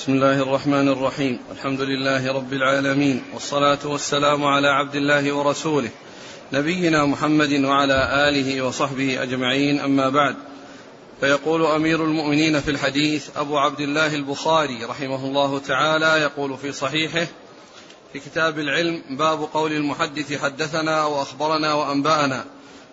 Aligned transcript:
بسم 0.00 0.12
الله 0.12 0.42
الرحمن 0.42 0.88
الرحيم. 0.88 1.38
الحمد 1.52 1.80
لله 1.80 2.32
رب 2.32 2.52
العالمين. 2.52 3.22
والصلاة 3.34 3.78
والسلام 3.84 4.44
على 4.44 4.68
عبد 4.68 4.94
الله 4.94 5.32
ورسوله. 5.32 5.90
نبينا 6.52 7.04
محمد 7.04 7.64
وعلى 7.64 8.28
آله 8.28 8.62
وصحبه 8.62 9.22
أجمعين. 9.22 9.80
أما 9.80 10.08
بعد. 10.08 10.36
فيقول 11.20 11.66
أمير 11.66 12.04
المؤمنين 12.04 12.60
في 12.60 12.70
الحديث 12.70 13.28
أبو 13.36 13.58
عبد 13.58 13.80
الله 13.80 14.14
البخاري 14.14 14.84
رحمه 14.84 15.24
الله 15.24 15.58
تعالى 15.58 16.22
يقول 16.22 16.58
في 16.58 16.72
صحيحه 16.72 17.26
في 18.12 18.18
كتاب 18.18 18.58
العلم 18.58 19.02
باب 19.10 19.48
قول 19.54 19.72
المحدث 19.72 20.42
حدثنا 20.42 21.04
وأخبرنا 21.04 21.74
وأنبأنا. 21.74 22.44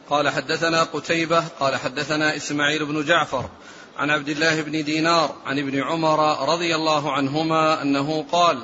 قال 0.10 0.30
حدثنا 0.30 0.84
قتيبة 0.84 1.44
قال 1.60 1.76
حدثنا 1.76 2.36
إسماعيل 2.36 2.86
بن 2.86 3.06
جعفر 3.06 3.50
عن 3.98 4.10
عبد 4.10 4.30
الله 4.30 4.62
بن 4.62 4.84
دينار 4.84 5.36
عن 5.46 5.60
ابن 5.60 5.84
عمر 5.84 6.50
رضي 6.50 6.76
الله 6.76 7.12
عنهما 7.12 7.82
أنه 7.82 8.26
قال 8.32 8.64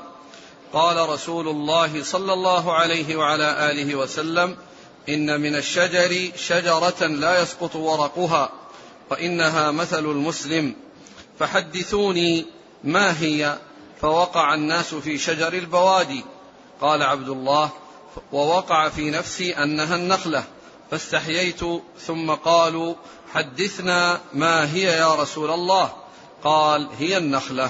قال 0.73 1.09
رسول 1.09 1.47
الله 1.47 2.03
صلى 2.03 2.33
الله 2.33 2.73
عليه 2.73 3.15
وعلى 3.15 3.71
آله 3.71 3.95
وسلم 3.95 4.57
إن 5.09 5.41
من 5.41 5.55
الشجر 5.55 6.31
شجرة 6.35 7.07
لا 7.07 7.41
يسقط 7.41 7.75
ورقها 7.75 8.49
وإنها 9.09 9.71
مثل 9.71 10.05
المسلم 10.05 10.75
فحدثوني 11.39 12.45
ما 12.83 13.21
هي؟ 13.21 13.57
فوقع 14.01 14.53
الناس 14.53 14.95
في 14.95 15.17
شجر 15.17 15.53
البوادي 15.53 16.23
قال 16.81 17.03
عبد 17.03 17.29
الله 17.29 17.69
ووقع 18.31 18.89
في 18.89 19.09
نفسي 19.09 19.51
أنها 19.51 19.95
النخلة 19.95 20.43
فاستحييت 20.91 21.61
ثم 21.99 22.31
قالوا 22.31 22.95
حدثنا 23.33 24.19
ما 24.33 24.73
هي 24.73 24.83
يا 24.83 25.15
رسول 25.15 25.51
الله؟ 25.51 25.91
قال 26.43 26.89
هي 26.99 27.17
النخلة. 27.17 27.69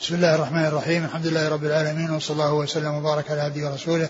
بسم 0.00 0.14
الله 0.14 0.34
الرحمن 0.34 0.64
الرحيم. 0.64 1.04
الحمد 1.04 1.26
لله 1.26 1.48
رب 1.48 1.64
العالمين 1.64 2.10
وصلى 2.10 2.34
الله 2.34 2.54
وسلم 2.54 2.94
وبارك 2.94 3.30
على 3.30 3.40
عبده 3.40 3.70
ورسوله 3.70 4.08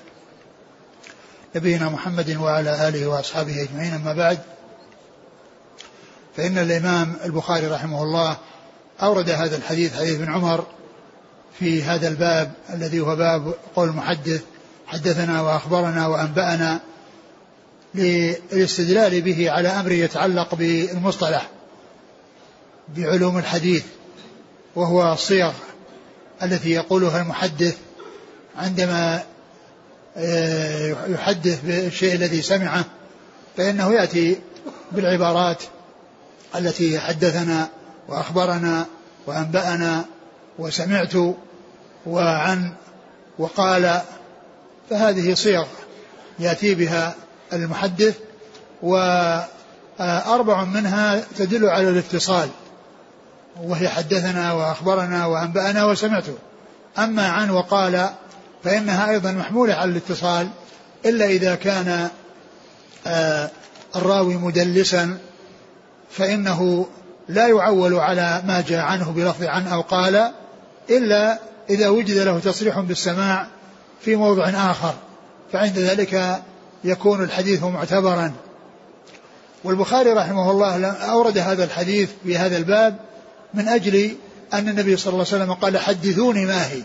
نبينا 1.57 1.89
محمد 1.89 2.37
وعلى 2.37 2.89
آله 2.89 3.07
وأصحابه 3.07 3.63
أجمعين. 3.63 3.95
أما 3.95 4.13
بعد 4.13 4.39
فإن 6.37 6.59
الإمام 6.59 7.17
البخاري 7.25 7.67
رحمه 7.67 8.03
الله 8.03 8.37
أورد 9.03 9.31
هذا 9.31 9.57
الحديث 9.57 9.97
حديث 9.97 10.21
ابن 10.21 10.33
عمر 10.33 10.67
في 11.59 11.83
هذا 11.83 12.09
الباب 12.09 12.53
الذي 12.75 13.01
هو 13.01 13.17
باب 13.17 13.55
قول 13.77 13.89
المحدث 13.89 14.43
حدثنا 14.87 15.43
وأخبرنا 15.43 16.07
وأنبأنا 16.07 16.81
للاستدلال 17.95 19.21
به 19.21 19.51
على 19.51 19.69
أمر 19.69 19.93
يتعلق 19.93 20.55
بالمصطلح 20.55 21.51
بعلوم 22.97 23.39
الحديث 23.39 23.85
وهو 24.77 25.13
الصيغ 25.13 25.53
التي 26.43 26.71
يقولها 26.71 27.23
المحدث 27.23 27.77
عندما 28.57 29.23
آه، 30.17 31.07
يحدث 31.09 31.61
بالشيء 31.65 32.15
الذي 32.15 32.43
سمعه 32.43 32.85
فإنه 33.57 33.93
يأتي 33.93 34.37
بالعبارات 34.93 35.63
التي 36.57 37.01
حدثنا 37.01 37.69
وأخبرنا 38.09 38.87
وأنبأنا 39.27 40.05
وسمعت 40.59 41.15
وعن 42.07 42.73
وقال 43.39 44.01
فهذه 44.91 45.35
صيغ 45.35 45.67
يأتي 46.39 46.75
بها 46.75 47.15
المحدث 47.53 48.17
وأربع 48.83 50.65
منها 50.65 51.23
تدل 51.39 51.67
على 51.67 51.89
الاتصال 51.89 52.49
وهي 53.63 53.89
حدثنا 53.89 54.53
وأخبرنا 54.53 55.27
وأنبأنا 55.27 55.85
وسمعته. 55.85 56.35
أما 56.99 57.29
عن 57.29 57.51
وقال 57.51 58.09
فإنها 58.65 59.11
أيضا 59.11 59.33
محمولة 59.33 59.75
على 59.75 59.91
الاتصال 59.91 60.49
إلا 61.07 61.27
إذا 61.27 61.55
كان 61.55 62.09
آه، 63.07 63.51
الراوي 63.97 64.35
مدلسا 64.35 65.19
فإنه 66.11 66.87
لا 67.29 67.49
يعول 67.49 67.95
على 67.95 68.43
ما 68.47 68.65
جاء 68.69 68.81
عنه 68.81 69.11
بلفظ 69.11 69.45
عن 69.45 69.67
أو 69.67 69.81
قال 69.81 70.33
إلا 70.91 71.39
إذا 71.71 71.89
وجد 71.89 72.17
له 72.19 72.39
تصريح 72.39 72.81
بالسماع 72.81 73.47
في 74.01 74.17
موضع 74.17 74.49
آخر. 74.49 74.95
فعند 75.53 75.79
ذلك 75.79 76.43
يكون 76.85 77.23
الحديث 77.25 77.63
معتبرا. 77.63 78.33
والبخاري 79.65 80.13
رحمه 80.13 80.51
الله 80.51 80.87
أورد 80.87 81.39
هذا 81.39 81.65
الحديث 81.65 82.11
في 82.25 82.37
هذا 82.37 82.57
الباب 82.57 82.97
من 83.55 83.69
أجل 83.69 84.11
أن 84.55 84.69
النبي 84.69 84.97
صلى 84.97 85.13
الله 85.13 85.27
عليه 85.33 85.45
وسلم 85.45 85.53
قال 85.53 85.79
حدثوني 85.79 86.47
ما 86.47 86.67
هي. 86.67 86.83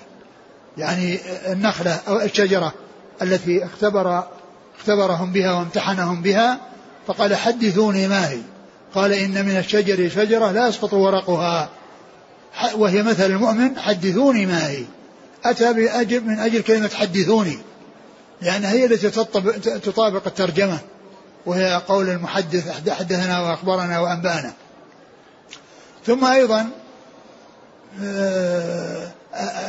يعني 0.78 1.20
النخلة 1.48 2.00
أو 2.08 2.22
الشجرة 2.22 2.74
التي 3.22 3.66
اختبر 3.66 4.24
اختبرهم 4.80 5.32
بها 5.32 5.54
وامتحنهم 5.54 6.22
بها 6.22 6.60
فقال 7.08 7.36
حدثوني 7.36 8.08
ما 8.08 8.30
هي. 8.30 8.40
قال 8.96 9.14
إن 9.14 9.46
من 9.46 9.58
الشجر 9.58 10.10
شجرة 10.10 10.52
لا 10.52 10.68
يسقط 10.68 10.94
ورقها. 10.94 11.70
وهي 12.76 13.04
مثل 13.04 13.26
المؤمن 13.26 13.80
حدثوني 13.80 14.46
ما 14.46 14.68
هي. 14.68 14.84
أتى 15.46 15.74
بأجل 15.74 16.24
من 16.24 16.40
أجل 16.40 16.62
كلمة 16.62 16.90
حدثوني. 16.90 17.60
لأنها 18.42 18.72
هي 18.72 18.86
التي 18.86 19.10
تطابق 19.80 20.28
الترجمة 20.28 20.80
وهي 21.46 21.82
قول 21.88 22.10
المحدث 22.10 22.90
حدثنا 22.90 23.40
وأخبرنا 23.40 24.00
وأنبأنا. 24.00 24.54
ثم 26.06 26.26
أيضا 26.26 26.70
آه، 28.04 29.12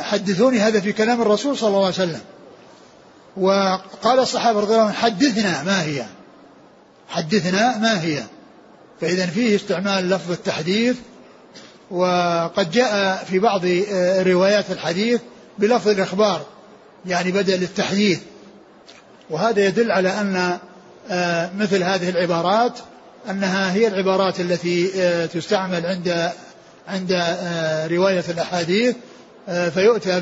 حدثوني 0.01 0.59
هذا 0.59 0.79
في 0.79 0.93
كلام 0.93 1.21
الرسول 1.21 1.57
صلى 1.57 1.67
الله 1.67 1.79
عليه 1.79 1.87
وسلم. 1.87 2.21
وقال 3.37 4.19
الصحابة 4.19 4.59
رضي 4.59 4.71
الله 4.71 4.83
عنهم 4.83 4.95
حدثنا 4.95 5.63
ما 5.63 5.83
هي؟ 5.83 6.05
حدثنا 7.09 7.77
ما 7.77 8.01
هي؟ 8.01 8.23
فإذا 9.01 9.25
فيه 9.25 9.55
استعمال 9.55 10.09
لفظ 10.09 10.31
التحديث 10.31 10.97
وقد 11.91 12.71
جاء 12.71 13.23
في 13.23 13.39
بعض 13.39 13.61
آه، 13.65 14.23
روايات 14.23 14.71
الحديث 14.71 15.21
بلفظ 15.59 15.87
الإخبار 15.87 16.45
يعني 17.05 17.31
بدل 17.31 17.63
التحديث. 17.63 18.19
وهذا 19.29 19.65
يدل 19.65 19.91
على 19.91 20.09
أن 20.09 20.57
آه، 21.09 21.49
مثل 21.57 21.83
هذه 21.83 22.09
العبارات 22.09 22.79
أنها 23.29 23.73
هي 23.73 23.87
العبارات 23.87 24.39
التي 24.39 24.91
آه، 24.95 25.25
تستعمل 25.25 25.85
عند 25.85 26.31
عند 26.87 27.11
آه، 27.11 27.87
رواية 27.87 28.23
الأحاديث 28.29 28.95
فيؤتى 29.73 30.19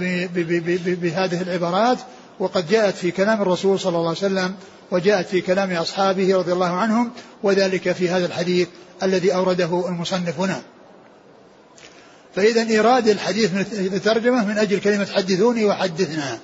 بهذه 1.01 1.41
العبارات. 1.41 1.97
وقد 2.39 2.67
جاءت 2.67 2.95
في 2.95 3.11
كلام 3.11 3.41
الرسول 3.41 3.79
صلى 3.79 3.97
الله 3.97 4.07
عليه 4.07 4.17
وسلم 4.17 4.55
وجاءت 4.91 5.27
في 5.27 5.41
كلام 5.41 5.73
أصحابه 5.73 6.37
رضي 6.37 6.53
الله 6.53 6.69
عنهم 6.69 7.11
وذلك 7.43 7.91
في 7.91 8.09
هذا 8.09 8.25
الحديث 8.25 8.67
الذي 9.03 9.33
أورده 9.33 9.87
المصنف 9.87 10.39
هنا. 10.39 10.61
فإذا 12.35 12.69
إيراد 12.69 13.07
الحديث 13.07 13.53
من 13.53 13.61
الترجمة 13.93 14.45
من 14.45 14.57
أجل 14.57 14.79
كلمة 14.79 15.05
حدثوني 15.05 15.65
وحدثنا. 15.65 16.39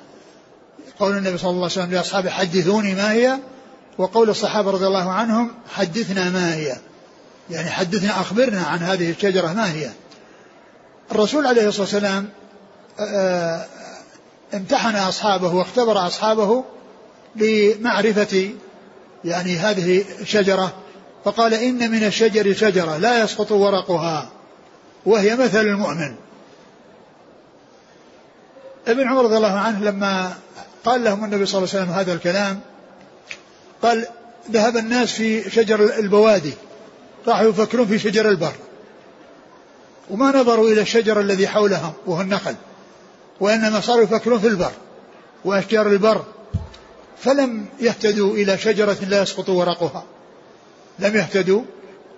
قول 1.01 1.17
النبي 1.17 1.37
صلى 1.37 1.49
الله 1.49 1.63
عليه 1.63 1.73
وسلم 1.73 1.91
لأصحابه 1.91 2.29
حدثوني 2.29 2.95
ما 2.95 3.11
هي؟ 3.11 3.37
وقول 3.97 4.29
الصحابة 4.29 4.71
رضي 4.71 4.87
الله 4.87 5.11
عنهم 5.11 5.51
حدثنا 5.73 6.29
ما 6.29 6.55
هي؟ 6.55 6.75
يعني 7.49 7.69
حدثنا 7.69 8.21
أخبرنا 8.21 8.61
عن 8.61 8.79
هذه 8.79 9.11
الشجرة 9.11 9.53
ما 9.53 9.71
هي. 9.71 9.89
الرسول 11.11 11.47
عليه 11.47 11.67
الصلاة 11.67 11.81
والسلام 11.81 12.29
آه، 12.99 13.65
امتحن 14.53 14.95
أصحابه 14.95 15.55
واختبر 15.55 16.07
أصحابه 16.07 16.63
لمعرفة 17.35 18.49
يعني 19.25 19.57
هذه 19.57 20.05
الشجرة 20.21 20.73
فقال 21.25 21.53
إن 21.53 21.91
من 21.91 22.03
الشجر 22.03 22.53
شجرة 22.53 22.97
لا 22.97 23.23
يسقط 23.23 23.51
ورقها 23.51 24.29
وهي 25.05 25.35
مثل 25.35 25.61
المؤمن. 25.61 26.15
ابن 28.87 29.07
عمر 29.07 29.23
رضي 29.23 29.37
الله 29.37 29.59
عنه 29.59 29.83
لما 29.83 30.33
قال 30.85 31.03
لهم 31.03 31.23
النبي 31.23 31.45
صلى 31.45 31.57
الله 31.57 31.69
عليه 31.73 31.83
وسلم 31.83 31.95
هذا 31.95 32.13
الكلام. 32.13 32.59
قال 33.81 34.05
ذهب 34.51 34.77
الناس 34.77 35.11
في 35.11 35.49
شجر 35.49 35.99
البوادي. 35.99 36.53
راحوا 37.27 37.49
يفكرون 37.49 37.87
في 37.87 37.99
شجر 37.99 38.29
البر. 38.29 38.53
وما 40.09 40.31
نظروا 40.31 40.69
إلى 40.69 40.81
الشجر 40.81 41.19
الذي 41.19 41.47
حولهم 41.47 41.93
وهو 42.05 42.21
النخل. 42.21 42.55
وإنما 43.39 43.81
صاروا 43.81 44.03
يفكرون 44.03 44.39
في 44.39 44.47
البر 44.47 44.71
وأشجار 45.45 45.87
البر. 45.87 46.25
فلم 47.17 47.65
يهتدوا 47.79 48.33
إلى 48.33 48.57
شجرة 48.57 48.97
لا 49.07 49.21
يسقط 49.21 49.49
ورقها. 49.49 50.03
لم 50.99 51.15
يهتدوا 51.15 51.61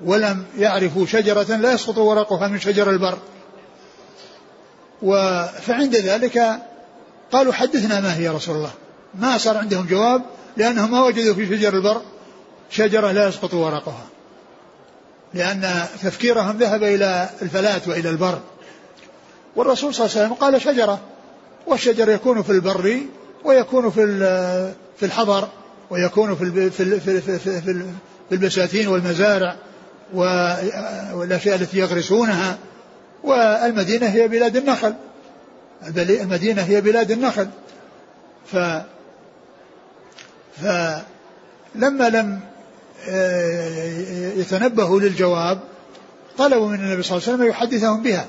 ولم 0.05 0.45
يعرفوا 0.57 1.05
شجرة 1.05 1.55
لا 1.55 1.73
يسقط 1.73 1.97
ورقها 1.97 2.47
من 2.47 2.59
شجر 2.59 2.89
البر. 2.89 3.17
فعند 5.61 5.95
ذلك 5.95 6.59
قالوا 7.31 7.53
حدثنا 7.53 8.01
ما 8.01 8.15
هي 8.15 8.23
يا 8.23 8.31
رسول 8.31 8.55
الله؟ 8.55 8.71
ما 9.15 9.37
صار 9.37 9.57
عندهم 9.57 9.85
جواب 9.85 10.21
لأنهم 10.57 10.91
ما 10.91 11.03
وجدوا 11.03 11.33
في 11.33 11.45
شجر 11.45 11.73
البر 11.73 12.01
شجرة 12.69 13.11
لا 13.11 13.27
يسقط 13.27 13.53
ورقها. 13.53 14.05
لأن 15.33 15.85
تفكيرهم 16.03 16.57
ذهب 16.57 16.83
إلى 16.83 17.29
الفلاة 17.41 17.81
وإلى 17.87 18.09
البر. 18.09 18.39
والرسول 19.55 19.93
صلى 19.93 20.05
الله 20.05 20.17
عليه 20.17 20.25
وسلم 20.25 20.33
قال 20.33 20.61
شجرة. 20.61 20.99
والشجر 21.67 22.09
يكون 22.09 22.43
في 22.43 22.49
البر 22.49 22.99
ويكون 23.43 23.91
في 23.91 24.05
في 24.97 25.05
الحضر 25.05 25.47
ويكون 25.89 26.35
في 26.35 26.69
في, 26.69 26.99
في, 26.99 27.39
في 27.39 27.85
البساتين 28.31 28.87
والمزارع 28.87 29.55
والأشياء 30.13 31.55
التي 31.55 31.77
يغرسونها. 31.77 32.57
والمدينة 33.23 34.07
هي 34.07 34.27
بلاد 34.27 34.55
النخل. 34.55 34.93
المدينة 35.87 36.61
هي 36.61 36.81
بلاد 36.81 37.11
النخل. 37.11 37.47
ف 38.45 38.57
فلما 40.61 42.09
لم 42.09 42.39
آه، 43.09 43.87
يتنبهوا 44.37 44.99
للجواب 44.99 45.59
طلبوا 46.37 46.67
من 46.67 46.79
النبي 46.79 47.03
صلى 47.03 47.17
الله 47.17 47.27
عليه 47.27 47.37
وسلم 47.37 47.49
يحدثهم 47.49 48.03
بها. 48.03 48.25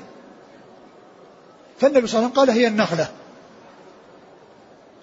فالنبي 1.79 2.07
صلى 2.07 2.19
الله 2.19 2.31
عليه 2.31 2.41
وسلم 2.41 2.45
قال 2.45 2.49
هي 2.49 2.67
النخلة. 2.67 3.07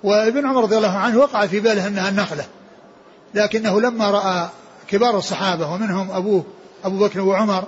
وابن 0.02 0.46
عمر 0.46 0.62
رضي 0.62 0.76
الله 0.76 0.98
عنه 0.98 1.19
وقع 1.19 1.46
في 1.46 1.60
باله 1.60 1.87
أنها 1.87 2.08
النخلة. 2.08 2.44
لكنه 3.34 3.81
لما 3.81 4.10
رأى 4.10 4.48
كبار 4.88 5.19
الصحابة 5.19 5.72
ومنهم 5.72 6.10
أبوه 6.10 6.44
أبو 6.84 6.98
بكر 6.98 7.20
وعمر 7.20 7.64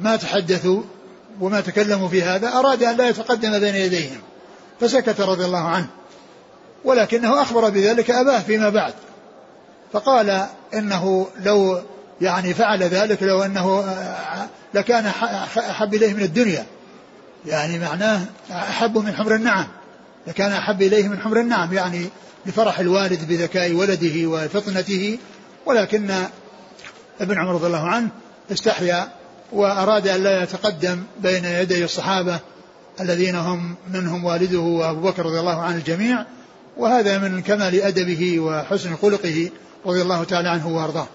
ما 0.00 0.16
تحدثوا 0.16 0.82
وما 1.40 1.60
تكلموا 1.60 2.08
في 2.08 2.22
هذا 2.22 2.48
أراد 2.48 2.82
أن 2.82 2.96
لا 2.96 3.08
يتقدم 3.08 3.58
بين 3.58 3.74
يديهم 3.74 4.20
فسكت 4.80 5.20
رضي 5.20 5.44
الله 5.44 5.68
عنه 5.68 5.86
ولكنه 6.84 7.42
أخبر 7.42 7.70
بذلك 7.70 8.10
أباه 8.10 8.38
فيما 8.38 8.68
بعد 8.68 8.94
فقال 9.92 10.46
إنه 10.74 11.26
لو 11.44 11.80
يعني 12.20 12.54
فعل 12.54 12.82
ذلك 12.82 13.22
لو 13.22 13.42
أنه 13.42 13.84
لكان 14.74 15.06
أحب 15.56 15.94
إليه 15.94 16.14
من 16.14 16.22
الدنيا 16.22 16.66
يعني 17.46 17.78
معناه 17.78 18.20
أحب 18.50 18.98
من 18.98 19.14
حمر 19.14 19.34
النعم 19.34 19.66
لكان 20.26 20.52
أحب 20.52 20.82
إليه 20.82 21.08
من 21.08 21.18
حمر 21.20 21.40
النعم 21.40 21.72
يعني 21.72 22.06
لفرح 22.46 22.78
الوالد 22.78 23.28
بذكاء 23.28 23.72
ولده 23.72 24.26
وفطنته 24.26 25.18
ولكن 25.66 26.10
ابن 27.20 27.38
عمر 27.38 27.54
رضي 27.54 27.66
الله 27.66 27.88
عنه 27.88 28.08
استحيا 28.52 29.08
وأراد 29.52 30.08
أن 30.08 30.22
لا 30.22 30.42
يتقدم 30.42 31.02
بين 31.22 31.44
يدي 31.44 31.84
الصحابة 31.84 32.40
الذين 33.00 33.36
هم 33.36 33.74
منهم 33.92 34.24
والده 34.24 34.58
وأبو 34.58 35.00
بكر 35.00 35.26
رضي 35.26 35.40
الله 35.40 35.60
عن 35.60 35.76
الجميع 35.76 36.24
وهذا 36.76 37.18
من 37.18 37.42
كمال 37.42 37.82
أدبه 37.82 38.40
وحسن 38.40 38.96
خلقه 38.96 39.50
رضي 39.86 40.02
الله 40.02 40.24
تعالى 40.24 40.48
عنه 40.48 40.68
وأرضاه. 40.68 41.06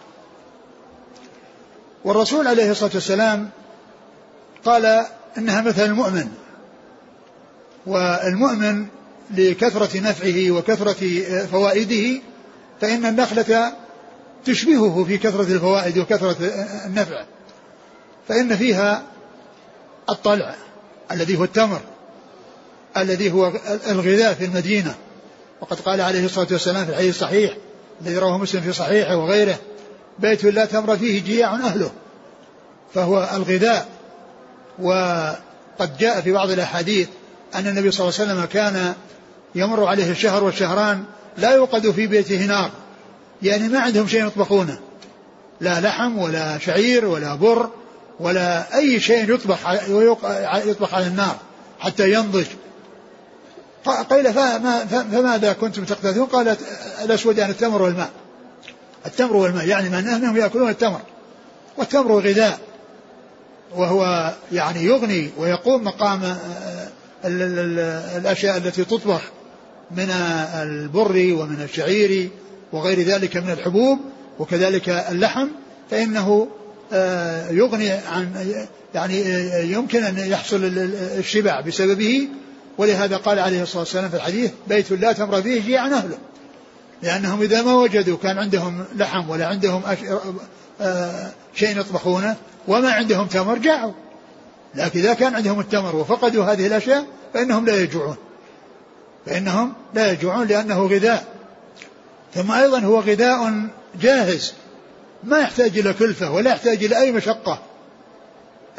والرسول 2.06 2.48
عليه 2.48 2.72
الصلاة 2.72 2.92
والسلام 2.94 3.50
قال 4.66 5.06
إنها 5.38 5.62
مثل 5.62 5.86
المؤمن 5.86 6.28
والمؤمن 7.86 8.86
لكثرة 9.38 10.00
نفعه 10.00 10.52
وكثرة 10.52 11.22
فوائده 11.46 12.22
فإن 12.82 13.06
النخلة 13.06 13.74
تشبهه 14.46 15.04
في 15.04 15.18
كثرة 15.18 15.44
الفوائد 15.44 15.98
وكثرة 15.98 16.38
النفع. 16.86 17.24
فإن 18.28 18.56
فيها 18.56 19.04
الطلع 20.10 20.56
الذي 21.12 21.38
هو 21.38 21.44
التمر 21.44 21.80
الذي 22.98 23.32
هو 23.32 23.52
الغذاء 23.90 24.34
في 24.34 24.46
المدينة. 24.46 24.96
وقد 25.62 25.80
قال 25.80 26.02
عليه 26.02 26.26
الصلاة 26.26 26.48
والسلام 26.52 26.86
في 26.86 26.92
الحديث 26.92 27.16
الصحيح 27.16 27.58
الذي 28.02 28.18
رواه 28.18 28.38
مسلم 28.38 28.62
في 28.62 28.74
صحيحه 28.74 29.18
وغيره 29.18 29.60
بيت 30.20 30.44
لا 30.44 30.66
تمر 30.66 30.98
فيه 30.98 31.24
جياع 31.24 31.56
أهله 31.56 31.92
فهو 32.94 33.30
الغذاء. 33.36 33.88
وقد 34.80 35.98
جاء 36.00 36.22
في 36.22 36.32
بعض 36.32 36.50
الأحاديث 36.50 37.08
أن 37.56 37.68
النبي 37.68 37.92
صلى 37.92 38.08
الله 38.08 38.20
عليه 38.20 38.32
وسلم 38.32 38.46
كان 38.46 38.94
يمر 39.56 39.86
عليه 39.86 40.12
الشهر 40.12 40.44
والشهران 40.44 41.04
لا 41.38 41.56
يوقد 41.56 41.92
في 41.92 42.08
بيته 42.08 42.46
نار 42.46 42.72
يعني 43.42 43.68
ما 43.68 43.80
عندهم 43.80 44.08
شيء 44.08 44.28
يطبخونه 44.28 44.80
لا 45.62 45.82
لحم 45.82 46.18
ولا 46.18 46.58
شعير 46.58 47.06
ولا 47.06 47.36
بر 47.36 47.70
ولا 48.22 48.78
أي 48.78 49.00
شيء 49.00 49.34
يطبخ 49.34 49.58
يطبخ 50.66 50.94
على 50.94 51.08
النار 51.08 51.36
حتى 51.80 52.14
ينضج. 52.14 52.46
قيل 54.10 54.34
فما 54.34 54.86
فماذا 54.86 55.54
كنتم 55.54 55.84
تقتدون؟ 55.84 56.26
قالت 56.26 56.60
الأسود 57.04 57.38
يعني 57.38 57.52
التمر 57.52 57.82
والماء. 57.82 58.10
التمر 59.06 59.36
والماء 59.36 59.68
يعني 59.68 59.90
معناه 59.90 60.16
أنهم 60.16 60.38
يأكلون 60.38 60.70
التمر. 60.70 61.02
والتمر 61.78 62.20
غذاء. 62.20 62.60
وهو 63.76 64.34
يعني 64.52 64.84
يغني 64.86 65.30
ويقوم 65.38 65.84
مقام 65.84 66.24
آه، 66.24 66.88
الأشياء 68.18 68.58
التي 68.58 68.86
تطبخ 68.86 69.22
من 69.92 70.10
البر 70.62 71.34
ومن 71.40 71.62
الشعير 71.62 72.30
وغير 72.74 73.02
ذلك 73.02 73.38
من 73.38 73.50
الحبوب 73.50 74.00
وكذلك 74.40 74.90
اللحم 74.90 75.48
فإنه 75.92 76.48
آه، 76.48 76.61
يغني 77.52 77.90
عن 77.92 78.54
يعني 78.96 79.22
آه، 79.36 79.64
يمكن 79.64 80.04
أن 80.04 80.18
يحصل 80.18 80.60
الشبع 81.18 81.62
بسببه. 81.62 82.28
ولهذا 82.78 83.18
قال 83.18 83.40
عليه 83.40 83.64
الصلاة 83.64 83.80
والسلام 83.80 84.10
في 84.10 84.16
الحديث 84.16 84.52
بيت 84.68 84.92
لا 84.92 85.12
تمر 85.12 85.42
فيه 85.42 85.62
جيعا 85.62 85.88
أهله 85.88 86.18
لأنهم 87.04 87.42
إذا 87.42 87.62
ما 87.62 87.74
وجدوا 87.74 88.18
كان 88.18 88.38
عندهم 88.38 88.86
لحم 88.96 89.30
ولا 89.30 89.48
عندهم 89.48 89.82
آه، 90.82 91.32
شيء 91.56 91.80
يطبخونه 91.80 92.36
وما 92.68 92.92
عندهم 92.92 93.28
تمر 93.28 93.58
جاعوا. 93.58 93.94
لكن 94.76 95.00
إذا 95.00 95.14
كان 95.14 95.36
عندهم 95.36 95.60
التمر 95.60 95.96
وفقدوا 95.96 96.46
هذه 96.46 96.68
الأشياء 96.68 97.06
فإنهم 97.34 97.66
لا 97.66 97.82
يجوعون. 97.82 98.16
فإنهم 99.26 99.74
لا 99.94 100.12
يجوعون 100.12 100.48
لأنه 100.48 100.86
غذاء. 100.86 101.26
ثم 102.36 102.52
أيضا 102.52 102.80
هو 102.80 103.00
غذاء 103.00 103.68
جاهز. 104.02 104.54
ما 105.24 105.40
يحتاج 105.40 105.80
إلى 105.80 105.94
كلفة 105.94 106.32
ولا 106.32 106.52
يحتاج 106.52 106.84
إلى 106.84 106.98
أي 106.98 107.12
مشقة. 107.12 107.60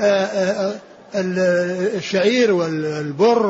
آه، 0.01 0.25
آه، 0.25 0.81
الشعير 1.15 2.53
والبر 2.53 3.47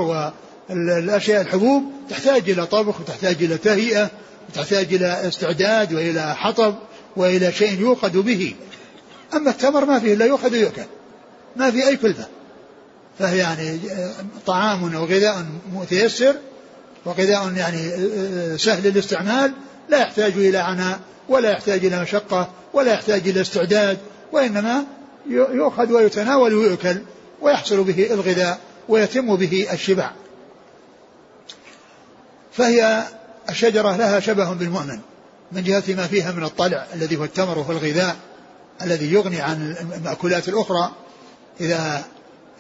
والأشياء 0.71 1.43
الحبوب 1.43 1.83
تحتاج 2.11 2.51
إلى 2.51 2.67
طبخ 2.67 3.01
وتحتاج 3.01 3.37
إلى 3.41 3.59
تهيئة 3.59 4.11
وتحتاج 4.49 4.95
إلى 4.95 5.29
استعداد 5.29 5.93
وإلى 5.93 6.35
حطب 6.35 6.75
وإلى 7.17 7.53
شيء 7.53 7.81
يوقد 7.81 8.17
به. 8.17 8.55
أما 9.35 9.51
التمر 9.51 9.85
ما 9.85 9.99
فيه 9.99 10.15
إلا 10.15 10.25
يؤخذ 10.27 10.53
ويؤكل 10.53 10.83
ما 11.57 11.71
في 11.71 11.89
أي 11.89 11.97
كلفة. 11.97 12.27
فهي 13.19 13.39
يعني 13.39 13.79
طعام 14.47 14.95
أو 14.95 15.05
غذاء 15.05 15.47
متيسر 15.73 16.35
وغذاء 17.05 17.53
يعني 17.57 17.79
سهل 18.59 18.87
الاستعمال 18.87 19.53
لا 19.89 19.99
يحتاج 19.99 20.33
إلى 20.33 20.59
عناء 20.59 21.01
ولا 21.29 21.51
يحتاج 21.51 21.85
إلى 21.85 22.03
مشقة. 22.03 22.49
ولا 22.73 22.93
يحتاج 22.93 23.29
إلى 23.29 23.41
استعداد 23.41 23.99
وإنما 24.33 24.85
يؤخذ 25.29 25.93
ويتناول 25.93 26.55
ويؤكل 26.55 27.03
ويحصل 27.43 27.85
به 27.85 28.13
الغذاء 28.13 28.59
ويتم 28.89 29.37
به 29.37 29.67
الشبع. 29.73 30.11
فهي 32.53 33.03
الشجرة 33.49 33.97
لها 33.97 34.21
شبه 34.21 34.53
بالمؤمن 34.53 34.99
من 35.53 35.63
جهة 35.63 35.83
ما 35.89 36.07
فيها 36.07 36.33
من 36.33 36.45
الطلع 36.45 36.87
الذي 36.95 37.17
هو 37.17 37.25
التمر 37.25 37.59
وهو 37.59 37.73
الغذاء 37.73 38.17
الذي 38.83 39.13
يغني 39.13 39.41
عن 39.41 39.77
المأكولات 39.97 40.49
الأخرى. 40.49 40.91
إذا 41.61 42.05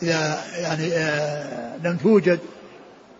إذا 0.02 0.44
يعني 0.56 0.92
آه 0.92 1.76
لم 1.84 1.96
توجد. 1.96 2.38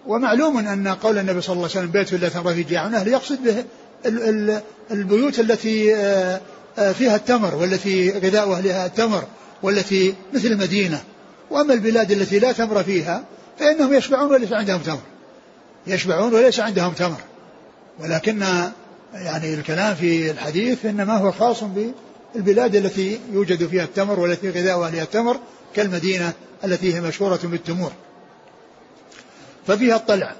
ومعلوم 0.06 0.58
أن 0.58 0.88
قول 0.88 1.18
النبي 1.18 1.40
صلى 1.40 1.52
الله 1.52 1.68
عليه 1.68 1.78
وسلم 1.78 1.90
بيت 1.90 2.12
لا 2.12 2.28
تمر 2.28 2.54
في 2.54 2.62
جاع 2.62 2.86
أهله 2.86 3.12
يقصد 3.12 3.38
به 3.44 3.64
البيوت 4.90 5.40
التي 5.40 5.96
آه، 5.96 6.40
فيها 6.76 7.16
التمر 7.16 7.54
والتي 7.54 8.10
غذاء 8.10 8.52
أهلها 8.52 8.86
التمر 8.86 9.24
والتي 9.62 10.14
مثل 10.34 10.48
المدينة. 10.48 11.02
وأما 11.50 11.74
البلاد 11.74 12.10
التي 12.12 12.38
لا 12.38 12.52
تمر 12.52 12.82
فيها 12.82 13.24
فإنهم 13.58 13.94
يشبعون 13.94 14.32
وليس 14.32 14.52
عندهم 14.52 14.80
تمر. 14.80 15.00
يشبعون 15.86 16.34
وليس 16.34 16.60
عندهم 16.60 16.92
تمر. 16.92 17.20
ولكن 18.00 18.44
يعني 19.14 19.54
الكلام 19.54 19.94
في 19.94 20.30
الحديث 20.30 20.86
إنما 20.86 21.16
هو 21.16 21.32
خاص 21.32 21.64
بالبلاد 22.34 22.76
التي 22.76 23.20
يوجد 23.32 23.66
فيها 23.66 23.84
التمر 23.84 24.20
والتي 24.20 24.50
غذاء 24.50 24.82
أهلها 24.82 25.02
التمر 25.02 25.36
كالمدينة 25.74 26.32
التي 26.64 26.94
هي 26.94 27.00
مشهورة 27.00 27.40
بالتمور. 27.42 27.92
ففيها 29.66 29.96
الطلع. 29.96 30.32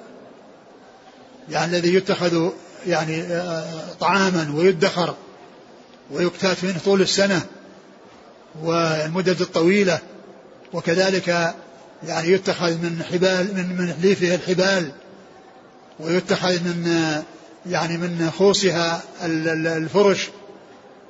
يعني 1.50 1.76
الذي 1.76 1.94
يتخذ 1.94 2.50
يعني 2.86 3.22
آه، 3.22 3.64
طعاما 4.00 4.54
ويدخر. 4.56 5.14
ويكتات 6.12 6.64
منه 6.64 6.78
طول 6.84 7.02
السنة 7.02 7.42
والمدد 8.62 9.40
الطويلة 9.40 9.98
وكذلك 10.72 11.54
يعني 12.06 12.28
يتخذ 12.28 12.78
من 12.78 13.02
حبال 13.10 13.54
من 13.54 13.76
من 13.76 13.94
حليفه 13.94 14.34
الحبال 14.34 14.92
ويتخذ 16.00 16.60
من 16.64 17.12
يعني 17.66 17.98
من 17.98 18.30
خوصها 18.38 19.02
الفرش 19.24 20.30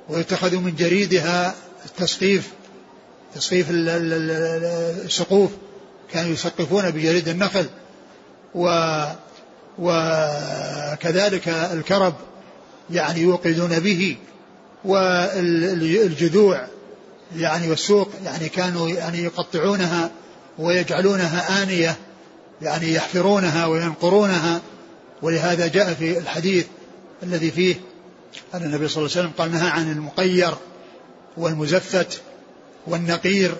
ويتخذ 0.09 0.55
من 0.55 0.75
جريدها 0.75 1.55
التسقيف 1.85 2.49
تسقيف 3.35 3.67
السقوف. 5.05 5.51
كانوا 6.11 6.33
يسقفون 6.33 6.91
بجريد 6.91 7.27
النخل 7.27 7.65
و 8.55 8.67
وكذلك 9.79 11.47
الكرب 11.47 12.15
يعني 12.89 13.21
يوقدون 13.21 13.79
به. 13.79 14.17
والجذوع 14.85 16.67
يعني 17.37 17.69
والسوق 17.69 18.09
يعني 18.25 18.49
كانوا 18.49 18.89
يعني 18.89 19.23
يقطعونها 19.23 20.11
ويجعلونها 20.59 21.63
آنية 21.63 21.95
يعني 22.61 22.93
يحفرونها 22.93 23.65
وينقرونها. 23.65 24.61
ولهذا 25.21 25.67
جاء 25.67 25.93
في 25.93 26.17
الحديث 26.17 26.65
الذي 27.23 27.51
فيه 27.51 27.75
أن 28.53 28.63
النبي 28.63 28.87
صلى 28.87 28.97
الله 28.97 29.17
عليه 29.17 29.27
وسلم 29.27 29.31
قال 29.37 29.51
نهى 29.51 29.69
عن 29.69 29.91
المقير 29.91 30.53
والمزفت 31.37 32.21
والنقير. 32.87 33.55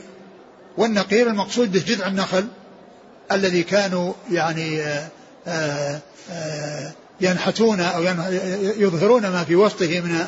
والنقير 0.78 1.30
المقصود 1.30 1.72
به 1.72 1.80
جذع 1.80 2.08
النخل 2.08 2.48
الذي 3.32 3.64
كانوا 3.64 4.14
يعني 4.32 4.82
آه، 4.82 5.08
آآ 5.48 6.00
آه، 6.32 6.92
ينحتون 7.22 7.80
أو 7.80 8.04
يظهرون 8.78 9.22
ما 9.22 9.44
في 9.44 9.56
وسطه 9.56 10.00
من 10.00 10.26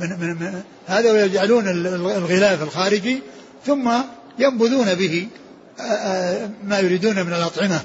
من, 0.00 0.08
من, 0.20 0.28
من 0.28 0.62
هذا 0.86 1.12
ويجعلون 1.12 1.68
الغلاف 1.94 2.62
الخارجي 2.62 3.22
ثم 3.66 3.90
ينبذون 4.38 4.94
به 4.94 5.28
ما 6.64 6.78
يريدون 6.78 7.22
من 7.22 7.32
الأطعمة 7.32 7.80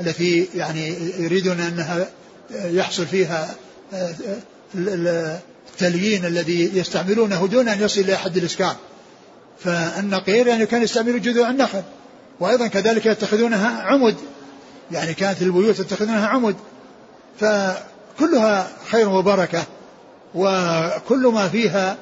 التي 0.00 0.48
يعني 0.54 0.94
يريدون 1.18 1.60
أنها 1.60 2.08
يحصل 2.50 3.06
فيها 3.06 3.54
التليين 4.74 6.24
الذي 6.24 6.78
يستعملونه 6.78 7.46
دون 7.46 7.68
أن 7.68 7.82
يصل 7.82 8.00
إلى 8.00 8.16
حد 8.16 8.36
الإسكان. 8.36 8.74
فالنقير 9.64 10.46
يعني 10.46 10.66
كان 10.66 10.82
يستعملوا 10.82 11.18
جذوع 11.18 11.50
النخل. 11.50 11.82
وأيضا 12.40 12.66
كذلك 12.66 13.06
يتخذونها 13.06 13.82
عمد 13.82 14.16
يعني 14.90 15.14
كانت 15.14 15.42
البيوت 15.42 15.78
يتخذونها 15.78 16.26
عمد 16.26 16.56
فكلها 17.40 18.68
خير 18.90 19.08
وبركة. 19.08 19.64
وكل 20.36 21.26
ما 21.26 21.48
فيها 21.48 21.96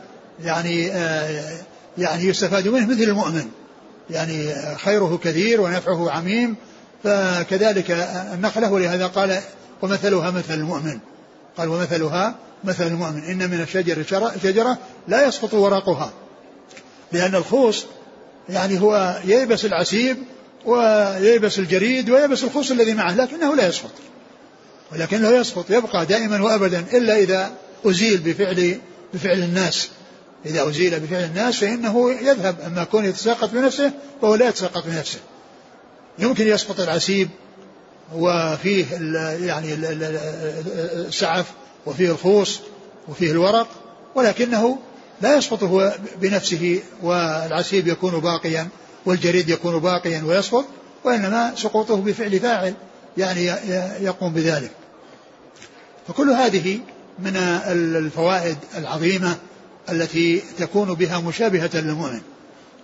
يعني 0.44 0.92
آه 0.92 1.58
يعني 1.98 2.24
يستفاد 2.24 2.68
منه 2.68 2.86
مثل 2.86 3.02
المؤمن. 3.02 3.46
يعني 4.10 4.54
خيره 4.76 5.20
كثير 5.24 5.60
ونفعه 5.60 6.10
عميم 6.10 6.56
فكذلك 7.04 7.90
النخلة 8.34 8.72
ولهذا 8.72 9.06
قال 9.06 9.40
ومثلها 9.82 10.30
مثل 10.30 10.54
المؤمن. 10.54 10.98
قال 11.58 11.68
ومثلها 11.68 12.34
مثل 12.64 12.86
المؤمن. 12.86 13.24
إن 13.24 13.50
من 13.50 13.60
الشجر 13.60 14.02
شجرة 14.42 14.78
لا 15.08 15.26
يسقط 15.26 15.54
ورقها 15.54 16.12
لأن 17.12 17.34
الخوص 17.34 17.86
يعني 18.48 18.80
هو 18.80 19.20
ييبس 19.24 19.64
العسيب 19.64 20.16
وييبس 20.64 21.58
الجريد 21.58 22.10
وييبس 22.10 22.44
الخوص 22.44 22.70
الذي 22.70 22.94
معه 22.94 23.16
لكنه 23.16 23.56
لا 23.56 23.68
يسقط. 23.68 23.90
ولكنه 24.92 25.28
يسقط 25.28 25.70
يبقى 25.70 26.06
دائما 26.06 26.42
وابدا 26.42 26.84
إلا 26.92 27.16
إذا 27.18 27.50
أزيل 27.84 28.18
بفعل 28.18 28.78
بفعل 29.14 29.42
الناس. 29.42 29.88
إذا 30.46 30.68
أزيل 30.68 31.00
بفعل 31.00 31.24
الناس 31.24 31.58
فإنه 31.58 32.10
يذهب 32.12 32.60
أما 32.66 32.84
كون 32.84 33.04
يتساقط 33.04 33.50
بنفسه 33.50 33.92
فهو 34.22 34.34
لا 34.34 34.48
يتساقط 34.48 34.86
بنفسه. 34.86 35.18
يمكن 36.18 36.48
يسقط 36.48 36.80
العسيب 36.80 37.28
وفيه 38.14 38.84
يعني 39.46 39.74
السعف 41.08 41.46
وفيه 41.86 42.10
الخوص 42.10 42.60
وفيه 43.08 43.30
الورق 43.30 43.68
ولكنه 44.14 44.78
لا 45.22 45.36
يسقط 45.36 45.62
هو 45.62 45.94
بنفسه 46.20 46.82
والعسيب 47.02 47.88
يكون 47.88 48.20
باقيا 48.20 48.68
والجريد 49.06 49.48
يكون 49.48 49.78
باقيا 49.78 50.22
ويسقط 50.26 50.64
وإنما 51.04 51.54
سقوطه 51.56 51.96
بفعل 51.96 52.40
فاعل 52.40 52.74
يعني 53.16 53.44
يقوم 54.00 54.32
بذلك. 54.32 54.70
فكل 56.08 56.30
هذه 56.30 56.78
من 57.18 57.37
الفوائد 57.37 58.59
العظيمة 58.76 59.37
التي 59.90 60.42
تكون 60.59 60.94
بها 60.94 61.21
مشابهة 61.21 61.71
للمؤمن 61.75 62.21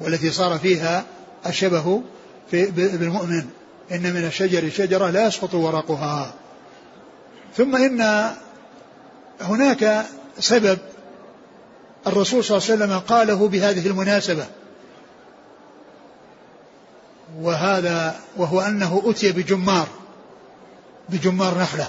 والتي 0.01 0.31
صار 0.31 0.59
فيها 0.59 1.05
الشبه 1.47 2.03
بالمؤمن. 2.53 3.45
إن 3.93 4.03
من 4.15 4.25
الشجر 4.25 4.71
شجرة 4.71 5.11
لا 5.11 5.27
يسقط 5.27 5.55
ورقها. 5.55 6.35
ثم 7.57 7.77
إن 7.77 8.31
هناك 9.41 10.07
سبب 10.39 10.79
الرسول 12.07 12.45
صلى 12.45 12.59
الله 12.59 12.71
عليه 12.71 12.85
وسلم 12.85 12.99
قاله 12.99 13.49
بهذه 13.49 13.87
المناسبة 13.87 14.47
وهذا 17.41 18.21
وهو 18.37 18.61
أنه 18.61 19.03
أتي 19.07 19.33
بجمار 19.33 19.89
بجمار 21.09 21.59
نخلة. 21.59 21.89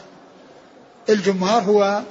الجمار 1.10 1.62
هو 1.62 2.02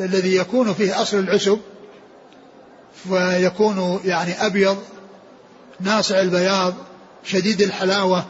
الذي 0.00 0.36
يكون 0.36 0.74
فيه 0.74 1.02
أصل 1.02 1.18
العسب 1.18 1.60
ويكون 3.10 4.00
يعني 4.04 4.46
أبيض 4.46 4.78
ناصع 5.80 6.20
البياض 6.20 6.74
شديد 7.24 7.62
الحلاوة 7.62 8.26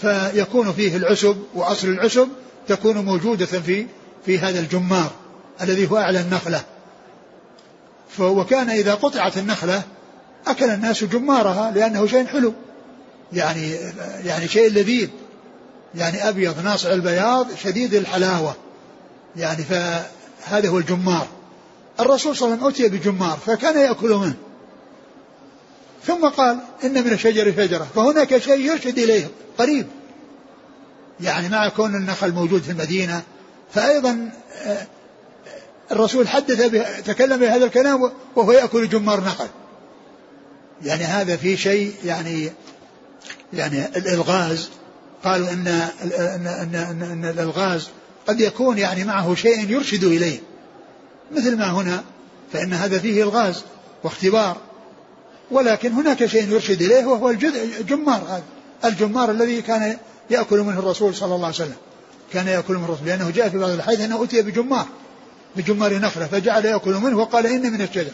فيكون 0.00 0.72
فيه 0.72 0.96
العسب 0.96 1.36
وأصل 1.54 1.88
العسب 1.88 2.28
تكون 2.68 2.98
موجودة 2.98 3.46
في 3.46 3.86
في 4.26 4.38
هذا 4.38 4.60
الجمار 4.60 5.10
الذي 5.62 5.90
هو 5.90 5.96
أعلى 5.96 6.20
النخلة. 6.20 6.62
وكان 8.20 8.70
إذا 8.70 8.94
قطعت 8.94 9.38
النخلة 9.38 9.82
أكل 10.46 10.70
الناس 10.70 11.04
جمارها 11.04 11.70
لأنه 11.70 12.06
شيء 12.06 12.26
حلو. 12.26 12.52
يعني 13.32 13.72
يعني 14.24 14.48
شيء 14.48 14.70
لذيذ. 14.70 15.08
يعني 15.94 16.28
أبيض 16.28 16.64
ناصع 16.64 16.92
البياض 16.92 17.46
شديد 17.62 17.94
الحلاوة. 17.94 18.54
يعني 19.36 19.64
فهذا 19.64 20.68
هو 20.68 20.78
الجمار. 20.78 21.26
الرسول 22.00 22.36
صلى 22.36 22.46
الله 22.46 22.64
عليه 22.64 22.74
وسلم 22.74 22.86
أتي 22.86 22.98
بجمار 22.98 23.38
فكان 23.46 23.78
يأكل 23.78 24.10
منه. 24.10 24.34
ثم 26.06 26.28
قال 26.28 26.58
إن 26.84 27.04
من 27.04 27.12
الشجر 27.12 27.52
شجرة 27.52 27.86
فهناك 27.94 28.38
شيء 28.38 28.60
يرشد 28.60 28.98
إليه 28.98 29.28
قريب. 29.58 29.86
يعني 31.20 31.48
مع 31.48 31.68
كون 31.68 31.94
النخل 31.94 32.32
موجود 32.32 32.62
في 32.62 32.70
المدينة 32.70 33.22
فأيضا 33.74 34.30
آه، 34.64 34.86
الرسول 35.92 36.28
حدث 36.28 36.68
به 36.68 37.00
تكلم 37.00 37.36
بهذا 37.36 37.64
الكلام 37.64 38.12
وهو 38.36 38.52
يأكل 38.52 38.88
جمار 38.88 39.20
نخل. 39.20 39.48
يعني 40.84 41.04
هذا 41.04 41.36
في 41.36 41.56
شيء 41.56 41.94
يعني 42.04 42.52
يعني 43.52 43.86
الإلغاز. 43.86 44.70
قالوا 45.24 45.50
إن 45.50 45.66
إن 45.66 46.46
إن, 46.46 46.74
إن, 46.74 47.02
إن 47.02 47.24
الإلغاز 47.24 47.88
قد 48.28 48.40
يكون 48.40 48.78
يعني 48.78 49.04
معه 49.04 49.34
شيء 49.34 49.70
يرشد 49.70 50.04
إليه. 50.04 50.38
مثل 51.32 51.56
ما 51.56 51.70
هنا 51.70 52.04
فإن 52.52 52.72
هذا 52.72 52.98
فيه 52.98 53.22
إلغاز 53.22 53.64
واختبار. 54.04 54.56
ولكن 55.50 55.92
هناك 55.92 56.26
شيء 56.26 56.52
يرشد 56.52 56.82
إليه 56.82 57.04
وهو 57.06 57.30
الجمار 57.30 58.22
هذا. 58.28 58.42
الجمار 58.84 59.30
الذي 59.30 59.62
كان 59.62 59.96
يأكل 60.30 60.58
منه 60.58 60.78
الرسول 60.78 61.14
صلى 61.14 61.34
الله 61.34 61.46
عليه 61.46 61.56
وسلم. 61.56 61.76
كان 62.32 62.46
يأكل 62.46 62.74
من 62.74 62.84
الرسول. 62.84 63.06
لأنه 63.06 63.30
جاء 63.30 63.48
في 63.48 63.58
بعض 63.58 63.70
الحديث 63.70 64.00
أنه 64.00 64.24
أتي 64.24 64.42
بجمار 64.42 64.86
بجمار 65.56 65.98
نخلة 65.98 66.26
فجعل 66.26 66.64
يأكل 66.64 66.94
منه 66.94 67.18
وقال 67.18 67.46
إن 67.46 67.72
من 67.72 67.82
الشجر. 67.82 68.12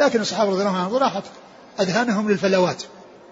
لكن 0.00 0.20
الصحابة 0.20 0.50
رضي 0.50 0.62
الله 0.62 0.76
عنهم 0.76 0.94
راحت 0.94 1.24
أذهانهم 1.80 2.30
للفلوات 2.30 2.82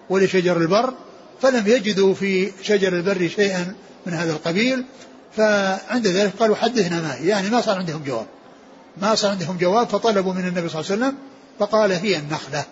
ولشجر 0.09 0.57
البر 0.57 0.93
فلم 1.41 1.67
يجدوا 1.67 2.13
في 2.13 2.51
شجر 2.61 2.93
البر 2.93 3.27
شيئا 3.35 3.75
من 4.05 4.13
هذا 4.13 4.31
القبيل. 4.31 4.85
فعند 5.37 6.07
ذلك 6.07 6.33
قالوا 6.39 6.55
حدثنا 6.55 7.01
ما 7.01 7.15
هي؟ 7.15 7.27
يعني 7.27 7.49
ما 7.49 7.61
صار 7.61 7.77
عندهم 7.77 8.03
جواب. 8.03 8.27
ما 8.97 9.15
صار 9.15 9.31
عندهم 9.31 9.57
جواب 9.57 9.87
فطلبوا 9.87 10.33
من 10.33 10.47
النبي 10.47 10.69
صلى 10.69 10.81
الله 10.81 10.91
عليه 10.91 11.01
وسلم 11.01 11.17
فقال 11.59 11.91
هي 11.91 12.17
النخلة. 12.17 12.65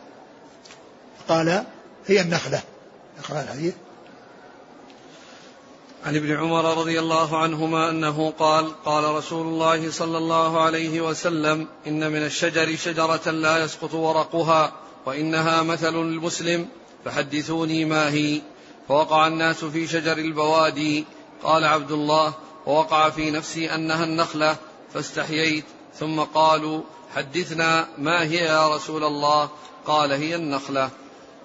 قال 1.27 1.63
هي 2.07 2.21
النخلة. 2.21 2.61
اقرأ 3.19 3.41
الحديث. 3.41 3.73
عن 6.05 6.15
ابن 6.15 6.31
عمر 6.37 6.77
رضي 6.77 6.99
الله 6.99 7.37
عنهما 7.37 7.89
أنه 7.89 8.33
قال 8.39 8.83
قال 8.83 9.03
رسول 9.03 9.47
الله 9.47 9.91
صلى 9.91 10.17
الله 10.17 10.61
عليه 10.61 11.01
وسلم 11.01 11.67
إن 11.87 12.11
من 12.11 12.25
الشجر 12.25 12.75
شجرة 12.75 13.31
لا 13.31 13.63
يسقط 13.63 13.93
ورقها 13.93 14.71
وإنها 15.05 15.63
مثل 15.63 15.95
المسلم 15.95 16.67
فحدثوني 17.05 17.85
ما 17.85 18.09
هي. 18.09 18.41
فوقع 18.87 19.27
الناس 19.27 19.65
في 19.65 19.87
شجر 19.87 20.17
البوادي. 20.17 21.05
قال 21.43 21.65
عبد 21.65 21.91
الله 21.91 22.33
ووقع 22.69 23.09
في 23.09 23.31
نفسي 23.31 23.75
أنها 23.75 24.03
النخلة 24.03 24.55
فاستحييت. 24.93 25.65
ثم 25.99 26.19
قالوا 26.19 26.81
حدثنا 27.15 27.87
ما 27.97 28.23
هي 28.23 28.35
يا 28.35 28.75
رسول 28.75 29.03
الله؟ 29.03 29.49
قال 29.85 30.11
هي 30.11 30.35
النخلة. 30.35 30.89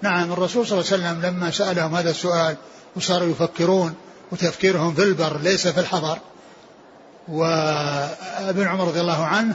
نعم 0.03 0.33
الرسول 0.33 0.67
صلى 0.67 0.81
الله 0.81 0.93
عليه 0.93 1.03
وسلم 1.03 1.27
لما 1.27 1.51
سألهم 1.51 1.95
هذا 1.95 2.11
السؤال 2.11 2.57
وصاروا 2.97 3.29
يفكرون 3.29 3.95
وتفكيرهم 4.33 4.95
في 4.95 5.03
البر 5.03 5.41
ليس 5.41 5.69
في 5.69 5.81
الحضر 5.81 6.19
وابن 7.29 8.67
عمر 8.67 8.89
رضي 8.89 9.01
الله 9.01 9.25
عنه 9.25 9.55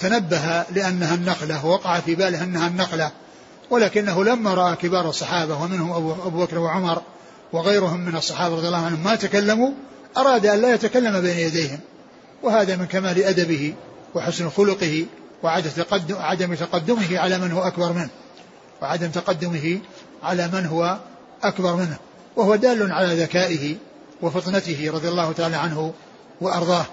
تنبه 0.00 0.64
لأنها 0.70 1.14
النخلة 1.14 1.66
ووقع 1.66 2.00
في 2.00 2.14
باله 2.14 2.44
أنها 2.44 2.68
النخلة. 2.68 3.10
ولكنه 3.70 4.24
لما 4.24 4.54
رأى 4.54 4.76
كبار 4.76 5.08
الصحابة 5.08 5.62
ومنهم 5.62 5.92
أبو 5.92 6.44
بكر 6.44 6.58
وعمر 6.58 7.02
وغيرهم 7.52 8.00
من 8.00 8.16
الصحابة 8.16 8.56
رضي 8.56 8.66
الله 8.66 8.84
عنهم 8.86 9.04
ما 9.04 9.14
تكلموا 9.14 9.72
أراد 10.16 10.46
أن 10.46 10.60
لا 10.62 10.74
يتكلم 10.74 11.20
بين 11.20 11.38
يديهم 11.38 11.80
وهذا 12.42 12.76
من 12.76 12.86
كمال 12.86 13.22
أدبه 13.22 13.74
وحسن 14.14 14.50
خلقه 14.50 15.06
وعدم 15.42 15.70
تقدم 15.70 16.16
عدم 16.16 16.54
تقدمه 16.54 17.18
على 17.18 17.38
من 17.38 17.52
هو 17.52 17.62
أكبر 17.62 17.92
منه 17.92 18.10
وعدم 18.82 19.10
تقدمه 19.10 19.80
على 20.22 20.48
من 20.48 20.66
هو 20.66 20.98
أكبر 21.42 21.76
منه. 21.76 21.96
وهو 22.36 22.56
دال 22.56 22.92
على 22.92 23.22
ذكائه 23.22 23.76
وفطنته 24.22 24.90
رضي 24.94 25.08
الله 25.08 25.32
تعالى 25.32 25.56
عنه 25.56 25.92
وأرضاه. 26.40 26.86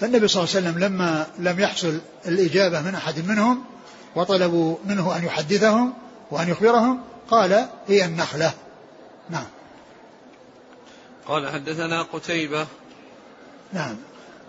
فالنبي 0.00 0.28
صلى 0.28 0.44
الله 0.44 0.56
عليه 0.56 0.68
وسلم 0.68 0.84
لما 0.84 1.26
لم 1.38 1.60
يحصل 1.60 2.00
الإجابة 2.26 2.80
من 2.80 2.94
أحد 2.94 3.28
منهم 3.28 3.64
وطلبوا 4.16 4.76
منه 4.86 5.16
أن 5.16 5.24
يحدثهم 5.24 5.92
وأن 6.30 6.48
يخبرهم 6.48 7.00
قال 7.30 7.66
هي 7.88 8.04
النخلة. 8.04 8.52
نعم. 9.30 9.46
قال 11.30 11.48
حدثنا 11.48 12.02
قتيبة. 12.02 12.66
نعم. 13.72 13.96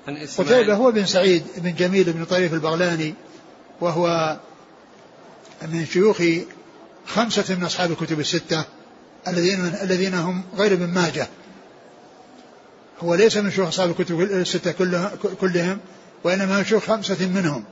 عن 0.08 0.18
إسماعيل. 0.18 0.56
قتيبة 0.56 0.76
هو 0.76 0.92
بن 0.92 1.06
سعيد 1.06 1.44
بن 1.58 1.76
جميل 1.76 2.14
بن 2.14 2.26
طريف 2.26 2.54
البغلاني 2.54 3.14
وهو 3.82 4.38
من 5.62 5.86
شيوخ 5.86 6.22
خمسة 7.08 7.56
من 7.56 7.64
أصحاب 7.64 7.92
الكتب 7.92 8.20
الستة 8.20 8.66
الذين 9.28 9.66
الذين 9.82 10.14
هم 10.14 10.44
غير 10.58 10.74
ابن 10.74 10.88
ماجه. 10.88 11.28
هو 13.00 13.16
ليس 13.16 13.38
من 13.38 13.52
شيوخ 13.52 13.68
أصحاب 13.68 13.90
الكتب 13.90 14.22
الستة 14.22 14.72
كلهم 15.42 15.80
وإنما 16.24 16.58
من 16.58 16.66
شيوخ 16.66 16.84
خمسة 16.84 17.28
منهم 17.28 17.64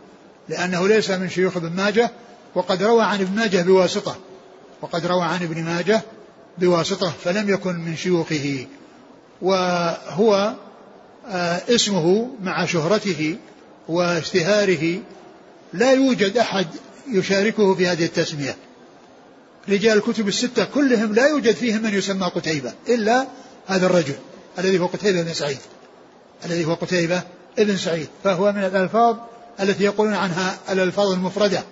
لأنه 0.50 0.88
ليس 0.88 1.12
من 1.12 1.30
شيوخ 1.30 1.58
ابن 1.58 1.70
ماجه 1.70 2.12
وقد 2.56 2.84
روى 2.84 3.04
عن 3.04 3.22
ابن 3.22 3.36
ماجه 3.36 3.62
بواسطة 3.62 4.18
وقد 4.82 5.06
روى 5.06 5.24
عن 5.24 5.44
ابن 5.44 5.64
ماجه 5.64 6.02
بواسطة 6.58 7.10
فلم 7.24 7.50
يكن 7.50 7.76
من 7.76 7.96
شيوخه. 7.96 8.68
وهو 9.42 10.54
آه، 11.28 11.62
اسمه 11.70 12.30
مع 12.42 12.66
شهرته 12.66 13.38
واشتهاره 13.88 15.00
لا 15.74 15.92
يوجد 15.92 16.38
أحد 16.38 16.68
يشاركه 17.08 17.76
في 17.76 17.88
هذه 17.88 18.06
التسمية. 18.06 18.56
رجال 19.70 19.98
الكتب 19.98 20.28
الستة 20.28 20.66
كلهم 20.66 21.14
لا 21.14 21.28
يوجد 21.28 21.56
فيهم 21.56 21.82
من 21.82 21.94
يسمى 21.94 22.26
قتيبة 22.26 22.74
إلا 22.90 23.28
هذا 23.68 23.86
الرجل 23.86 24.16
الذي 24.60 24.80
هو 24.80 24.86
قتيبة 24.86 25.22
بن 25.22 25.34
سعيد 25.34 25.58
الذي 26.46 26.66
هو 26.66 26.74
قتيبة 26.74 27.22
ابن 27.60 27.78
سعيد 27.78 28.08
فهو 28.24 28.52
من 28.52 28.64
الألفاظ 28.64 29.16
التي 29.60 29.84
يقولون 29.84 30.14
عنها 30.14 30.58
الألفاظ 30.70 31.12
المفردة 31.12 31.64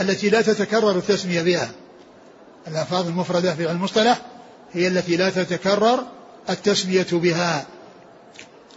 التي 0.00 0.30
لا 0.30 0.42
تتكرر 0.42 0.98
التسمية 0.98 1.42
بها. 1.42 1.70
الألفاظ 2.68 3.06
المفردة 3.06 3.54
في 3.54 3.70
المصطلح 3.70 4.20
هي 4.72 4.88
التي 4.88 5.16
لا 5.16 5.30
تتكرر 5.30 6.04
التسمية 6.50 7.06
بها. 7.12 7.66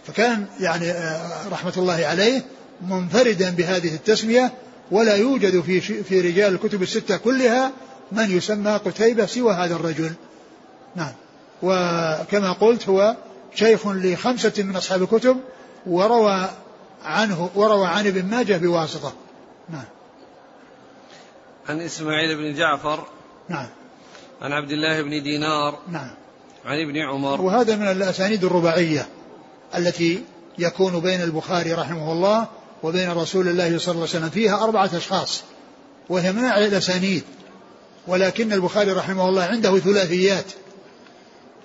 فكان 0.06 0.46
يعني 0.60 0.90
آه، 0.90 1.48
رحمة 1.48 1.72
الله 1.76 2.06
عليه 2.06 2.44
منفردا 2.88 3.50
بهذه 3.50 3.94
التسمية 3.94 4.52
ولا 4.90 5.16
يوجد 5.16 5.60
في 5.60 5.80
في 5.80 6.20
رجال 6.20 6.54
الكتب 6.54 6.82
الستة 6.82 7.16
كلها 7.16 7.72
من 8.12 8.36
يسمى 8.36 8.70
قتيبة 8.70 9.26
سوى 9.26 9.54
هذا 9.54 9.74
الرجل. 9.74 10.12
نعم. 10.96 11.12
وكما 11.62 12.52
قلت 12.52 12.88
هو 12.88 13.16
شيخ 13.54 13.86
لخمسة 13.86 14.52
من 14.58 14.76
أصحاب 14.76 15.02
الكتب 15.02 15.36
وروى 15.86 16.50
عنه 17.04 17.50
وروى 17.54 17.86
عن 17.86 18.06
ابن 18.06 18.24
ماجه 18.24 18.56
بواسطة. 18.56 19.12
نعم. 19.68 19.84
عن 21.68 21.80
إسماعيل 21.80 22.36
بن 22.36 22.58
جعفر. 22.58 23.06
نعم. 23.48 23.66
عن 24.42 24.52
عبد 24.52 24.70
الله 24.70 25.02
بن 25.02 25.22
دينار. 25.22 25.78
نعم. 25.88 26.10
عن 26.68 26.80
ابن 26.80 26.96
عمر. 26.96 27.40
وهذا 27.40 27.76
من 27.76 27.88
الأسانيد 27.88 28.44
الرباعية 28.44 29.08
التي 29.76 30.22
يكون 30.58 31.00
بين 31.00 31.22
البخاري 31.22 31.72
رحمه 31.72 32.12
الله 32.12 32.46
وبين 32.82 33.10
رسول 33.10 33.48
الله 33.48 33.78
صلى 33.78 33.92
الله 33.92 34.06
عليه 34.08 34.10
وسلم. 34.10 34.30
فيها 34.30 34.64
أربعة 34.64 34.90
أشخاص 34.96 35.42
وهي 36.08 36.32
من 36.32 36.44
الأسانيد. 36.44 37.22
ولكن 38.06 38.52
البخاري 38.52 38.92
رحمه 38.92 39.28
الله 39.28 39.42
عنده 39.42 39.78
ثلاثيات 39.78 40.44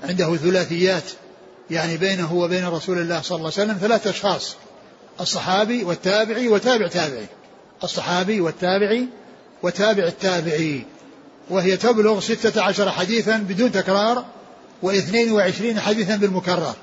عنده 0.03 0.35
ثلاثيات 0.35 1.03
يعني 1.71 1.97
بينه 1.97 2.33
وبين 2.33 2.67
رسول 2.67 2.97
الله 2.97 3.21
صلى 3.21 3.35
الله 3.35 3.51
عليه 3.57 3.63
وسلم 3.63 3.77
ثلاثة 3.81 4.09
أشخاص 4.09 4.55
الصحابي 5.21 5.83
والتابعي 5.83 6.47
وتابع 6.47 6.87
تابعي. 6.87 7.27
الصحابي 7.83 8.41
والتابعي 8.41 9.07
وتابع 9.63 10.03
التابعي. 10.03 10.85
وهي 11.49 11.77
تبلغ 11.77 12.19
ستة 12.19 12.61
عشر 12.61 12.91
حديثا 12.91 13.37
بدون 13.37 13.71
تكرار 13.71 14.25
واثنين 14.83 15.31
وعشرين 15.31 15.79
حديثا 15.79 16.15
بالمكرر. 16.15 16.75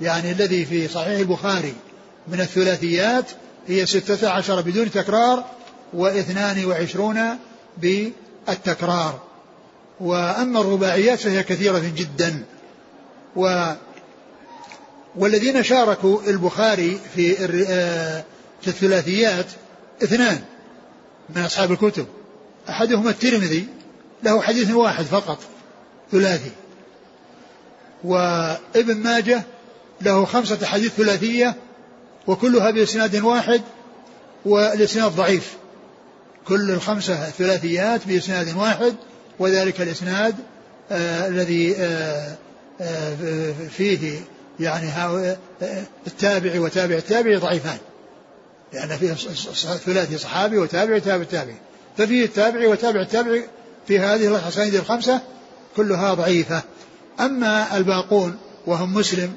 يعني 0.00 0.32
الذي 0.32 0.64
في 0.64 0.88
صحيح 0.88 1.18
البخاري 1.18 1.74
من 2.28 2.40
الثلاثيات 2.40 3.24
هي 3.68 3.86
ستة 3.86 4.30
عشر 4.30 4.60
بدون 4.60 4.90
تكرار 4.90 5.44
واثنان 5.92 6.64
وعشرون 6.64 7.20
بالتكرار. 7.78 9.20
وأما 10.00 10.60
الرباعيات 10.60 11.18
فهي 11.18 11.42
كثيرة 11.42 11.82
جدا. 11.96 12.44
و 13.36 13.72
والذين 15.16 15.62
شاركوا 15.62 16.20
البخاري 16.26 17.00
في 17.14 17.36
آه، 17.68 18.24
في 18.62 18.68
الثلاثيات 18.68 19.46
اثنان 20.02 20.40
من 21.36 21.42
أصحاب 21.42 21.72
الكتب. 21.72 22.06
أحدهما 22.68 23.10
الترمذي 23.10 23.66
له 24.22 24.42
حديث 24.42 24.70
واحد 24.70 25.04
فقط 25.04 25.38
ثلاثي. 26.12 26.50
وابن 28.04 28.96
ماجه 28.96 29.42
له 30.00 30.24
خمسة 30.24 30.66
حديث 30.66 30.92
ثلاثية 30.92 31.54
وكلها 32.26 32.70
بإسناد 32.70 33.16
واحد 33.16 33.62
والإسناد 34.44 35.12
ضعيف. 35.12 35.56
كل 36.48 36.70
الخمسة 36.70 37.30
ثلاثيات 37.30 38.00
بإسناد 38.06 38.56
واحد 38.56 38.94
وذلك 39.38 39.80
الإسناد 39.80 40.34
آه 40.92 41.28
الذي 41.28 41.76
آه 41.76 42.36
آه 42.80 43.52
فيه 43.76 44.20
يعني 44.60 44.88
آه 44.88 45.36
التابع 46.06 46.60
وتابع 46.60 46.94
التابع 46.94 47.38
ضعيفان. 47.38 47.78
لأن 48.72 48.96
فيه 48.96 49.14
ثلاثي 49.76 50.18
صحابي 50.18 50.58
وتابع 50.58 50.96
وتابع 50.96 51.22
التابع 51.22 51.52
ففيه 51.98 52.24
التابع 52.24 52.68
وتابع 52.68 53.00
التابع 53.00 53.40
في 53.86 53.98
هذه 53.98 54.28
الأسانيد 54.28 54.74
الخمسة 54.74 55.20
كلها 55.76 56.14
ضعيفة. 56.14 56.62
أما 57.20 57.76
الباقون 57.76 58.36
وهم 58.66 58.94
مسلم 58.94 59.34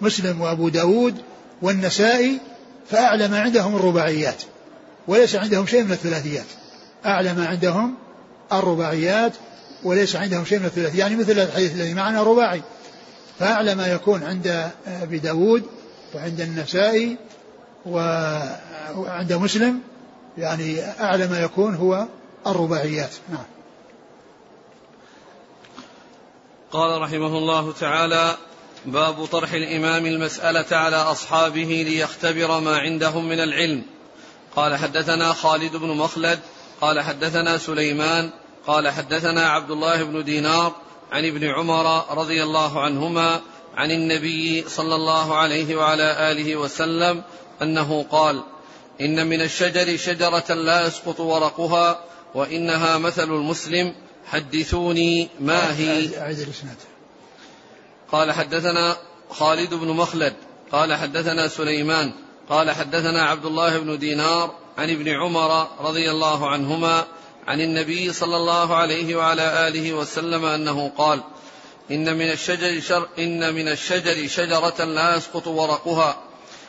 مسلم 0.00 0.40
وأبو 0.40 0.68
داود 0.68 1.14
والنسائي 1.62 2.38
فأعلى 2.90 3.28
ما 3.28 3.40
عندهم 3.40 3.76
الرباعيات 3.76 4.42
وليس 5.08 5.36
عندهم 5.36 5.66
شيء 5.66 5.82
من 5.84 5.92
الثلاثيات. 5.92 6.46
أعلى 7.06 7.32
ما 7.32 7.46
عندهم 7.46 7.94
الرباعيات 8.52 9.32
وليس 9.84 10.16
عندهم 10.16 10.44
شيء 10.44 10.58
من 10.58 10.64
الثلاثيات. 10.64 10.98
يعني 10.98 11.16
مثل 11.16 11.32
الحديث 11.32 11.72
الذي 11.72 11.94
معنا 11.94 12.22
رباعي. 12.22 12.62
فأعلى 13.38 13.74
ما 13.74 13.86
يكون 13.86 14.22
عند 14.24 14.70
أبي 15.02 15.18
داود 15.18 15.62
وعند 16.14 16.40
النسائي 16.40 17.16
وعند 17.86 19.32
مسلم 19.32 19.80
يعني 20.38 20.82
أعلى 21.00 21.26
ما 21.26 21.40
يكون 21.40 21.74
هو 21.74 22.06
الرباعيات. 22.46 23.10
نعم. 23.30 23.55
قال 26.72 27.02
رحمه 27.02 27.38
الله 27.38 27.72
تعالى 27.72 28.36
باب 28.86 29.24
طرح 29.24 29.52
الإمام 29.52 30.06
المسألة 30.06 30.76
على 30.76 30.96
أصحابه 30.96 31.84
ليختبر 31.88 32.60
ما 32.60 32.78
عندهم 32.78 33.28
من 33.28 33.40
العلم. 33.40 33.82
قال 34.56 34.76
حدثنا 34.76 35.32
خالد 35.32 35.76
بن 35.76 35.88
مخلد 35.88 36.40
قال 36.80 37.00
حدثنا 37.00 37.58
سليمان 37.58 38.30
قال 38.66 38.88
حدثنا 38.88 39.48
عبد 39.48 39.70
الله 39.70 40.02
بن 40.02 40.24
دينار 40.24 40.72
عن 41.12 41.24
ابن 41.24 41.44
عمر 41.44 42.04
رضي 42.18 42.42
الله 42.42 42.80
عنهما 42.80 43.40
عن 43.76 43.90
النبي 43.90 44.68
صلى 44.68 44.94
الله 44.94 45.36
عليه 45.36 45.76
وعلى 45.76 46.32
آله 46.32 46.56
وسلم 46.56 47.22
أنه 47.62 48.06
قال 48.10 48.42
إن 49.00 49.26
من 49.26 49.40
الشجر 49.40 49.96
شجرة 49.96 50.54
لا 50.54 50.86
يسقط 50.86 51.20
ورقها 51.20 52.00
وإنها 52.34 52.98
مثل 52.98 53.30
المسلم 53.30 53.94
حدثوني 54.26 55.28
ما 55.40 55.76
هي؟ 55.76 55.98
الإسناد. 56.44 56.76
قال 58.12 58.32
حدثنا 58.32 58.96
خالد 59.30 59.74
بن 59.74 59.88
مخلد 59.88 60.34
قال 60.72 60.94
حدثنا 60.94 61.48
سليمان 61.48 62.12
قال 62.48 62.70
حدثنا 62.70 63.22
عبد 63.22 63.46
الله 63.46 63.78
بن 63.78 63.98
دينار 63.98 64.54
عن 64.78 64.90
ابن 64.90 65.08
عمر 65.08 65.68
رضي 65.80 66.10
الله 66.10 66.48
عنهما 66.48 67.04
عن 67.46 67.60
النبي 67.60 68.12
صلى 68.12 68.36
الله 68.36 68.76
عليه 68.76 69.16
وعلى 69.16 69.68
آله 69.68 69.92
وسلم 69.92 70.44
أنه 70.44 70.92
قال 70.98 71.22
إن 71.90 72.16
من 72.16 72.30
الشجر 72.30 72.80
شر 72.80 73.08
إن 73.18 73.54
من 73.54 73.68
الشجر 73.68 74.28
شجرة 74.28 74.84
لا 74.84 75.16
يسقط 75.16 75.46
ورقها 75.46 76.22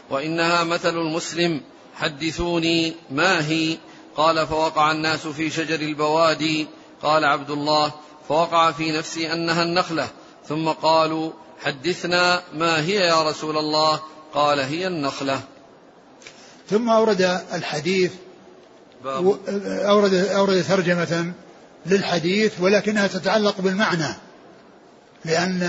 وإنها 0.10 0.64
مثل 0.64 0.98
المسلم 0.98 1.62
حدثوني 1.96 2.94
ما 3.12 3.48
هي؟ 3.48 3.78
قال 4.16 4.48
فوقع 4.48 4.92
الناس 4.92 5.28
في 5.28 5.50
شجر 5.50 5.80
البوادي 5.80 6.68
قال 7.04 7.26
عبد 7.26 7.50
الله 7.50 7.92
فوقع 8.30 8.72
في 8.72 8.92
نفسي 8.92 9.34
أنها 9.34 9.64
النخلة. 9.64 10.08
ثم 10.48 10.70
قالوا 10.70 11.32
حدثنا 11.64 12.42
ما 12.54 12.80
هي 12.82 12.96
يا 12.96 13.30
رسول 13.30 13.58
الله؟ 13.58 14.00
قال 14.34 14.60
هي 14.60 14.88
النخلة. 14.88 15.40
ثم 16.70 16.90
أورد 16.90 17.42
الحديث 17.54 18.12
أورد 19.06 20.14
أورد 20.14 20.64
ترجمة 20.64 21.34
للحديث 21.86 22.54
ولكنها 22.60 23.08
تتعلق 23.08 23.62
بالمعنى 23.62 24.16
لأن 25.26 25.60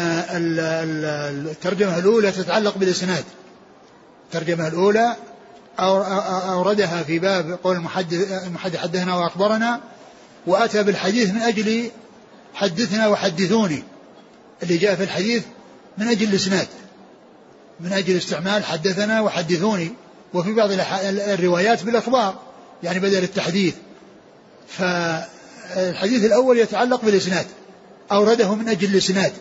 الترجمة 1.51 1.99
الأولى 1.99 2.33
تتعلق 2.33 2.79
بالإسناد. 2.79 3.25
الترجمة 4.27 4.69
الأولى 4.69 5.17
أوردها 5.79 7.03
في 7.03 7.19
باب 7.19 7.59
قول 7.65 7.77
المحدث 7.77 8.47
المحدث 8.47 8.77
حدثنا 8.77 9.17
وأخبرنا 9.17 9.81
وأتى 10.49 10.83
بالحديث 10.83 11.31
من 11.31 11.43
أجل 11.43 11.91
حدثنا 12.55 13.09
وحدثوني 13.09 13.83
اللي 14.63 14.77
جاء 14.77 14.95
في 14.95 15.03
الحديث 15.03 15.43
من 15.99 16.09
أجل 16.09 16.29
الإسناد 16.29 16.67
من 17.81 17.93
أجل 17.93 18.17
استعمال 18.17 18.65
حدثنا 18.65 19.21
وحدثوني 19.21 19.93
وفي 20.35 20.53
بعض 20.53 20.71
الروايات 21.03 21.83
بالأخبار 21.83 22.39
يعني 22.83 22.99
بدل 23.01 23.23
التحديث. 23.23 23.75
فالحديث 24.69 26.25
الأول 26.25 26.59
يتعلق 26.59 27.05
بالإسناد 27.05 27.47
أورده 28.13 28.55
من 28.55 28.69
أجل 28.69 28.89
الإسناد 28.89 29.33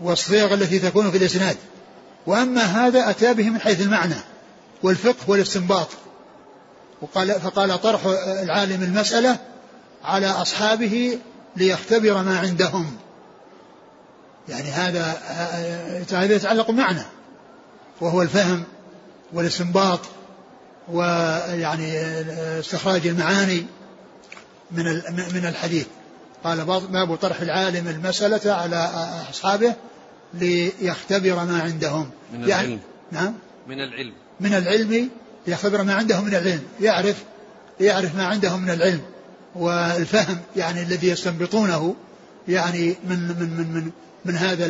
والصيغ 0.00 0.54
التي 0.54 0.78
تكون 0.78 1.10
في 1.10 1.18
الإسناد. 1.18 1.56
وأما 2.26 2.62
هذا 2.62 3.10
أتى 3.10 3.34
به 3.34 3.50
من 3.50 3.60
حيث 3.60 3.80
المعنى 3.80 4.14
والفقه 4.82 5.30
والاستنباط. 5.30 5.88
وقال 7.02 7.40
فقال 7.40 7.80
طرح 7.82 8.06
العالم 8.42 8.82
المسألة 8.82 9.38
على 10.04 10.26
أصحابه 10.26 11.18
ليختبر 11.56 12.22
ما 12.22 12.38
عندهم. 12.38 12.96
يعني 14.48 14.70
هذا 14.70 15.18
هذا 16.12 16.34
يتعلق 16.34 16.70
بمعنى 16.70 17.02
وهو 18.00 18.22
الفهم 18.22 18.64
والاستنباط 19.32 20.00
ويعني 20.88 22.00
استخراج 22.60 23.06
المعاني 23.06 23.66
من 24.70 24.84
من 25.34 25.46
الحديث. 25.46 25.86
قال 26.44 26.64
باب 26.64 27.16
طرح 27.16 27.40
العالم 27.40 27.88
المسألة 27.88 28.52
على 28.52 28.90
أصحابه 29.30 29.74
ليختبر 30.34 31.44
ما 31.44 31.62
عندهم. 31.62 32.10
من 32.32 32.48
يعني 32.48 32.66
العلم. 32.66 32.80
نعم. 33.12 33.34
من 33.68 33.80
العلم. 33.80 34.12
من 34.40 34.54
العلم 34.54 35.10
ليختبر 35.46 35.82
ما 35.82 35.94
عندهم 35.94 36.24
من 36.24 36.34
العلم. 36.34 36.62
يعرف 36.80 37.24
يعرف 37.80 38.16
ما 38.16 38.26
عندهم 38.26 38.62
من 38.62 38.70
العلم. 38.70 39.00
والفهم 39.58 40.38
يعني 40.56 40.82
الذي 40.82 41.08
يستنبطونه 41.08 41.94
يعني 42.48 42.96
من 43.08 43.18
من 43.18 43.56
من 43.56 43.72
من, 43.74 43.90
من 44.24 44.36
هذا 44.36 44.66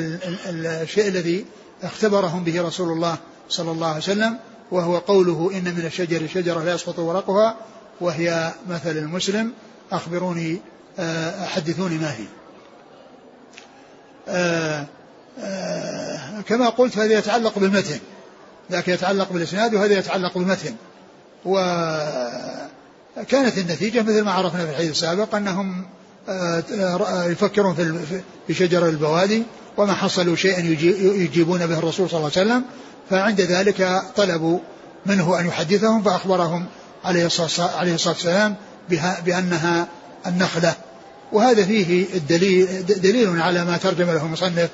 الشيء 0.83 1.09
الذي 1.09 1.45
اختبرهم 1.83 2.45
به 2.45 2.63
رسول 2.63 2.93
الله 2.93 3.17
صلى 3.49 3.71
الله 3.71 3.87
عليه 3.87 3.99
وسلم 3.99 4.39
وهو 4.71 4.99
قوله 4.99 5.51
إن 5.55 5.65
من 5.65 5.87
الشجر 5.87 6.27
شجرة 6.27 6.65
لا 6.65 6.75
يسقط 6.75 6.99
ورقها 6.99 7.57
وهي 8.01 8.53
مثل 8.69 8.91
المسلم 8.91 9.53
أخبروني 9.93 10.61
آه، 10.99 11.47
حدثوني 11.47 11.99
ما 11.99 12.13
هي. 12.13 12.25
آه، 14.29 14.87
آه، 15.41 16.41
كما 16.41 16.69
قلت 16.69 16.99
هذا 16.99 17.19
يتعلق 17.19 17.59
بالمتن 17.59 17.99
ذاك 18.73 18.89
يتعلق 18.89 19.33
بالإسناد 19.33 19.75
وهذا 19.75 19.99
يتعلق 19.99 20.39
بالمتن. 20.39 20.75
وكانت 23.17 23.59
النتيجة 23.59 24.03
مثل 24.03 24.23
ما 24.23 24.33
عرفنا 24.33 24.65
في 24.65 24.71
الحديث 24.71 24.91
السابق 24.91 25.35
أنهم 25.35 25.87
يفكرون 27.27 27.75
في 28.47 28.55
شجر 28.55 28.89
البوادي 28.89 29.43
وما 29.77 29.93
حصلوا 29.95 30.37
شيئا 30.37 30.61
يجيبون 31.17 31.67
به 31.67 31.79
الرسول 31.79 32.11
صلى 32.11 32.19
الله 32.19 32.31
عليه 32.37 32.47
وسلم 32.47 32.65
فعند 33.11 33.41
ذلك 33.41 34.03
طلبوا 34.17 34.59
منه 35.07 35.41
أن 35.41 35.47
يحدثهم 35.47 36.03
فأخبرهم 36.03 36.67
عليه 37.05 37.27
الصلاة 37.27 38.09
والسلام 38.09 38.55
بأنها 39.25 39.87
النخلة. 40.27 40.75
وهذا 41.33 41.65
فيه 41.65 42.07
الدليل 42.15 42.87
دليل 42.87 43.41
على 43.41 43.65
ما 43.65 43.77
ترجم 43.77 44.11
له 44.11 44.25
المصنف 44.27 44.71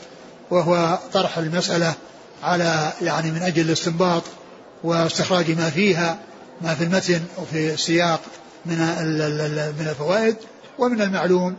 وهو 0.50 0.98
طرح 1.12 1.38
المسألة 1.38 1.94
على 2.42 2.92
يعني 3.02 3.30
من 3.30 3.42
أجل 3.42 3.62
الاستنباط 3.62 4.22
واستخراج 4.84 5.50
ما 5.50 5.70
فيها 5.70 6.18
ما 6.62 6.74
في 6.74 6.84
المتن 6.84 7.20
وفي 7.38 7.74
السياق 7.74 8.20
من 8.66 8.78
من 9.78 9.86
الفوائد 9.88 10.36
ومن 10.78 11.02
المعلوم 11.02 11.56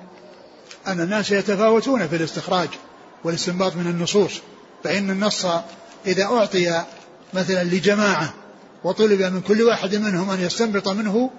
أن 0.87 1.01
الناس 1.01 1.31
يتفاوتون 1.31 2.07
في 2.07 2.15
الاستخراج 2.15 2.69
والاستنباط 3.23 3.75
من 3.75 3.87
النصوص 3.87 4.31
فإن 4.83 5.09
النص 5.09 5.45
إذا 6.05 6.23
أعطي 6.23 6.83
مثلا 7.33 7.63
لجماعة 7.63 8.33
وطلب 8.83 9.21
من 9.21 9.41
كل 9.41 9.61
واحد 9.61 9.95
منهم 9.95 10.29
أن 10.29 10.41
يستنبط 10.41 10.87
منه 10.87 11.29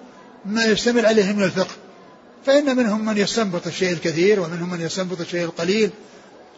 ما 0.45 0.65
يشتمل 0.65 1.05
عليه 1.05 1.33
من 1.33 1.43
الفقه 1.43 1.75
فإن 2.45 2.77
منهم 2.77 3.05
من 3.05 3.17
يستنبط 3.17 3.67
الشيء 3.67 3.93
الكثير 3.93 4.39
ومنهم 4.39 4.69
من 4.69 4.81
يستنبط 4.81 5.19
الشيء 5.19 5.43
القليل. 5.43 5.89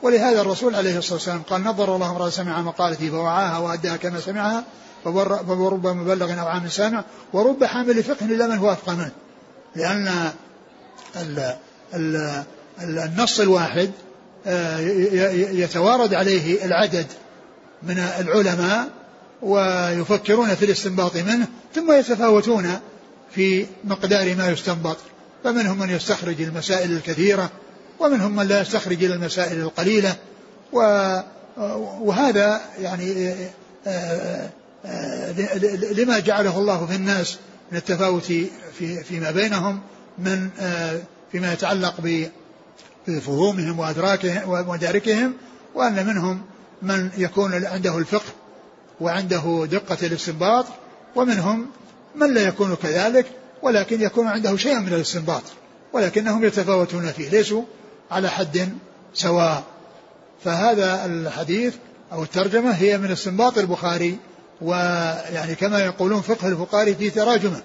ولهذا 0.02 0.41
الرسول 0.41 0.76
عليه 0.76 0.98
الصلاة 0.98 1.13
والسلام 1.13 1.41
قال 1.41 1.63
نظر 1.63 1.96
الله 1.96 2.12
امرأة 2.12 2.30
سمع 2.30 2.62
مقالتي 2.62 3.10
فوعاها 3.10 3.58
وأداها 3.58 3.98
كما 3.98 4.20
سمعها 4.20 4.63
فرب 5.13 5.88
مبلغ 5.88 6.39
أو 6.39 6.48
عام 6.48 6.70
سامع 6.70 7.04
ورب 7.34 7.63
حامل 7.63 8.04
فقه 8.04 8.26
إلا 8.26 8.48
من 8.48 8.58
هو 8.58 8.72
أفقه 8.72 8.96
منه. 8.96 9.12
لأن 9.76 10.32
ال 11.15 11.56
ال 11.93 12.43
النص 12.82 13.39
الواحد 13.39 13.91
آه، 14.48 14.80
يتوارد 15.52 16.13
عليه 16.13 16.65
العدد 16.65 17.06
من 17.84 18.00
العلماء 18.00 18.89
ويفكرون 19.41 20.56
في 20.56 20.65
الاستنباط 20.65 21.15
منه 21.15 21.48
ثم 21.76 21.91
يتفاوتون 21.91 22.80
في 23.32 23.65
مقدار 23.84 24.36
ما 24.36 24.50
يستنبط. 24.50 24.98
فمنهم 25.43 25.80
من 25.80 25.89
يستخرج 25.89 26.41
المسائل 26.41 26.91
الكثيرة 26.91 27.50
ومنهم 28.00 28.36
من 28.36 28.48
لا 28.48 28.62
يستخرج 28.62 29.04
إلى 29.04 29.13
المسائل 29.13 29.60
القليلة 29.60 30.15
وهذا 32.02 32.62
يعني 32.82 33.36
لما 35.91 36.19
جعله 36.19 36.60
الله 36.60 36.86
في 36.86 36.95
الناس 36.95 37.38
من 37.71 37.78
التفاوت 37.78 38.23
في 38.23 39.04
فيما 39.04 39.32
بينهم 39.32 39.80
من 40.17 40.50
فيما 41.32 41.54
يتعلق 41.54 42.26
بفهومهم 43.08 43.80
وأدراكهم 43.80 44.50
ومداركهم 44.50 45.34
وأن 45.76 46.08
منهم 46.08 46.41
من 46.82 47.10
يكون 47.17 47.65
عنده 47.65 47.97
الفقه 47.97 48.34
وعنده 49.02 49.67
دقة 49.71 50.08
الاستنباط 50.08 50.65
ومنهم 51.15 51.67
من 52.15 52.34
لا 52.34 52.41
يكون 52.41 52.76
كذلك 52.76 53.26
ولكن 53.62 54.02
يكون 54.02 54.28
عنده 54.28 54.58
شيء 54.58 54.80
من 54.80 54.93
الاستنباط 54.93 55.43
ولكنهم 55.93 56.45
يتفاوتون 56.45 57.12
فيه 57.12 57.30
ليسوا 57.30 57.63
على 58.12 58.30
حد 58.30 58.69
سواء. 59.13 59.63
فهذا 60.43 61.06
الحديث 61.06 61.76
أو 62.12 62.23
الترجمة 62.23 62.71
هي 62.71 62.97
من 62.97 63.12
استنباط 63.12 63.58
البخاري 63.58 64.17
ويعني 64.62 65.56
كما 65.56 65.80
يقولون 65.80 66.22
فقه 66.22 66.48
البخاري 66.48 66.96
في 66.96 67.10
تراجمه. 67.10 67.62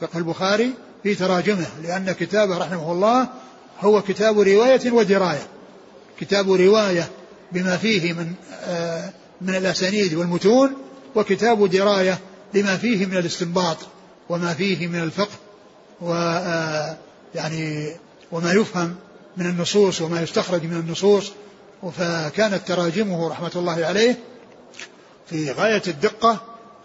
فقه 0.00 0.18
البخاري 0.18 0.72
في 1.02 1.14
تراجمه 1.14 1.66
لأن 1.82 2.12
كتابه 2.12 2.58
رحمه 2.58 2.92
الله 2.92 3.28
هو 3.80 4.02
كتاب 4.02 4.40
رواية 4.40 4.90
ودراية. 4.92 5.46
كتاب 6.20 6.52
رواية 6.52 7.08
بما 7.52 7.76
فيه 7.76 8.12
من 8.12 8.32
آه، 8.64 9.12
من 9.40 9.54
الأسانيد 9.54 10.14
والمتون 10.14 10.72
وكتاب 11.14 11.70
دراية 11.70 12.18
لما 12.54 12.76
فيه 12.76 13.06
من 13.06 13.16
الاستنباط 13.16 13.76
وما 14.28 14.54
فيه 14.54 14.86
من 14.86 15.02
الفقه 15.02 15.36
و 16.00 16.12
آه، 16.12 16.96
يعني 17.34 17.92
وما 18.32 18.52
يفهم 18.52 18.94
من 19.36 19.46
النصوص 19.46 20.00
وما 20.00 20.22
يستخرج 20.22 20.62
من 20.64 20.76
النصوص. 20.76 21.32
فكانت 21.98 22.68
تراجمه 22.68 23.28
رحمة 23.28 23.50
الله 23.56 23.84
عليه 23.84 24.18
في 25.30 25.52
غاية 25.52 25.82
الدقة 25.86 26.40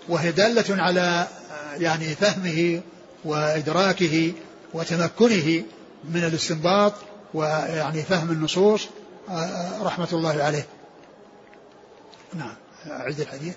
وهي 0.09 0.31
دالة 0.31 0.83
على 0.83 1.27
آه، 1.51 1.75
يعني 1.75 2.05
فهمه 2.05 2.81
وإدراكه 3.25 4.33
وتمكنه 4.73 5.63
من 6.03 6.23
الاستنباط 6.23 6.93
ويعني 7.33 8.01
فهم 8.01 8.31
النصوص 8.31 8.87
آه، 9.29 9.83
رحمة 9.83 10.07
الله 10.13 10.43
عليه. 10.43 10.65
نعم 12.33 12.55
أعد 12.87 13.19
الحديث. 13.19 13.55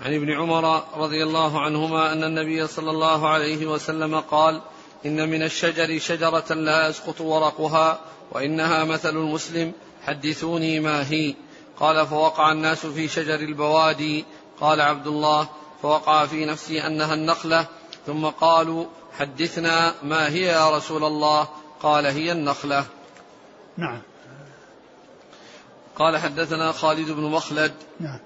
عن 0.00 0.14
ابن 0.14 0.30
عمر 0.32 0.84
رضي 0.96 1.22
الله 1.22 1.60
عنهما 1.60 2.12
أن 2.12 2.24
النبي 2.24 2.66
صلى 2.66 2.90
الله 2.90 3.28
عليه 3.28 3.66
وسلم 3.66 4.20
قال 4.20 4.62
إن 5.06 5.28
من 5.28 5.42
الشجر 5.42 5.98
شجرة 5.98 6.54
لا 6.54 6.88
يسقط 6.88 7.20
ورقها 7.20 8.00
وإنها 8.30 8.84
مثل 8.84 9.16
المسلم 9.16 9.72
حدثوني 10.02 10.80
ما 10.80 11.10
هي. 11.10 11.34
قال 11.80 12.06
فوقع 12.06 12.52
الناس 12.52 12.86
في 12.86 13.08
شجر 13.08 13.34
البوادي. 13.34 14.24
قال 14.60 14.80
عبد 14.80 15.06
الله 15.06 15.48
فوقع 15.82 16.26
في 16.26 16.44
نفسي 16.44 16.86
أنها 16.86 17.14
النخلة. 17.14 17.66
ثم 18.06 18.26
قالوا 18.26 18.86
حدثنا 19.18 19.94
ما 20.02 20.28
هي 20.28 20.42
يا 20.42 20.76
رسول 20.76 21.04
الله؟ 21.04 21.48
قال 21.82 22.06
هي 22.06 22.32
النخلة. 22.32 22.84
نعم. 23.76 24.02
قال 25.96 26.18
حدثنا 26.18 26.72
خالد 26.72 27.10
بن 27.10 27.22
مخلد. 27.22 27.72
نعم. 28.00 28.18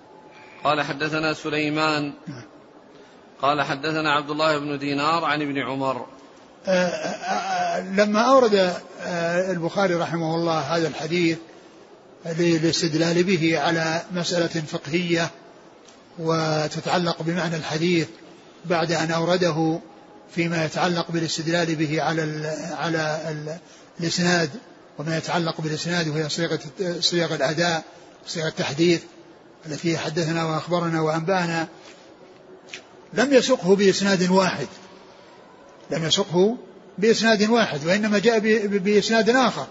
قال 0.64 0.82
حدثنا 0.82 1.32
سليمان. 1.32 2.12
نعم. 2.26 2.42
قال 3.42 3.62
حدثنا 3.62 4.12
عبد 4.12 4.30
الله 4.30 4.58
بن 4.58 4.78
دينار 4.78 5.24
عن 5.24 5.42
ابن 5.42 5.58
عمر. 5.58 6.06
آه، 6.66 6.70
آه، 6.70 7.78
آه، 7.78 7.80
لما 7.80 8.20
أورد 8.20 8.74
البخاري 9.50 9.94
رحمه 9.94 10.34
الله 10.34 10.58
هذا 10.58 10.88
الحديث 10.88 11.38
للاستدلال 12.38 13.22
به 13.22 13.58
على 13.58 14.02
مسألة 14.12 14.62
فقهية 14.66 15.30
وتتعلق 16.18 17.22
بمعنى 17.22 17.56
الحديث 17.56 18.06
بعد 18.64 18.92
أن 18.92 19.10
أورده 19.10 19.80
فيما 20.34 20.64
يتعلق 20.64 21.10
بالاستدلال 21.10 21.74
به 21.74 22.02
على 22.02 22.24
ال 22.24 22.46
على 22.76 23.20
ال 23.28 23.58
الإسناد 24.00 24.50
وما 24.98 25.16
يتعلق 25.16 25.60
بالإسناد 25.60 26.08
وهي 26.08 26.28
صيغة 26.28 26.60
صيغ 27.00 27.34
الأداء 27.34 27.84
صيغ 28.26 28.46
التحديث 28.46 29.00
التي 29.66 29.98
حدثنا 29.98 30.44
وأخبرنا 30.44 31.00
وأنبأنا. 31.00 31.68
لم 33.14 33.34
يسقه 33.34 33.76
بإسناد 33.76 34.30
واحد. 34.30 34.66
لم 35.90 36.04
يسقه 36.04 36.56
بإسناد 36.98 37.50
واحد 37.50 37.86
وإنما 37.86 38.18
جاء 38.18 38.38
بإسناد 38.66 39.30
آخر. 39.30 39.66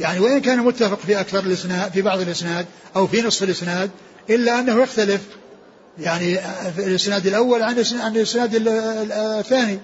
يعني 0.00 0.18
وإن 0.20 0.40
كان 0.40 0.58
متفق 0.58 0.98
في 1.06 1.20
أكثر 1.20 1.38
الإسناد 1.38 1.92
في 1.92 2.02
بعض 2.02 2.20
الإسناد 2.20 2.66
أو 2.96 3.06
في 3.06 3.22
نصف 3.22 3.42
الإسناد 3.42 3.90
إلا 4.30 4.58
أنه 4.58 4.82
يختلف 4.82 5.20
يعني 5.98 6.38
في 6.76 6.86
الإسناد 6.86 7.26
الأول 7.26 7.62
عن 7.62 7.84
عن 8.00 8.16
الإسناد 8.16 8.50
الثاني. 9.12 9.78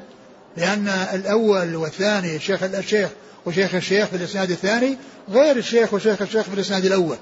لأن 0.57 0.88
الأول 0.88 1.77
والثاني 1.77 2.37
الشيخ 2.37 2.62
الشيخ 2.62 3.09
وشيخ 3.47 3.75
الشيخ 3.75 4.09
في 4.09 4.16
الإسناد 4.16 4.51
الثاني 4.51 4.97
غير 5.31 5.57
الشيخ 5.57 5.94
وشيخ 5.94 6.23
الشيخ 6.23 6.42
في 6.42 6.55
الإسناد 6.55 6.85
الأول. 6.85 7.16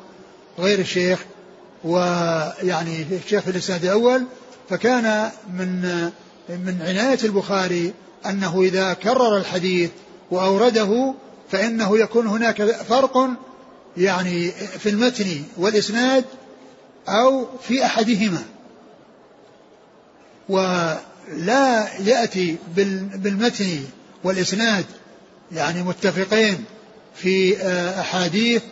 غير 0.59 0.79
الشيخ 0.79 1.18
ويعني 1.85 3.07
الشيخ 3.25 3.42
في 3.42 3.51
الإسناد 3.51 3.85
الأول. 3.85 4.25
فكان 4.70 5.31
من 5.55 5.83
من 6.49 6.79
عناية 6.87 7.18
البخاري 7.25 7.92
أنه 8.27 8.62
إذا 8.62 8.92
كرر 8.92 9.37
الحديث 9.37 9.90
وأورده 10.31 11.14
فإنه 11.50 11.98
يكون 11.98 12.26
هناك 12.26 12.62
فرق 12.62 13.30
يعني 13.96 14.50
في 14.50 14.88
المتن 14.88 15.42
والإسناد 15.56 16.24
أو 17.09 17.46
في 17.68 17.85
أحدهما. 17.85 18.42
ولا 20.48 21.88
يأتي 22.04 22.56
بالمتن 23.16 23.80
والإسناد 24.24 24.85
يعني 25.52 25.82
متفقين 25.82 26.64
في 27.14 27.59
آه، 27.59 28.00
أحاديث 28.00 28.62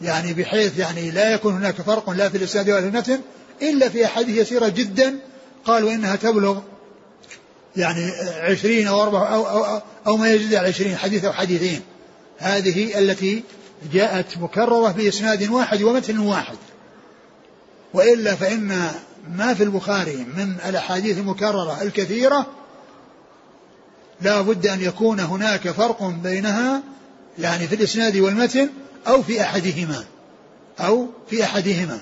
يعني 0.00 0.32
بحيث 0.32 0.78
يعني 0.78 1.10
لا 1.10 1.30
يكون 1.34 1.54
هناك 1.54 1.74
فرق 1.74 2.10
لا 2.10 2.28
في 2.28 2.36
الإسناد 2.36 2.70
ولا 2.70 2.80
في 2.80 2.86
المتن 2.86 3.20
إلا 3.62 3.88
في 3.88 4.04
أحاديث 4.04 4.36
يسيرة 4.38 4.68
جدا 4.68 5.18
قالوا 5.64 5.92
إنها 5.92 6.16
تبلغ 6.16 6.60
يعني 7.76 8.10
عشرين 8.40 8.86
أو 8.86 9.02
أربعة 9.02 9.34
أو, 9.34 9.48
أو, 9.48 9.64
أو, 9.64 9.80
أو 10.06 10.16
ما 10.16 10.28
يزيد 10.28 10.54
على 10.54 10.68
عشرين 10.68 10.96
حديث 10.96 11.24
أو 11.24 11.32
حديثين. 11.32 11.80
هذه 12.38 12.98
التي 12.98 13.42
جاءت 13.92 14.38
مكررة 14.38 14.90
بإسناد 14.90 15.48
واحد 15.48 15.82
ومتن 15.82 16.18
واحد. 16.18 16.56
وإلا 17.94 18.34
فإن 18.34 18.90
ما 19.30 19.54
في 19.54 19.62
البخاري 19.62 20.16
من 20.16 20.56
الأحاديث 20.68 21.18
المكررة 21.18 21.82
الكثيرة 21.82 22.46
لا 24.20 24.40
بد 24.40 24.66
أن 24.66 24.80
يكون 24.80 25.20
هناك 25.20 25.70
فرق 25.70 26.02
بينها 26.02 26.82
يعني 27.38 27.66
في 27.68 27.74
الإسناد 27.74 28.16
والمتن 28.16 28.68
أو 29.08 29.22
في 29.22 29.40
أحدهما 29.40 30.04
أو 30.80 31.06
في 31.30 31.44
أحدهما. 31.44 32.00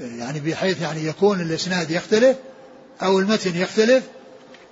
يعني 0.00 0.40
بحيث 0.40 0.82
يعني 0.82 1.06
يكون 1.06 1.40
الإسناد 1.40 1.90
يختلف 1.90 2.36
أو 3.02 3.18
المتن 3.18 3.56
يختلف 3.56 4.04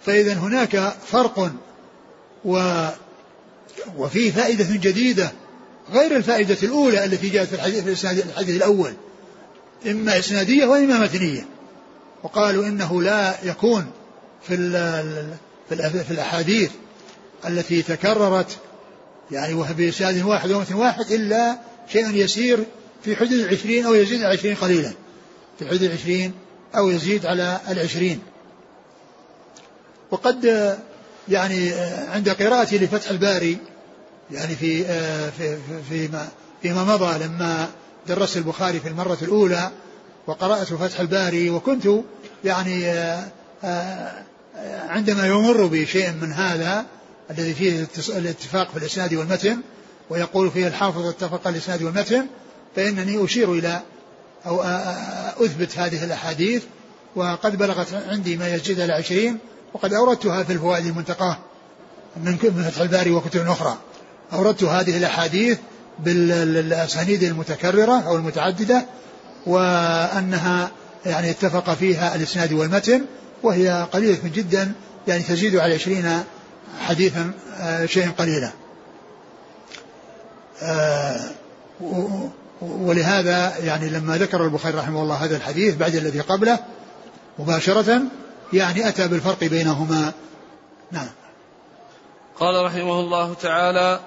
فإذا 0.07 0.33
هناك 0.33 0.93
فرق 1.07 1.53
و 2.45 2.87
وفيه 3.97 4.31
فائدة 4.31 4.67
جديدة 4.71 5.33
غير 5.93 6.17
الفائدة 6.17 6.57
الأولى 6.63 7.05
التي 7.05 7.29
جاءت 7.29 7.49
في 7.49 7.55
الحديث 7.55 8.05
الحديث 8.05 8.57
الأول. 8.57 8.93
إما 9.87 10.19
إسنادية 10.19 10.67
وإما 10.67 10.99
متنية. 10.99 11.47
وقالوا 12.23 12.67
إنه 12.67 13.03
لا 13.03 13.35
يكون 13.45 13.87
في 14.43 14.57
في 15.69 16.11
الأحاديث 16.11 16.71
التي 17.47 17.83
تكررت 17.83 18.59
يعني 19.31 19.55
بإسناد 19.55 20.23
واحد 20.23 20.51
ومتن 20.51 20.75
واحد 20.75 21.13
إلا 21.13 21.59
شيء 21.93 22.11
يسير 22.15 22.65
في 23.05 23.17
حدود 23.17 23.33
العشرين 23.33 23.87
أو 23.87 23.95
يزيد 23.95 24.23
على 24.23 24.33
العشرين 24.33 24.55
قليلا. 24.55 24.93
في 25.59 25.67
حدود 25.67 25.83
العشرين 25.83 26.33
أو 26.77 26.91
يزيد 26.91 27.27
على 27.27 27.61
العشرين. 27.69 28.21
وقد 30.11 30.47
يعني 31.31 31.73
عند 32.09 32.29
قراءتي 32.29 32.79
لفتح 32.79 33.11
الباري 33.11 33.59
يعني 34.31 34.55
في 34.55 34.85
في 35.31 35.59
فيما 35.91 36.29
فيما 36.63 36.85
مضى 36.85 37.25
لما 37.25 37.69
درست 38.09 38.37
البخاري 38.37 38.81
في 38.81 38.89
المرة 38.89 39.19
الأولى 39.23 39.71
وقرأت 40.27 40.67
فتح 40.67 41.01
الباري 41.01 41.51
وكنت 41.51 41.89
يعني 42.45 42.93
عندما 44.89 45.27
يمر 45.27 45.67
بشيء 45.67 46.13
من 46.13 46.33
هذا 46.33 46.87
الذي 47.31 47.55
فيه 47.55 47.87
الاتفاق 48.09 48.71
في 48.71 48.77
الإسناد 48.77 49.15
والمتن 49.15 49.59
ويقول 50.11 50.51
فيه 50.51 50.67
الحافظ 50.67 51.07
اتفق 51.07 51.49
الإسناد 51.49 51.83
والمتن 51.83 52.27
فإنني 52.77 53.25
أشير 53.25 53.53
إلى 53.53 53.81
أو 54.47 54.63
أثبت 55.45 55.79
هذه 55.79 56.05
الأحاديث 56.05 56.63
وقد 57.17 57.57
بلغت 57.57 57.95
عندي 57.95 58.37
ما 58.37 58.55
يزيد 58.55 58.81
على 58.81 58.93
عشرين 58.93 59.39
وقد 59.75 59.93
أوردتها 59.93 60.43
في 60.43 60.53
الفوائد 60.53 60.87
المنتقاة 60.87 61.37
من 62.17 62.37
فتح 62.37 62.81
الباري 62.81 63.11
وكتب 63.11 63.47
أخرى. 63.47 63.77
أوردت 64.33 64.65
هذه 64.65 64.97
الأحاديث 64.97 65.59
بالأسانيد 65.99 67.23
المتكررة 67.23 68.01
أو 68.01 68.17
المتعددة 68.17 68.87
وأنها 69.47 70.71
يعني 71.07 71.31
اتفق 71.31 71.75
فيها 71.75 72.15
الإسناد 72.15 72.53
والمتن 72.53 73.05
وهي 73.43 73.87
قليلة 73.93 74.19
جدا 74.25 74.73
يعني 75.09 75.23
تزيد 75.23 75.57
على 75.57 75.75
عشرين 75.75 76.23
حديثا 76.81 77.33
آه، 77.61 77.87
شيئا 77.87 78.11
قليلا. 78.11 78.51
آه، 80.63 81.21
ولهذا 82.61 83.59
يعني 83.59 83.89
لما 83.91 84.17
ذكر 84.17 84.45
البخاري 84.45 84.79
رحمه 84.79 85.03
الله 85.03 85.15
هذا 85.15 85.37
الحديث 85.37 85.75
بعد 85.75 85.95
الذي 85.95 86.21
قبله 86.21 86.59
مباشرة 87.39 88.01
يعني 88.53 88.89
أتى 88.89 89.09
بالفرق 89.09 89.45
بينهما. 89.45 90.13
نعم. 90.91 91.09
قال 92.41 92.65
رحمه 92.65 93.01
الله 93.01 93.35
تعالى 93.35 94.01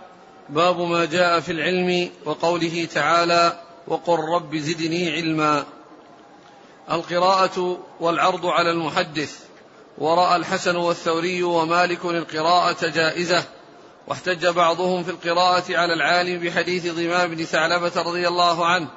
باب 0.50 0.80
ما 0.80 1.06
جاء 1.06 1.40
في 1.40 1.52
العلم 1.52 2.10
وقوله 2.26 2.88
تعالى 2.94 3.60
وقل 3.88 4.20
رب 4.20 4.56
زدني 4.56 5.12
علما. 5.12 5.66
القراءة 6.92 7.78
والعرض 8.00 8.46
على 8.46 8.72
المحدث. 8.72 9.40
ورأى 9.98 10.36
الحسن 10.36 10.76
والثوري 10.76 11.44
ومالك 11.44 12.06
القراءة 12.06 12.88
جائزة. 12.88 13.44
واحتج 14.08 14.48
بعضهم 14.48 15.04
في 15.04 15.12
القراءة 15.12 15.78
على 15.78 15.94
العالم 15.94 16.40
بحديث 16.40 16.94
ضمام 16.94 17.36
بن 17.36 17.44
ثعلبة 17.44 18.02
رضي 18.02 18.28
الله 18.28 18.66
عنه. 18.66 18.88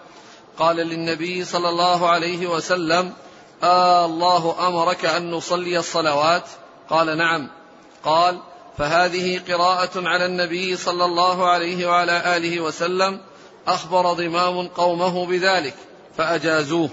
قال 0.59 0.77
للنبي 0.77 1.45
صلى 1.45 1.69
الله 1.69 2.09
عليه 2.09 2.47
وسلم 2.47 3.13
آه 3.65 4.05
الله 4.05 4.69
أمرك 4.69 5.05
أن 5.05 5.31
نصلي 5.31 5.79
الصلوات. 5.79 6.45
قال 6.91 7.19
نعم. 7.19 7.49
قال 8.05 8.41
فهذه 8.79 9.41
قراءة 9.49 9.91
على 10.09 10.27
النبي 10.27 10.77
صلى 10.77 11.05
الله 11.05 11.51
عليه 11.51 11.87
وعلى 11.89 12.37
آله 12.37 12.61
وسلم. 12.61 13.21
أخبر 13.67 14.13
ضمام 14.13 14.69
قومه 14.69 15.27
بذلك 15.27 15.75
فأجازوه. 16.17 16.89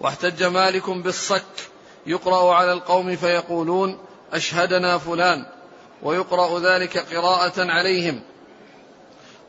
واحتج 0.00 0.42
مالك 0.44 0.90
بالصك. 0.90 1.70
يقرأ 2.06 2.54
على 2.54 2.72
القوم 2.72 3.16
فيقولون 3.16 3.98
أشهدنا 4.32 4.98
فلان. 4.98 5.46
ويقرأ 6.02 6.60
ذلك 6.60 7.14
قراءة 7.16 7.70
عليهم. 7.70 8.20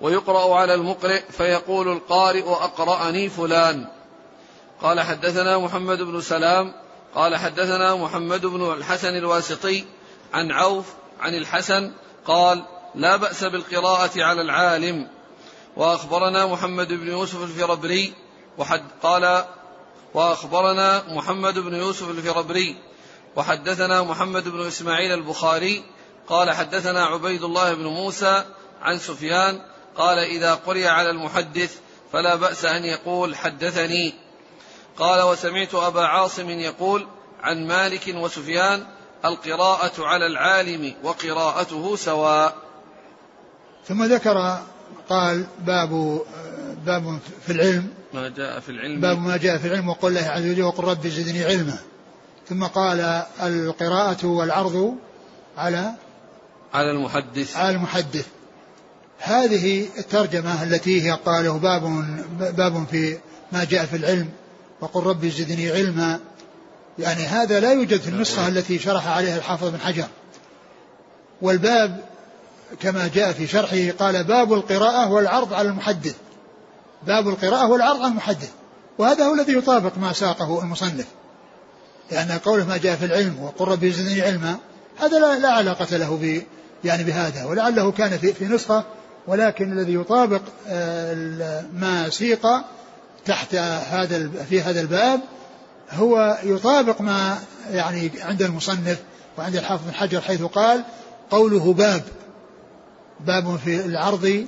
ويقرأ 0.02 0.56
على 0.56 0.74
المقرئ 0.74 1.22
فيقول 1.32 1.88
القارئ 1.88 2.50
أقرأني 2.50 3.30
فلان. 3.30 3.95
قال 4.82 5.02
حدثنا 5.02 5.58
محمد 5.58 6.02
بن 6.02 6.22
سلام 6.22 6.74
قال 7.16 7.36
حدثنا 7.36 7.96
محمد 7.96 8.46
بن 8.46 8.74
الحسن 8.74 9.16
الواسطي 9.16 9.86
عن 10.34 10.52
عوف 10.52 10.86
عن 11.20 11.36
الحسن 11.36 11.92
قال 12.26 12.66
لا 12.96 13.16
بأس 13.16 13.44
بالقراءة 13.44 14.24
على 14.24 14.42
العالم. 14.42 15.08
وأخبرنا 15.76 16.46
محمد 16.46 16.88
بن 16.88 17.08
يوسف 17.08 17.44
الفربري 17.44 18.14
وحد 18.58 18.84
قال 19.04 19.46
وأخبرنا 20.14 21.04
محمد 21.08 21.60
بن 21.60 21.76
يوسف 21.76 22.10
الفربري 22.10 22.76
وحدثنا 23.36 24.04
محمد 24.04 24.50
بن 24.50 24.68
إسماعيل 24.68 25.12
البخاري 25.12 25.84
قال 26.28 26.52
حدثنا 26.52 27.06
عبيد 27.06 27.44
الله 27.44 27.74
بن 27.74 27.86
موسى 27.86 28.44
عن 28.82 29.00
سفيان 29.00 29.62
قال 29.98 30.20
إذا 30.20 30.54
قرئ 30.54 30.88
على 30.88 31.10
المحدث 31.10 31.80
فلا 32.14 32.36
بأس 32.36 32.66
أن 32.66 32.86
يقول 32.86 33.36
حدثني. 33.36 34.25
قال 34.98 35.22
وسمعت 35.22 35.76
أبا 35.76 36.02
عاصم 36.02 36.50
يقول 36.50 37.08
عن 37.42 37.68
مالك 37.68 38.14
وسفيان 38.16 38.86
القراءة 39.26 40.06
على 40.06 40.28
العالم 40.28 40.94
وقراءته 41.04 41.96
سواء. 41.96 42.56
ثم 43.88 44.04
ذكر 44.04 44.60
قال 45.10 45.46
باب 45.60 46.22
باب 46.86 47.20
في 47.46 47.52
العلم. 47.54 47.94
ما 48.14 48.30
جاء 48.30 48.60
في 48.60 48.70
العلم. 48.70 49.02
باب 49.02 49.20
ما 49.20 49.38
جاء 49.38 49.58
في 49.58 49.68
العلم 49.68 49.90
وقل 49.90 50.08
الله 50.08 50.22
عز 50.22 50.46
وجل 50.50 50.64
وقل 50.64 50.84
رب 50.84 51.08
زدني 51.08 51.44
علما. 51.44 51.78
ثم 52.50 52.64
قال 52.64 53.24
القراءة 53.42 54.26
والعرض 54.26 54.96
على 55.58 55.92
على 56.74 56.92
المحدث. 56.92 57.58
على 57.58 57.76
المحدث. 57.76 58.28
هذه 59.20 59.88
الترجمة 59.98 60.64
التي 60.64 61.02
هي 61.02 61.12
قاله 61.12 61.58
باب 61.58 61.84
باب 62.40 62.86
في 62.92 63.18
ما 63.52 63.64
جاء 63.64 63.86
في 63.86 63.96
العلم. 63.96 64.30
وقل 64.82 65.04
رب 65.04 65.26
زدني 65.26 65.72
علما. 65.72 66.20
يعني 67.00 67.24
هذا 67.24 67.60
لا 67.60 67.72
يوجد 67.72 68.02
في 68.02 68.08
النسخة 68.08 68.48
التي 68.48 68.80
شرح 68.80 69.08
عليها 69.08 69.38
الحافظ 69.38 69.68
بن 69.68 69.80
حجر. 69.80 70.08
والباب 71.42 72.06
كما 72.80 73.08
جاء 73.08 73.32
في 73.32 73.48
شرحه 73.48 73.92
قال 74.00 74.24
باب 74.24 74.54
القراءة 74.54 75.12
والعرض 75.12 75.54
على 75.54 75.70
المحدث. 75.70 76.16
باب 77.08 77.28
القراءة 77.28 77.68
والعرض 77.68 78.00
على 78.02 78.08
المحدث. 78.08 78.50
وهذا 78.98 79.26
هو 79.26 79.34
الذي 79.34 79.54
يطابق 79.54 79.98
ما 79.98 80.14
ساقه 80.14 80.62
المصنف. 80.62 81.06
لأن 82.12 82.32
قوله 82.32 82.66
ما 82.66 82.78
جاء 82.78 82.96
في 82.96 83.06
العلم 83.06 83.44
وقل 83.44 83.68
ربي 83.68 83.92
زدني 83.92 84.22
علما 84.22 84.58
هذا 84.98 85.20
لا, 85.20 85.40
لا 85.40 85.50
علاقة 85.50 85.98
له 85.98 86.18
ب 86.22 86.42
يعني 86.84 87.04
بهذا. 87.04 87.46
ولعله 87.46 87.92
كان 87.92 88.18
في, 88.18 88.34
في 88.34 88.46
نسخة 88.46 88.84
ولكن 89.28 89.72
الذي 89.72 89.94
يطابق 89.94 90.42
آه، 90.68 91.64
ما 91.74 92.10
سيق 92.10 92.48
تحت 93.26 93.56
هذا 93.56 94.30
في 94.50 94.62
هذا 94.62 94.82
الباب 94.82 95.20
هو 95.92 96.38
يطابق 96.44 97.02
ما 97.02 97.40
يعني 97.72 98.12
عند 98.22 98.42
المصنف 98.42 98.98
وعند 99.38 99.56
الحافظ 99.56 99.86
بن 99.86 99.94
حجر 99.94 100.22
حيث 100.22 100.42
قال 100.42 100.84
قوله 101.32 101.74
باب 101.74 102.04
باب 103.20 103.60
في 103.66 103.86
العرض 103.86 104.46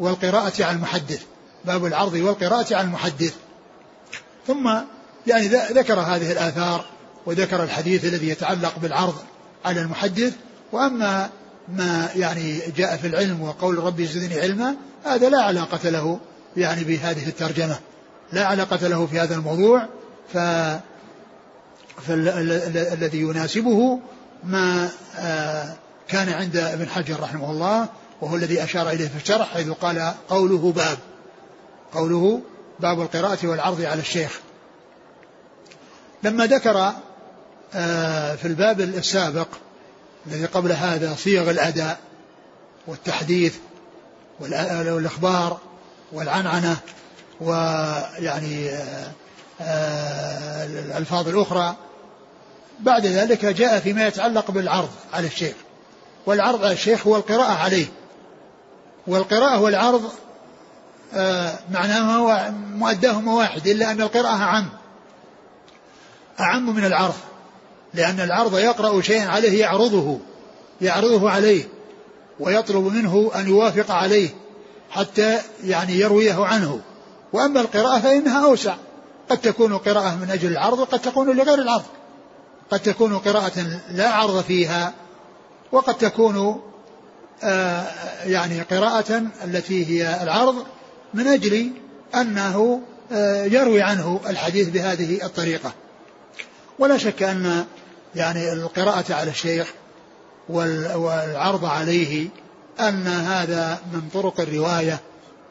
والقراءة 0.00 0.64
على 0.64 0.76
المحدث 0.76 1.22
باب 1.66 1.86
العرض 1.86 2.14
والقراءة 2.14 2.74
على 2.74 2.86
المحدث. 2.86 3.34
ثم 4.46 4.70
يعني 5.26 5.48
ذكر 5.48 6.00
هذه 6.00 6.32
الآثار 6.32 6.84
وذكر 7.26 7.62
الحديث 7.62 8.04
الذي 8.04 8.28
يتعلق 8.28 8.78
بالعرض 8.78 9.14
على 9.64 9.80
المحدث. 9.80 10.32
وأما 10.72 11.30
ما 11.68 12.08
يعني 12.16 12.60
جاء 12.76 12.96
في 12.96 13.06
العلم 13.06 13.42
وقول 13.42 13.78
ربي 13.78 14.06
زدني 14.06 14.40
علما 14.40 14.76
هذا 15.04 15.28
لا 15.28 15.42
علاقة 15.42 15.88
له 15.88 16.20
يعني 16.56 16.84
بهذه 16.84 17.28
الترجمة. 17.28 17.78
لا 18.32 18.46
علاقة 18.46 18.88
له 18.88 19.06
في 19.06 19.20
هذا 19.20 19.34
الموضوع 19.34 19.86
ف 20.32 20.38
فالذي 22.06 23.20
يناسبه 23.20 24.00
ما 24.44 24.90
آه، 25.16 25.74
كان 26.08 26.28
عند 26.28 26.56
ابن 26.56 26.88
حجر 26.88 27.20
رحمه 27.20 27.50
الله 27.50 27.88
وهو 28.20 28.36
الذي 28.36 28.64
أشار 28.64 28.90
إليه 28.90 29.08
في 29.08 29.16
الشرح 29.16 29.52
حيث 29.52 29.68
قال 29.68 30.14
قوله 30.28 30.72
باب. 30.72 30.98
قوله 31.92 32.40
باب 32.80 33.00
القراءة 33.00 33.46
والعرض 33.46 33.80
على 33.80 34.00
الشيخ. 34.00 34.40
لما 36.22 36.46
ذكر 36.46 36.92
آه، 37.74 38.34
في 38.34 38.48
الباب 38.48 38.80
السابق 38.80 39.48
الذي 40.26 40.46
قبل 40.46 40.72
هذا 40.72 41.14
صيغ 41.14 41.50
الأداء 41.50 41.98
والتحديث 42.86 43.54
والإخبار 44.40 45.58
والعنعنة 46.12 46.76
ويعني 47.40 48.70
آه، 48.70 49.12
آه، 49.60 50.66
الألفاظ 50.66 51.28
الأخرى. 51.28 51.76
بعد 52.80 53.06
ذلك 53.06 53.44
جاء 53.44 53.80
فيما 53.80 54.06
يتعلق 54.06 54.50
بالعرض 54.50 54.90
على 55.12 55.26
الشيخ. 55.26 55.54
والعرض 56.26 56.64
على 56.64 56.72
الشيخ 56.72 57.06
هو 57.06 57.16
القراءة 57.16 57.52
عليه. 57.52 57.86
والقراءة 59.06 59.60
والعرض 59.60 60.12
معناهما 61.70 62.50
مؤداهما 62.50 63.34
واحد 63.34 63.66
إلا 63.66 63.90
أن 63.90 64.00
القراءة 64.00 64.36
أعم. 64.36 64.68
أعم 66.40 66.76
من 66.76 66.84
العرض. 66.84 67.14
لأن 67.94 68.20
العرض 68.20 68.58
يقرأ 68.58 69.00
شيئا 69.00 69.28
عليه 69.28 69.60
يعرضه 69.60 70.18
يعرضه 70.80 71.30
عليه 71.30 71.64
ويطلب 72.40 72.84
منه 72.84 73.30
أن 73.34 73.48
يوافق 73.48 73.90
عليه 73.90 74.28
حتى 74.90 75.38
يعني 75.64 75.92
يرويه 75.92 76.44
عنه. 76.44 76.80
وأما 77.32 77.60
القراءة 77.60 78.00
فإنها 78.00 78.44
أوسع. 78.44 78.74
قد 79.30 79.38
تكون 79.38 79.78
قراءة 79.78 80.14
من 80.14 80.30
أجل 80.30 80.52
العرض 80.52 80.78
وقد 80.78 80.98
تكون 80.98 81.36
لغير 81.36 81.58
العرض. 81.58 81.84
قد 82.70 82.80
تكون 82.80 83.18
قراءة 83.18 83.80
لا 83.90 84.08
عرض 84.08 84.42
فيها 84.42 84.92
وقد 85.72 85.94
تكون 85.94 86.60
آه 87.42 87.84
يعني 88.24 88.62
قراءة 88.62 89.22
التي 89.44 89.86
هي 89.86 90.22
العرض 90.22 90.54
من 91.14 91.26
أجل 91.26 91.70
أنه 92.14 92.80
آه 93.12 93.44
يروي 93.44 93.82
عنه 93.82 94.20
الحديث 94.26 94.68
بهذه 94.68 95.24
الطريقة. 95.24 95.72
ولا 96.78 96.98
شك 96.98 97.22
أن 97.22 97.64
يعني 98.14 98.52
القراءة 98.52 99.14
على 99.14 99.30
الشيخ 99.30 99.72
والعرض 100.48 101.64
عليه 101.64 102.28
أن 102.80 103.06
هذا 103.06 103.78
من 103.92 104.08
طرق 104.14 104.40
الرواية 104.40 105.00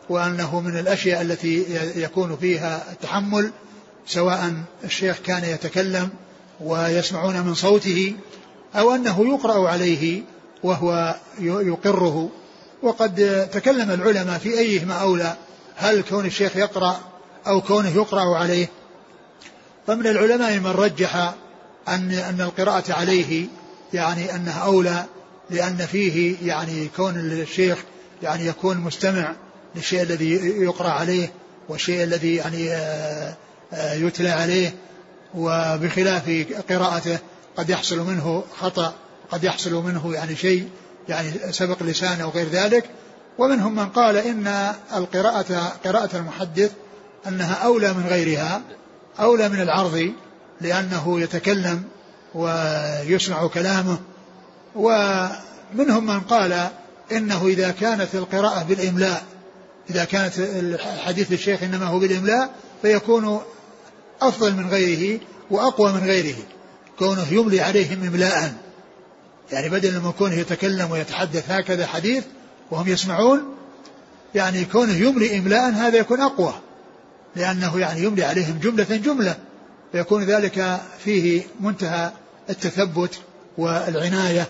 وأنه 0.10 0.60
من 0.60 0.80
الأشياء 0.80 1.22
التي 1.22 1.66
يكون 1.96 2.38
فيها 2.38 2.92
التحمل 2.92 3.52
سواء 4.08 4.54
الشيخ 4.84 5.18
كان 5.26 5.44
يتكلم 5.44 6.10
ويسمعون 6.62 7.42
من 7.42 7.54
صوته 7.54 8.16
أو 8.76 8.96
أنه 8.96 9.28
يقرأ 9.28 9.70
عليه 9.70 10.22
وهو 10.64 11.16
يقره. 11.40 12.30
وقد 12.84 13.48
تكلم 13.54 13.92
العلماء 13.92 14.38
في 14.38 14.60
أيهما 14.60 14.94
أولى 14.94 15.36
هل 15.76 16.04
كون 16.10 16.26
الشيخ 16.26 16.58
يقرأ 16.58 17.00
أو 17.48 17.62
كونه 17.62 17.90
يقرأ 17.90 18.38
عليه؟ 18.38 18.68
فمن 19.88 20.08
العلماء 20.08 20.60
من 20.60 20.68
رجح 20.68 21.34
أن 21.88 22.12
أن 22.12 22.42
القراءة 22.42 22.94
عليه 22.94 23.46
يعني 23.94 24.36
أنها 24.36 24.60
أولى 24.60 25.06
لأن 25.50 25.78
فيه 25.78 26.36
يعني 26.48 26.88
كون 26.96 27.16
الشيخ 27.16 27.78
يعني 28.24 28.46
يكون 28.46 28.78
مستمع 28.78 29.36
للشيء 29.76 30.02
الذي 30.02 30.32
يقرأ 30.64 30.90
عليه 30.90 31.32
والشيء 31.70 32.04
الذي 32.04 32.36
يعني 32.36 32.72
آه، 32.72 33.36
آه، 33.74 33.94
يتلى 33.94 34.30
عليه. 34.30 34.74
وبخلاف 35.36 36.46
قراءته 36.70 37.18
قد 37.58 37.70
يحصل 37.70 38.00
منه 38.00 38.44
خطأ 38.60 38.94
قد 39.32 39.44
يحصل 39.44 39.74
منه 39.74 40.14
يعني 40.14 40.36
شيء 40.36 40.70
يعني 41.10 41.32
سبق 41.52 41.84
لسان 41.84 42.22
أو 42.22 42.30
غير 42.30 42.50
ذلك. 42.50 42.90
ومنهم 43.38 43.76
من 43.76 43.90
قال 43.90 44.18
إن 44.18 44.74
القراءة 44.96 45.78
قراءة 45.86 46.18
المحدث 46.18 46.72
أنها 47.28 47.54
أولى 47.54 47.94
من 47.94 48.06
غيرها 48.08 48.62
أولى 49.20 49.50
من 49.50 49.62
العرض 49.62 50.12
لأنه 50.62 51.22
يتكلم 51.22 51.84
ويسمع 52.36 53.48
كلامه. 53.48 53.98
ومنهم 54.76 56.06
من 56.06 56.20
قال 56.20 56.70
إنه 57.12 57.48
إذا 57.48 57.72
كانت 57.72 58.16
القراءة 58.16 58.64
بالإملاء 58.64 59.24
إذا 59.90 60.04
كانت 60.06 60.34
حديث 61.06 61.32
الشيخ 61.32 61.64
إنما 61.64 61.86
هو 61.86 62.00
بالإملاء 62.00 62.50
فيكون 62.82 63.42
أفضل 64.22 64.54
من 64.54 64.70
غيره 64.70 65.20
وأقوى 65.52 65.92
من 65.92 66.00
غيره. 66.00 66.36
كونه 67.00 67.34
يملي 67.34 67.62
عليهم 67.62 68.04
إملاء. 68.04 68.54
يعني 69.52 69.70
بدل 69.70 70.02
من 70.02 70.12
كونه 70.12 70.36
يتكلم 70.36 70.92
ويتحدث 70.92 71.52
هكذا 71.52 71.88
حديث 71.88 72.24
وهم 72.72 72.88
يسمعون 72.88 73.56
يعني 74.36 74.66
كونه 74.66 74.94
يملي 74.94 75.38
إملاء 75.38 75.72
هذا 75.72 75.98
يكون 75.98 76.22
أقوى. 76.22 76.54
لأنه 77.36 77.80
يعني 77.80 78.04
يملي 78.04 78.24
عليهم 78.24 78.60
جملة 78.60 78.84
جملة. 78.84 79.36
فيكون 79.92 80.24
ذلك 80.24 80.82
فيه 81.04 81.44
منتهى 81.60 82.12
التثبت 82.50 83.20
والعناية. 83.58 84.48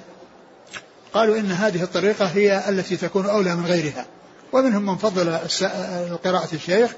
قالوا 1.13 1.37
إن 1.37 1.51
هذه 1.51 1.83
الطريقة 1.83 2.25
هي 2.25 2.69
التي 2.69 2.97
تكون 2.97 3.25
أولى 3.25 3.55
من 3.55 3.65
غيرها. 3.65 4.05
ومنهم 4.55 4.85
من 4.85 4.97
فضل 4.97 5.37
قراءة 6.23 6.47
الشيخ 6.53 6.91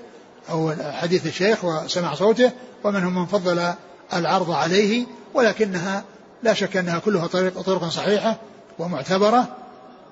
أو 0.50 0.74
حديث 0.92 1.28
الشيخ 1.28 1.66
وسمع 1.66 2.14
صوته 2.14 2.52
ومنهم 2.84 3.16
من 3.20 3.26
فضل 3.26 3.74
العرض 4.14 4.52
عليه 4.52 5.06
ولكنها 5.34 6.04
لا 6.44 6.54
شك 6.54 6.78
أنها 6.78 7.00
كلها 7.00 7.28
طريق 7.28 7.62
طرق 7.62 7.90
صحيحة 7.90 8.38
ومعتبرة 8.80 9.48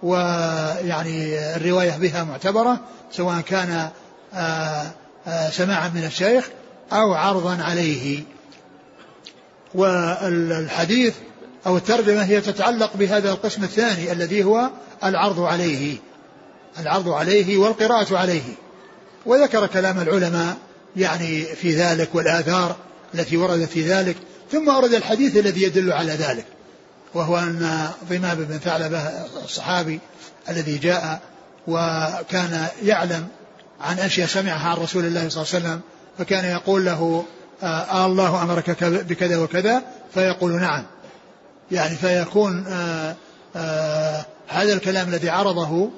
ويعني 0.04 1.40
الرواية 1.56 1.98
بها 1.98 2.24
معتبرة 2.24 2.80
سواء 3.12 3.42
كان 3.42 3.90
آه، 4.34 4.86
آه، 5.28 5.50
سماعا 5.50 5.88
من 5.88 6.04
الشيخ 6.04 6.50
أو 6.94 7.14
عرضا 7.14 7.64
عليه. 7.64 8.24
والحديث 9.76 11.14
أو 11.68 11.78
الترجمة 11.78 12.24
هي 12.24 12.42
تتعلق 12.42 12.92
بهذا 12.96 13.32
القسم 13.32 13.64
الثاني 13.64 14.12
الذي 14.12 14.44
هو 14.44 14.70
العرض 15.04 15.40
عليه. 15.40 15.98
العرض 16.80 17.10
عليه 17.10 17.58
والقراءة 17.58 18.18
عليه. 18.18 18.44
وذكر 19.26 19.68
كلام 19.68 20.00
العلماء 20.00 20.58
يعني 20.96 21.44
في 21.44 21.76
ذلك 21.76 22.16
والآثار 22.16 22.76
التي 23.16 23.38
وردت 23.38 23.70
في 23.70 23.82
ذلك 23.82 24.18
ثم 24.52 24.70
أورد 24.70 24.94
الحديث 24.94 25.38
الذي 25.38 25.64
يدل 25.64 25.92
على 25.92 26.12
ذلك 26.12 26.46
وهو 27.14 27.38
أن 27.38 27.90
ضمام 28.10 28.36
بن 28.36 28.58
ثعلبة 28.58 29.00
الصحابي 29.44 30.00
الذي 30.50 30.78
جاء 30.78 31.22
وكان 31.68 32.68
يعلم 32.84 33.28
عن 33.82 34.00
أشياء 34.00 34.28
سمعها 34.28 34.70
عن 34.70 34.78
رسول 34.78 35.06
الله 35.06 35.30
صلى 35.30 35.44
الله 35.44 35.54
عليه 35.54 35.66
وسلم 35.66 35.82
فكان 36.18 36.46
يقول 36.46 36.86
له 36.86 37.26
آه 37.64 38.06
الله 38.06 38.44
أمرك 38.44 38.84
بكذا 38.84 39.38
وكذا؟ 39.38 39.82
فيقول 40.14 40.52
نعم. 40.52 40.84
يعني 41.72 41.96
فيكون 41.96 42.66
آه 42.68 43.16
آه 43.56 44.26
هذا 44.48 44.74
الكلام 44.74 45.08
الذي 45.08 45.30
عرضه 45.30 45.90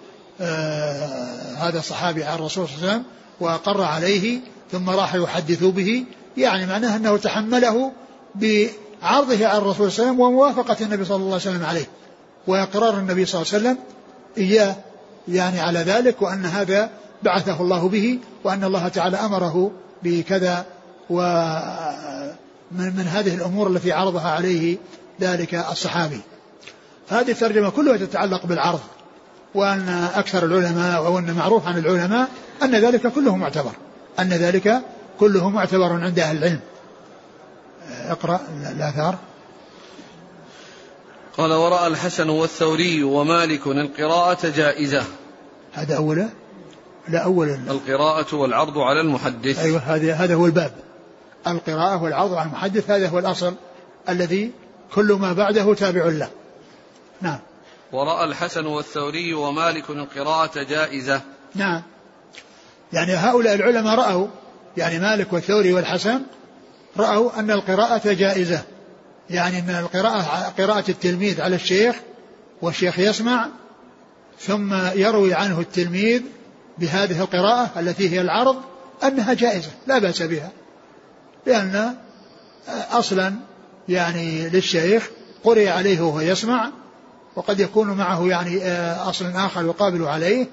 هذا 1.58 1.80
الصحابي 1.80 2.24
على 2.24 2.36
الرسول 2.36 2.68
صلى 2.68 2.76
الله 2.76 2.88
عليه 2.88 2.94
وسلم 2.94 3.04
وأقر 3.40 3.82
عليه 3.82 4.40
ثم 4.72 4.90
راح 4.90 5.16
يحدث 5.16 5.64
به 5.64 6.06
يعني 6.38 6.66
معناه 6.66 6.96
أنه 6.96 7.18
تحمله 7.18 7.92
بعرضه 8.36 9.48
على 9.48 9.58
الرسول 9.58 9.92
صلى 9.92 10.04
الله 10.06 10.14
عليه 10.14 10.14
وسلم 10.14 10.20
وموافقة 10.20 10.78
النبي 10.82 11.06
صلى 11.06 11.16
الله 11.16 11.26
عليه 11.26 11.36
وسلم 11.36 11.66
عليه 11.66 11.86
وإقرار 12.48 12.98
النبي 12.98 13.26
صلى 13.26 13.42
الله 13.42 13.54
عليه 13.54 13.64
وسلم 13.64 13.78
إياه 14.38 14.76
يعني 15.28 15.60
على 15.60 15.80
ذلك 15.80 16.22
وأن 16.22 16.46
هذا 16.46 16.90
بعثه 17.24 17.62
الله 17.62 17.90
به 17.90 18.20
وأن 18.44 18.64
الله 18.64 18.88
تعالى 18.88 19.18
أمره 19.18 19.72
بكذا 20.04 20.66
ومن 21.10 22.36
من 22.72 23.08
هذه 23.08 23.36
الأمور 23.36 23.68
التي 23.68 23.92
عرضها 23.92 24.32
عليه 24.32 24.78
ذلك 25.22 25.56
الصحابي. 25.56 26.22
هذه 27.10 27.32
الترجمة 27.32 27.70
كلها 27.70 27.98
تتعلق 27.98 28.46
بالعرض. 28.46 28.80
وأن 29.58 29.90
أكثر 30.16 30.46
العلماء 30.46 30.98
أو 30.98 31.20
أن 31.20 31.34
معروف 31.34 31.68
عن 31.68 31.78
العلماء 31.78 32.30
أن 32.64 32.76
ذلك 32.76 33.08
كله 33.08 33.36
معتبر 33.36 33.72
أن 34.20 34.30
ذلك 34.30 34.82
كله 35.20 35.50
معتبر 35.50 35.94
عند 35.94 36.20
أهل 36.20 36.38
العلم. 36.38 36.60
اقرأ 38.08 38.40
الآثار. 38.72 39.18
قال 41.38 41.54
ورأى 41.54 41.88
الحسن 41.88 42.30
والثوري 42.30 43.04
ومالك 43.04 43.68
القراءة 43.68 44.50
جائزة. 44.50 45.04
هذا 45.74 45.98
أوله؟ 45.98 46.30
لا 47.08 47.20
أول 47.20 47.50
القراءة 47.50 48.36
والعرض 48.36 48.78
على 48.78 49.02
المحدث. 49.02 49.60
أيوه 49.60 49.80
هذا 49.80 50.14
هذا 50.14 50.36
هو 50.36 50.46
الباب. 50.46 50.72
القراءة 51.48 52.04
والعرض 52.04 52.34
على 52.34 52.48
المحدث 52.48 52.92
هذا 52.92 53.10
هو 53.10 53.20
الأصل 53.20 53.54
الذي 54.10 54.52
كل 54.94 55.14
ما 55.14 55.34
بعده 55.34 55.74
تابع 55.74 56.06
له. 56.06 56.30
نعم. 57.22 57.40
ورأى 57.92 58.24
الحسن 58.24 58.66
والثوري 58.66 59.34
ومالك 59.34 59.90
القراءة 59.90 60.64
جائزة. 60.64 61.22
نعم. 61.56 61.82
يعني 62.94 63.14
هؤلاء 63.14 63.56
العلماء 63.56 63.96
رأوا 63.96 64.28
يعني 64.78 65.00
مالك 65.00 65.34
والثوري 65.34 65.74
والحسن 65.74 66.22
رأوا 66.98 67.40
أن 67.40 67.52
القراءة 67.52 68.14
جائزة. 68.14 68.62
يعني 69.30 69.60
أن 69.60 69.70
القراءة 69.70 70.54
قراءة 70.58 70.92
التلميذ 70.92 71.42
على 71.42 71.56
الشيخ 71.56 71.96
والشيخ 72.62 73.00
يسمع 73.00 73.50
ثم 74.40 74.74
يروي 74.96 75.34
عنه 75.34 75.60
التلميذ 75.60 76.22
بهذه 76.78 77.22
القراءة 77.22 77.80
التي 77.80 78.10
هي 78.10 78.22
العرض 78.22 78.62
أنها 79.04 79.34
جائزة 79.34 79.70
لا 79.88 79.98
بأس 80.00 80.22
بها. 80.22 80.52
لأن 81.46 81.96
أصلا 82.92 83.34
يعني 83.90 84.50
للشيخ 84.50 85.10
قرئ 85.44 85.68
عليه 85.70 86.02
وهو 86.02 86.22
يسمع 86.22 86.72
وقد 87.38 87.60
يكون 87.60 87.88
معه 87.88 88.28
يعني 88.28 88.72
أصل 88.94 89.26
آخر 89.26 89.66
يقابل 89.66 90.04
عليه 90.04 90.48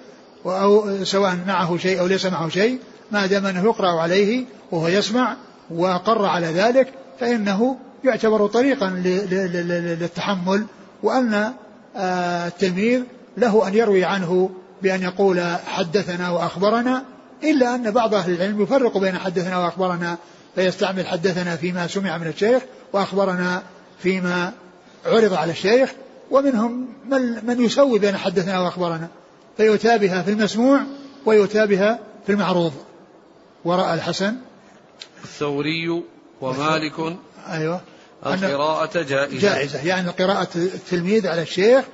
أو 0.46 1.04
سواء 1.04 1.38
معه 1.46 1.76
شيء 1.76 2.00
أو 2.00 2.06
ليس 2.06 2.26
معه 2.26 2.48
شيء 2.48 2.78
ما 3.12 3.26
دام 3.26 3.46
أنه 3.46 3.64
يقرأ 3.64 4.00
عليه 4.00 4.44
وهو 4.70 4.88
يسمع 4.88 5.36
وأقر 5.70 6.24
على 6.24 6.46
ذلك 6.46 6.88
فإنه 7.20 7.76
يعتبر 8.04 8.46
طريقا 8.46 8.90
للتحمل 8.90 10.66
وأن 11.02 11.52
التلميذ 11.96 13.02
له 13.36 13.68
أن 13.68 13.74
يروي 13.74 14.04
عنه 14.04 14.50
بأن 14.82 15.02
يقول 15.02 15.40
حدثنا 15.66 16.30
وأخبرنا 16.30 17.04
إلا 17.44 17.74
أن 17.74 17.90
بعض 17.90 18.14
أهل 18.14 18.34
العلم 18.34 18.62
يفرق 18.62 18.98
بين 18.98 19.18
حدثنا 19.18 19.58
وأخبرنا 19.58 20.16
فيستعمل 20.54 21.06
حدثنا 21.06 21.56
فيما 21.56 21.86
سمع 21.86 22.18
من 22.18 22.26
الشيخ 22.26 22.62
وأخبرنا 22.92 23.62
فيما 23.98 24.52
عرض 25.06 25.34
على 25.34 25.52
الشيخ 25.52 25.90
ومنهم 26.30 26.88
من, 27.10 27.46
من 27.46 27.64
يسوي 27.64 27.98
بين 27.98 28.16
حدثنا 28.16 28.60
وأخبرنا 28.60 29.08
فيؤتى 29.56 29.98
بها 29.98 30.22
في 30.22 30.30
المسموع 30.30 30.80
ويؤتى 31.26 31.66
بها 31.66 31.98
في 32.26 32.32
المعروض. 32.32 32.72
ورأى 33.64 33.94
الحسن. 33.94 34.36
الثوري 35.24 36.02
ومالك 36.40 37.16
أيوة. 37.48 37.80
القراءة 38.26 39.02
جائزة. 39.02 39.38
جائزة. 39.38 39.86
يعني 39.86 40.10
قراءة 40.10 40.48
التلميذ 40.56 41.26
على 41.26 41.42
الشيخ 41.42 41.84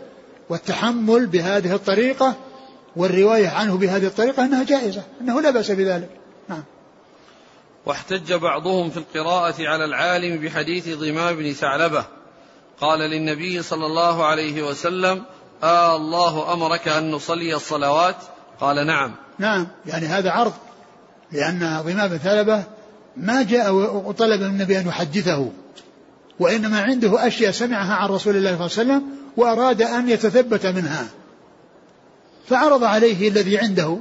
والتحمل 0.48 1.26
بهذه 1.26 1.74
الطريقة 1.74 2.34
والرواية 2.96 3.48
عنه 3.48 3.76
بهذه 3.76 4.06
الطريقة 4.06 4.44
أنها 4.44 4.64
جائزة 4.64 5.02
أنه 5.20 5.40
لا 5.40 5.50
بأس 5.50 5.70
بذلك. 5.70 6.10
نعم. 6.48 6.64
واحتج 7.86 8.32
بعضهم 8.32 8.90
في 8.90 8.96
القراءة 8.96 9.68
على 9.68 9.84
العالم 9.84 10.36
بحديث 10.36 10.88
ضمام 10.88 11.36
بن 11.36 11.52
ثعلبة 11.52 12.04
قال 12.80 12.98
للنبي 12.98 13.62
صلى 13.62 13.86
الله 13.86 14.24
عليه 14.24 14.62
وسلم 14.62 15.22
آه 15.62 15.96
الله 15.96 16.52
أمرك 16.52 16.88
أن 16.88 17.10
نصلي 17.10 17.54
الصلوات. 17.54 18.16
قال 18.60 18.86
نعم. 18.86 19.14
نعم 19.38 19.66
يعني 19.86 20.06
هذا 20.06 20.30
عرض 20.30 20.52
لأن 21.32 21.82
ضمام 21.82 22.08
بن 22.08 22.16
ثعلبة 22.16 22.64
ما 23.16 23.42
جاء 23.42 23.74
وطلب 24.06 24.40
من 24.40 24.46
النبي 24.46 24.78
أن 24.78 24.86
يحدثه 24.86 25.50
وإنما 26.40 26.82
عنده 26.82 27.26
أشياء 27.26 27.50
سمعها 27.50 27.94
عن 27.94 28.08
رسول 28.08 28.36
الله 28.36 28.68
صلى 28.68 28.82
الله 28.82 28.94
عليه 28.94 29.02
وسلم 29.02 29.02
وأراد 29.36 29.82
أن 29.82 30.08
يتثبت 30.08 30.66
منها. 30.66 31.06
فعرض 32.48 32.84
عليه 32.84 33.28
الذي 33.28 33.58
عنده 33.58 33.98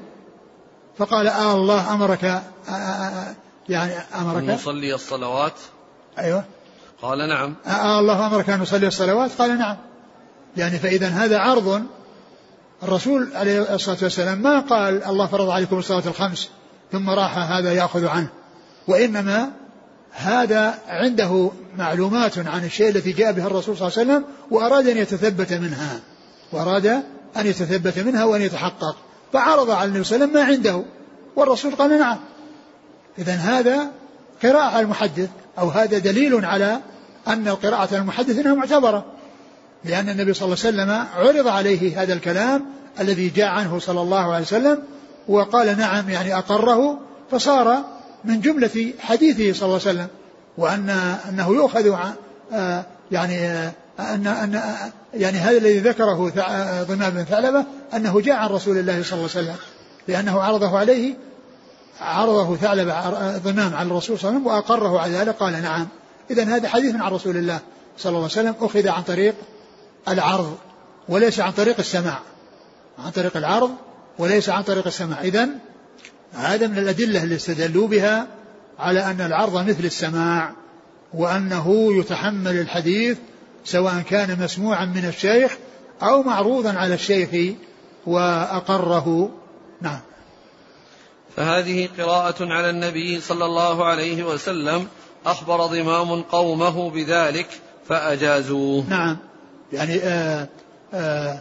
فقال 0.98 1.28
آه 1.28 1.54
الله 1.54 1.94
أمرك 1.94 2.24
آه 2.24 2.42
آه, 2.70 2.72
آه، 2.72 3.36
يعني 3.70 3.94
أمرك. 4.16 4.44
أن 4.44 4.52
نصلي 4.52 4.94
الصلوات. 4.94 5.54
أيوه. 6.18 6.44
قال 7.02 7.30
نعم. 7.30 7.56
آه, 7.66 7.70
آه 7.70 8.00
الله 8.00 8.28
أمرك 8.28 8.50
أن 8.50 8.60
نصلي 8.60 8.88
الصلوات؟ 8.88 9.32
قال 9.32 9.58
نعم. 9.58 9.78
يعني 10.58 10.80
فإذا 10.80 11.08
هذا 11.08 11.38
عرض. 11.38 11.84
الرسول 12.84 13.30
عليه 13.36 13.76
الصلاة 13.76 13.98
والسلام 14.02 14.42
ما 14.42 14.60
قال 14.60 15.04
الله 15.04 15.26
فرض 15.26 15.50
عليكم 15.50 15.78
الصلاة 15.78 16.04
الخمس 16.08 16.50
ثم 16.92 17.10
راح 17.10 17.38
هذا 17.38 17.74
يأخذ 17.74 18.08
عنه. 18.08 18.30
وإنما 18.88 19.52
هذا 20.12 20.80
عنده 20.88 21.52
معلومات 21.78 22.38
عن 22.38 22.66
الشيء 22.66 22.90
الذي 22.90 23.12
جاء 23.12 23.32
به 23.32 23.48
الرسول 23.48 23.78
صلى 23.78 23.88
الله 23.88 24.00
عليه 24.00 24.10
وسلم 24.10 24.26
وأراد 24.52 24.88
أن 24.88 24.98
يتثبت 24.98 25.54
منها. 25.54 26.00
وأراد 26.52 26.86
أن 27.38 27.46
يتثبت 27.48 28.00
منها 28.00 28.24
وأن 28.24 28.42
يتحقق. 28.42 28.96
فعرض 29.34 29.70
على 29.70 29.88
النبي 29.88 30.04
صلى 30.04 30.16
الله 30.16 30.26
عليه 30.26 30.34
وسلم 30.34 30.48
ما 30.48 30.54
عنده. 30.54 30.86
والرسول 31.36 31.76
قال 31.76 32.00
نعم. 32.00 32.18
إذا 33.20 33.34
هذا 33.34 33.92
قراءة 34.44 34.80
المحدث. 34.80 35.30
أو 35.60 35.70
هذا 35.70 35.98
دليل 35.98 36.46
على 36.46 36.80
أن 37.28 37.48
القراءة 37.48 37.96
المحدث 37.96 38.40
أنها 38.40 38.54
معتبرة 38.54 39.06
لأن 39.86 40.10
النبي 40.10 40.34
صلى 40.34 40.46
الله 40.46 40.58
عليه 40.66 40.94
وسلم 40.94 41.06
عرض 41.16 41.48
عليه 41.48 42.04
هذا 42.04 42.14
الكلام 42.14 42.66
الذي 43.00 43.30
جاء 43.30 43.48
عنه 43.48 43.80
صلى 43.80 44.02
الله 44.02 44.34
عليه 44.34 44.46
وسلم 44.46 44.84
وقال 45.28 45.78
نعم 45.78 46.10
يعني 46.10 46.38
أقره 46.38 47.00
فصار 47.32 47.84
من 48.26 48.42
جملة 48.42 48.94
حديثه 49.00 49.60
صلى 49.60 49.68
الله 49.68 49.80
عليه 49.86 49.92
وسلم 49.92 50.08
وأن 50.58 50.90
أنه 51.30 51.50
يؤخذ 51.50 51.96
آه، 52.54 52.86
يعني 53.12 53.38
آه، 53.38 53.72
أن 54.00 54.28
أن 54.28 54.62
يعني 55.14 55.38
هذا 55.38 55.58
الذي 55.58 55.80
ذكره 55.80 56.32
ضمام 56.84 57.10
بن 57.10 57.24
ثعلبة 57.24 57.66
أنه 57.94 58.22
جاء 58.22 58.36
عن 58.36 58.50
رسول 58.50 58.78
الله 58.78 59.04
صلى 59.04 59.20
الله 59.20 59.30
عليه 59.36 59.44
وسلم 59.46 59.56
لأنه 60.08 60.42
عرضه 60.42 60.78
عليه 60.78 61.14
عرضه 62.02 62.56
ثعلبة 62.56 63.10
ضمام 63.38 63.76
على 63.76 63.88
الرسول 63.88 64.20
صلى 64.20 64.30
الله 64.30 64.40
عليه 64.40 64.40
وسلم 64.40 64.48
وأقره 64.48 65.00
على 65.00 65.14
ذلك 65.14 65.36
قال 65.36 65.62
نعم. 65.62 65.88
إذا 66.32 66.44
هذا 66.44 66.70
حديث 66.70 66.96
عن 66.96 67.12
رسول 67.12 67.38
الله 67.38 67.60
صلى 67.98 68.10
الله 68.10 68.22
عليه 68.22 68.32
وسلم 68.32 68.56
أخذ 68.62 68.88
عن 68.88 69.04
طريق 69.04 69.36
العرض 70.08 70.58
وليس 71.10 71.40
عن 71.40 71.52
طريق 71.52 71.80
السماع. 71.80 72.20
عن 73.06 73.12
طريق 73.12 73.38
العرض 73.38 73.72
وليس 74.18 74.50
عن 74.50 74.64
طريق 74.64 74.88
السماع. 74.88 75.22
إذا 75.22 75.50
هذا 76.34 76.68
من 76.68 76.78
الأدلة 76.78 77.24
اللي 77.24 77.36
استدلوا 77.36 77.88
بها 77.88 78.28
على 78.80 79.06
أن 79.06 79.22
العرض 79.22 79.70
مثل 79.70 79.86
السماع 79.86 80.52
وأنه 81.14 81.94
يتحمل 82.00 82.60
الحديث 82.60 83.18
سواء 83.66 84.02
كان 84.02 84.44
مسموعا 84.44 84.86
من 84.86 85.06
الشيخ 85.06 85.58
أو 86.04 86.24
معروضا 86.24 86.74
على 86.74 86.94
الشيخ 86.94 87.56
وأقره. 88.06 89.32
نعم. 89.82 90.00
فهذه 91.36 91.90
قراءة 91.98 92.54
على 92.54 92.70
النبي 92.70 93.22
صلى 93.22 93.46
الله 93.46 93.86
عليه 93.86 94.24
وسلم. 94.24 94.88
أخبر 95.26 95.66
ضمام 95.66 96.22
قومه 96.22 96.90
بذلك 96.90 97.48
فأجازوه. 97.88 98.86
نعم. 98.90 99.18
يعني 99.74 100.00
آآ 100.04 100.48
آآ 100.94 101.40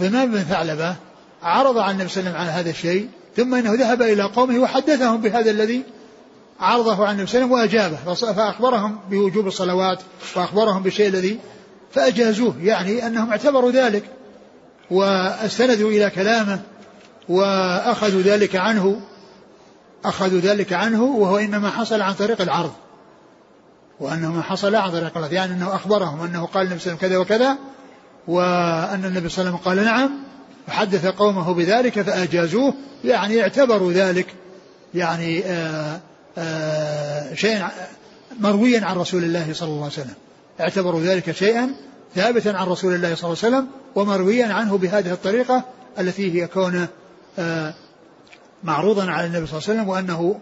ضمام 0.00 0.30
بن 0.30 0.42
ثعلبة 0.42 0.96
عرض 1.42 1.78
عن 1.78 1.90
النبي 1.90 2.08
صلى 2.08 2.20
الله 2.20 2.30
عليه 2.30 2.40
وسلم 2.40 2.50
عن 2.50 2.58
هذا 2.58 2.70
الشيء 2.70 3.08
ثم 3.36 3.54
إنه 3.54 3.72
ذهب 3.74 4.02
إلى 4.02 4.22
قومه 4.22 4.58
وحدثهم 4.58 5.20
بهذا 5.20 5.50
الذي 5.50 5.82
عرضه 6.60 7.06
عن 7.06 7.14
النبي 7.14 7.30
صلى 7.30 7.44
الله 7.44 7.58
عليه 7.58 7.68
وسلم 7.68 7.80
وأجابه. 7.82 8.32
فأخبرهم 8.32 8.98
بوجوب 9.10 9.46
الصلوات 9.46 9.98
وأخبرهم 10.36 10.82
بالشيء 10.82 11.08
الذي 11.08 11.38
فأجازوه. 11.92 12.54
يعني 12.62 13.06
أنهم 13.06 13.30
اعتبروا 13.30 13.70
ذلك 13.70 14.04
واستندوا 14.90 15.90
إلى 15.90 16.10
كلامه. 16.10 16.60
واخذوا 17.28 18.22
ذلك 18.22 18.56
عنه 18.56 19.00
اخذوا 20.04 20.40
ذلك 20.40 20.72
عنه 20.72 21.02
وهو 21.02 21.38
إنما 21.38 21.70
حصل 21.70 22.00
عن 22.00 22.14
طريق 22.14 22.40
العرض. 22.40 22.72
وأنه 24.00 24.32
ما 24.32 24.42
حصل 24.42 24.74
عن 24.74 24.90
طريق 24.90 25.16
العرض 25.16 25.32
يعني 25.32 25.52
أنه 25.52 25.74
أخبرهم 25.74 26.22
أنه 26.22 26.46
قال 26.46 26.66
النبي 26.66 26.78
صلى 26.80 26.92
الله 26.92 27.02
عليه 27.02 27.18
وسلم 27.18 27.26
كذا 27.26 27.36
وكذا 27.36 27.58
وأن 28.28 29.04
النبي 29.04 29.28
صلى 29.28 29.48
الله 29.48 29.50
عليه 29.50 29.50
وسلم 29.50 29.56
قال 29.56 29.84
نعم 29.84 30.10
فحدث 30.66 31.06
قومه 31.06 31.54
بذلك 31.54 32.02
فأجازوه 32.02 32.74
يعني 33.04 33.42
اعتبروا 33.42 33.92
ذلك 33.92 34.26
يعني 34.94 35.44
آآ 35.44 36.00
آآ 36.38 37.34
شيئا 37.34 37.70
مرويا 38.40 38.84
عن 38.84 38.96
رسول 38.96 39.24
الله 39.24 39.52
صلى 39.52 39.68
الله 39.68 39.82
عليه 39.82 39.92
وسلم. 39.92 40.14
اعتبروا 40.60 41.00
ذلك 41.00 41.30
شيئا 41.30 41.74
ثابتا 42.14 42.48
عن 42.48 42.66
رسول 42.66 42.94
الله 42.94 43.14
صلى 43.14 43.32
الله 43.32 43.38
عليه 43.44 43.56
وسلم 43.56 43.66
ومرويا 43.94 44.46
عنه 44.52 44.78
بهذه 44.78 45.12
الطريقة 45.12 45.62
التي 45.98 46.42
هي 46.42 46.46
كونه 46.46 46.88
معروضا 48.64 49.10
على 49.10 49.26
النبي 49.26 49.46
صلى 49.46 49.58
الله 49.58 49.68
عليه 49.68 49.80
وسلم 49.80 49.88
وأنه 49.88 50.40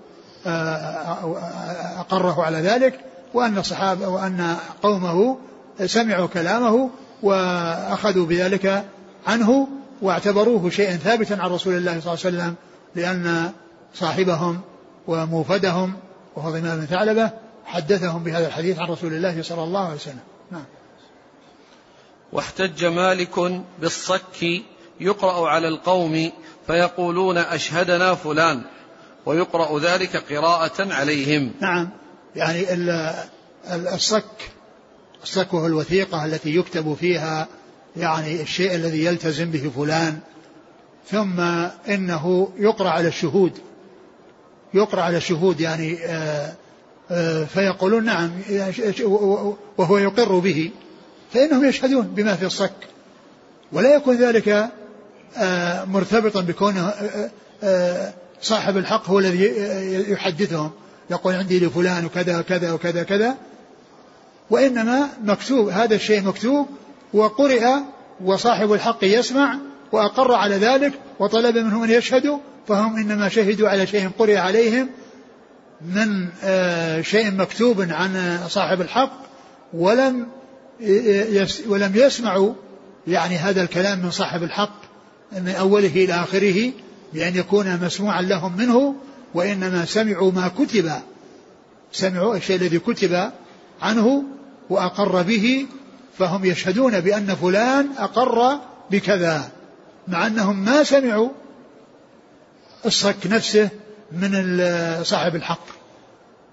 أقره 1.98 2.42
على 2.42 2.58
ذلك 2.58 3.00
وأن 3.34 3.58
الصحابة 3.58 4.08
وأن 4.08 4.56
قومه 4.82 5.38
سمعوا 5.86 6.26
كلامه 6.26 6.90
وأخذوا 7.22 8.26
بذلك 8.26 8.84
عنه 9.26 9.68
واعتبروه 10.02 10.70
شيئا 10.70 10.96
ثابتا 10.96 11.34
عن 11.34 11.50
رسول 11.50 11.74
الله 11.74 12.00
صلى 12.00 12.14
الله 12.14 12.24
عليه 12.24 12.36
وسلم 12.36 12.54
لأن 12.94 13.52
صاحبهم 13.94 14.60
وموفدهم 15.06 15.92
وهو 16.36 16.50
ضمام 16.50 16.78
بن 16.80 16.86
ثعلبة 16.86 17.30
حدثهم 17.64 18.24
بهذا 18.24 18.46
الحديث 18.46 18.78
عن 18.78 18.88
رسول 18.88 19.12
الله 19.12 19.42
صلى 19.42 19.64
الله 19.64 19.84
عليه 19.84 19.94
وسلم. 19.94 20.18
نعم. 20.50 20.64
واحتج 22.32 22.84
مالك 22.84 23.62
بالصك 23.80 24.62
يقرأ 25.00 25.48
على 25.48 25.68
القوم 25.68 26.30
فيقولون 26.66 27.38
أشهدنا 27.38 28.14
فلان 28.14 28.62
ويقرأ 29.26 29.80
ذلك 29.80 30.16
قراءة 30.16 30.92
عليهم. 30.92 31.52
نعم. 31.60 31.88
يعني 32.36 32.66
الصك 33.94 34.24
الصك 35.22 35.54
وهو 35.54 35.66
الوثيقة 35.66 36.24
التي 36.24 36.56
يكتب 36.56 36.94
فيها 37.00 37.48
يعني 37.96 38.42
الشيء 38.42 38.74
الذي 38.74 39.04
يلتزم 39.04 39.50
به 39.50 39.70
فلان 39.76 40.18
ثم 41.10 41.40
إنه 41.88 42.48
يقرأ 42.58 42.90
على 42.90 43.08
الشهود. 43.08 43.52
يقرأ 44.74 45.02
على 45.02 45.16
الشهود 45.16 45.60
يعني 45.60 45.98
آآ 46.04 46.54
آآ 47.10 47.44
فيقولون 47.44 48.04
نعم 48.04 48.30
وهو 49.78 49.98
يقر 49.98 50.38
به 50.38 50.70
فإنهم 51.32 51.64
يشهدون 51.64 52.06
بما 52.06 52.34
في 52.34 52.46
الصك 52.46 52.72
ولا 53.72 53.94
يكون 53.94 54.16
ذلك 54.16 54.70
مرتبطا 55.86 56.40
بكونه 56.40 56.92
صاحب 58.42 58.76
الحق 58.76 59.08
هو 59.08 59.18
الذي 59.18 59.52
يحدثهم. 60.10 60.70
يقول 61.10 61.34
عندي 61.34 61.60
لفلان 61.60 62.04
وكذا 62.04 62.38
وكذا 62.38 62.72
وكذا 62.72 63.02
كذا 63.02 63.36
وإنما 64.50 65.08
مكتوب 65.24 65.68
هذا 65.68 65.94
الشيء 65.94 66.22
مكتوب 66.22 66.66
وقرئ 67.12 67.66
وصاحب 68.24 68.72
الحق 68.72 68.98
يسمع 69.04 69.58
وأقر 69.92 70.34
على 70.34 70.56
ذلك 70.56 70.92
وطلب 71.18 71.58
منهم 71.58 71.82
أن 71.82 71.90
يشهدوا 71.90 72.38
فهم 72.68 72.96
إنما 72.96 73.28
شهدوا 73.28 73.68
على 73.68 73.86
شيء 73.86 74.10
قرئ 74.18 74.36
عليهم 74.36 74.90
من 75.80 76.28
شيء 77.02 77.30
مكتوب 77.30 77.80
عن 77.90 78.38
صاحب 78.48 78.80
الحق 78.80 79.12
ولم 79.74 80.26
ولم 81.68 81.92
يسمعوا 81.94 82.54
يعني 83.06 83.36
هذا 83.36 83.62
الكلام 83.62 83.98
من 83.98 84.10
صاحب 84.10 84.42
الحق. 84.42 84.83
من 85.32 85.48
أوله 85.48 85.86
إلى 86.04 86.14
آخره 86.14 86.72
بأن 87.12 87.36
يكون 87.36 87.84
مسموعا 87.84 88.22
لهم 88.22 88.56
منه 88.56 88.94
وإنما 89.34 89.84
سمعوا 89.84 90.32
ما 90.32 90.48
كتب 90.48 90.92
سمعوا 91.92 92.36
الشيء 92.36 92.56
الذي 92.56 92.78
كتب 92.78 93.30
عنه 93.82 94.24
وأقر 94.70 95.22
به 95.22 95.66
فهم 96.18 96.44
يشهدون 96.44 97.00
بأن 97.00 97.34
فلان 97.34 97.88
أقر 97.98 98.58
بكذا 98.90 99.50
مع 100.08 100.26
أنهم 100.26 100.64
ما 100.64 100.82
سمعوا 100.82 101.28
الصك 102.86 103.26
نفسه 103.26 103.68
من 104.12 104.60
صاحب 105.04 105.36
الحق. 105.36 105.66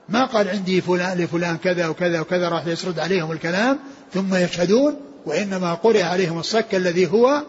ما 0.09 0.25
قال 0.25 0.49
عندي 0.49 0.81
فلان 0.81 1.17
لفلان 1.17 1.57
كذا 1.57 1.87
وكذا 1.87 2.19
وكذا 2.19 2.49
راح 2.49 2.67
يسرد 2.67 2.99
عليهم 2.99 3.31
الكلام 3.31 3.79
ثم 4.13 4.35
يشهدون 4.35 4.95
وإنما 5.25 5.73
قرئ 5.73 6.01
عليهم 6.01 6.39
الصك 6.39 6.75
الذي 6.75 7.07
هو 7.11 7.43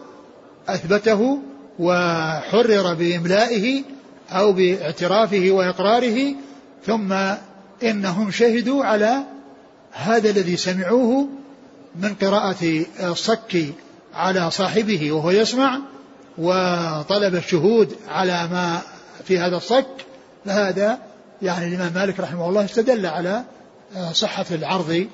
أثبته 0.67 1.39
وحرر 1.79 2.93
بإملائه 2.93 3.83
أو 4.31 4.53
باعترافه 4.53 5.51
وإقراره 5.51 6.35
ثم 6.85 7.13
إنهم 7.83 8.31
شهدوا 8.31 8.85
على 8.85 9.23
هذا 9.91 10.29
الذي 10.29 10.57
سمعوه 10.57 11.27
من 11.95 12.13
قراءة 12.13 12.85
الصك 13.03 13.65
على 14.13 14.51
صاحبه 14.51 15.11
وهو 15.11 15.31
يسمع 15.31 15.79
وطلب 16.37 17.35
الشهود 17.35 17.95
على 18.09 18.47
ما 18.51 18.81
في 19.25 19.39
هذا 19.39 19.57
الصك 19.57 20.05
فهذا 20.45 20.99
يعني 21.41 21.67
الإمام 21.67 21.93
مالك 21.93 22.19
رحمه 22.19 22.49
الله 22.49 22.65
استدل 22.65 23.05
على 23.05 23.43
صحة 24.11 24.45
العرض 24.51 25.07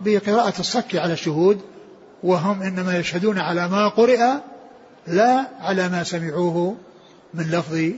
بقراءة 0.00 0.60
الصك 0.60 0.96
على 0.96 1.12
الشهود 1.12 1.60
وهم 2.22 2.62
إنما 2.62 2.98
يشهدون 2.98 3.38
على 3.38 3.68
ما 3.68 3.88
قرئ 3.88 4.20
لا 5.06 5.46
على 5.60 5.88
ما 5.88 6.04
سمعوه 6.04 6.76
من 7.34 7.50
لفظ 7.50 7.92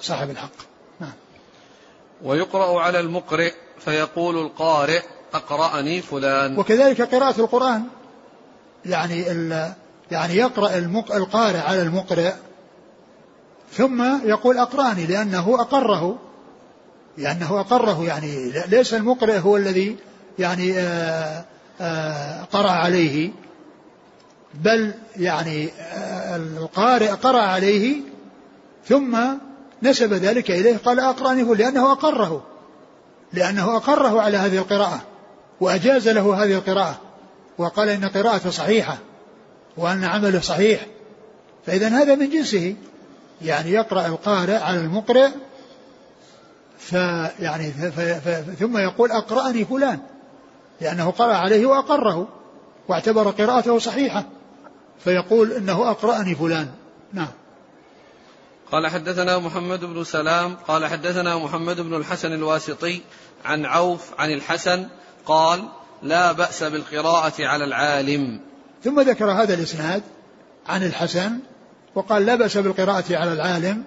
صاحب 0.00 0.30
الحق. 0.30 0.52
نعم. 1.00 1.12
ويقرأ 2.22 2.80
على 2.80 3.00
المقرئ 3.00 3.52
فيقول 3.78 4.38
القارئ 4.38 5.02
أقرأني 5.34 6.02
فلان. 6.02 6.58
وكذلك 6.58 7.02
قراءة 7.02 7.40
القرآن. 7.40 7.84
يعني 8.86 9.22
يعني 10.10 10.36
يقرأ 10.36 10.78
القارئ 11.14 11.58
على 11.58 11.82
المقرئ 11.82 12.32
ثم 13.72 14.02
يقول 14.24 14.58
أقرأني 14.58 15.06
لأنه 15.06 15.60
أقره. 15.60 16.18
لأنه 17.18 17.60
أقره 17.60 18.04
يعني 18.04 18.52
ليس 18.68 18.94
المقرئ 18.94 19.38
هو 19.38 19.56
الذي 19.56 19.96
يعني 20.38 20.78
آآ 20.78 21.44
آآ 21.80 22.44
قرأ 22.52 22.70
عليه. 22.70 23.30
بل 24.54 24.94
يعني 25.16 25.70
القارئ 26.36 27.08
قرأ 27.08 27.40
عليه 27.40 28.00
ثم 28.88 29.18
نسب 29.82 30.12
ذلك 30.12 30.50
إليه 30.50 30.76
قال 30.76 31.00
أقرأني 31.00 31.42
لأنه 31.42 31.92
أقره 31.92 32.42
لأنه 33.32 33.76
أقره 33.76 34.20
على 34.20 34.36
هذه 34.36 34.58
القراءة 34.58 35.00
وأجاز 35.60 36.08
له 36.08 36.44
هذه 36.44 36.54
القراءة 36.54 37.00
وقال 37.58 37.88
إن 37.88 38.04
قراءته 38.04 38.50
صحيحة 38.50 38.98
وأن 39.76 40.04
عمله 40.04 40.40
صحيح. 40.40 40.86
فإذا 41.66 41.88
هذا 41.88 42.14
من 42.14 42.30
جنسه 42.30 42.74
يعني 43.42 43.70
يقرأ 43.70 44.06
القارئ 44.06 44.56
على 44.56 44.78
المقرئ 44.80 45.28
فيعني 46.78 47.70
ثم 48.58 48.78
يقول 48.78 49.10
أقرأني 49.10 49.64
فلان 49.64 49.98
لأنه 50.80 51.10
قرأ 51.10 51.34
عليه 51.34 51.66
وأقره 51.66 52.28
واعتبر 52.88 53.30
قراءته 53.30 53.78
صحيحة. 53.78 54.24
فيقول 55.04 55.52
إنه 55.52 55.90
أقرأني 55.90 56.34
فلان. 56.34 56.68
نعم. 57.12 57.28
قال 58.72 58.86
حدثنا 58.86 59.38
محمد 59.38 59.84
بن 59.84 60.04
سلام 60.04 60.54
قال 60.68 60.86
حدثنا 60.86 61.38
محمد 61.38 61.80
بن 61.80 61.94
الحسن 61.94 62.32
الواسطي 62.32 63.00
عن 63.44 63.66
عوف 63.66 64.10
عن 64.18 64.32
الحسن 64.32 64.86
قال 65.26 65.68
لا 66.02 66.32
بأس 66.32 66.62
بالقراءة 66.62 67.32
على 67.40 67.64
العالم. 67.64 68.40
ثم 68.84 69.00
ذكر 69.00 69.30
هذا 69.30 69.54
الإسناد 69.54 70.02
عن 70.68 70.82
الحسن 70.82 71.38
وقال 71.94 72.26
لا 72.26 72.34
بأس 72.34 72.56
بالقراءة 72.56 73.16
على 73.16 73.32
العالم. 73.32 73.84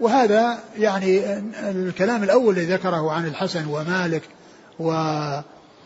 وهذا 0.00 0.58
يعني 0.78 1.38
الكلام 1.70 2.22
الأول 2.22 2.58
الذي 2.58 2.72
ذكره 2.72 3.12
عن 3.12 3.26
الحسن 3.26 3.66
ومالك 3.66 4.22
و 4.78 4.92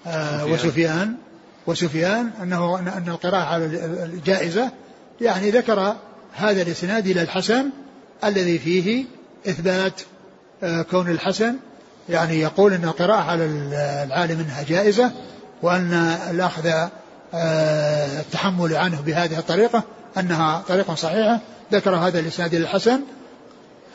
آه 0.06 0.46
وسفيان. 0.46 1.16
وسفيان 1.68 2.30
أنه 2.42 2.78
أن 2.78 3.04
القراءة 3.08 3.44
على 3.44 3.64
الجائزة 4.04 4.70
يعني 5.20 5.50
ذكر 5.50 5.96
هذا 6.32 6.62
الإسناد 6.62 7.06
إلى 7.06 7.22
الحسن 7.22 7.70
الذي 8.24 8.58
فيه 8.58 9.04
إثبات 9.48 10.00
آه 10.62 10.82
كون 10.82 11.10
الحسن 11.10 11.56
يعني 12.08 12.40
يقول 12.40 12.72
أن 12.72 12.84
القراءة 12.84 13.22
على 13.22 13.44
العالم 14.04 14.40
أنها 14.40 14.62
جائزة 14.62 15.12
وأن 15.62 15.92
الأخذ 16.30 16.66
آه، 17.34 18.20
التحمل 18.20 18.76
عنه 18.76 19.00
بهذه 19.00 19.38
الطريقة 19.38 19.82
أنها 20.18 20.62
طريقة 20.68 20.94
صحيحة 20.94 21.40
ذكر 21.72 21.96
هذا 21.96 22.20
الإسناد 22.20 22.54
الحسن. 22.54 23.00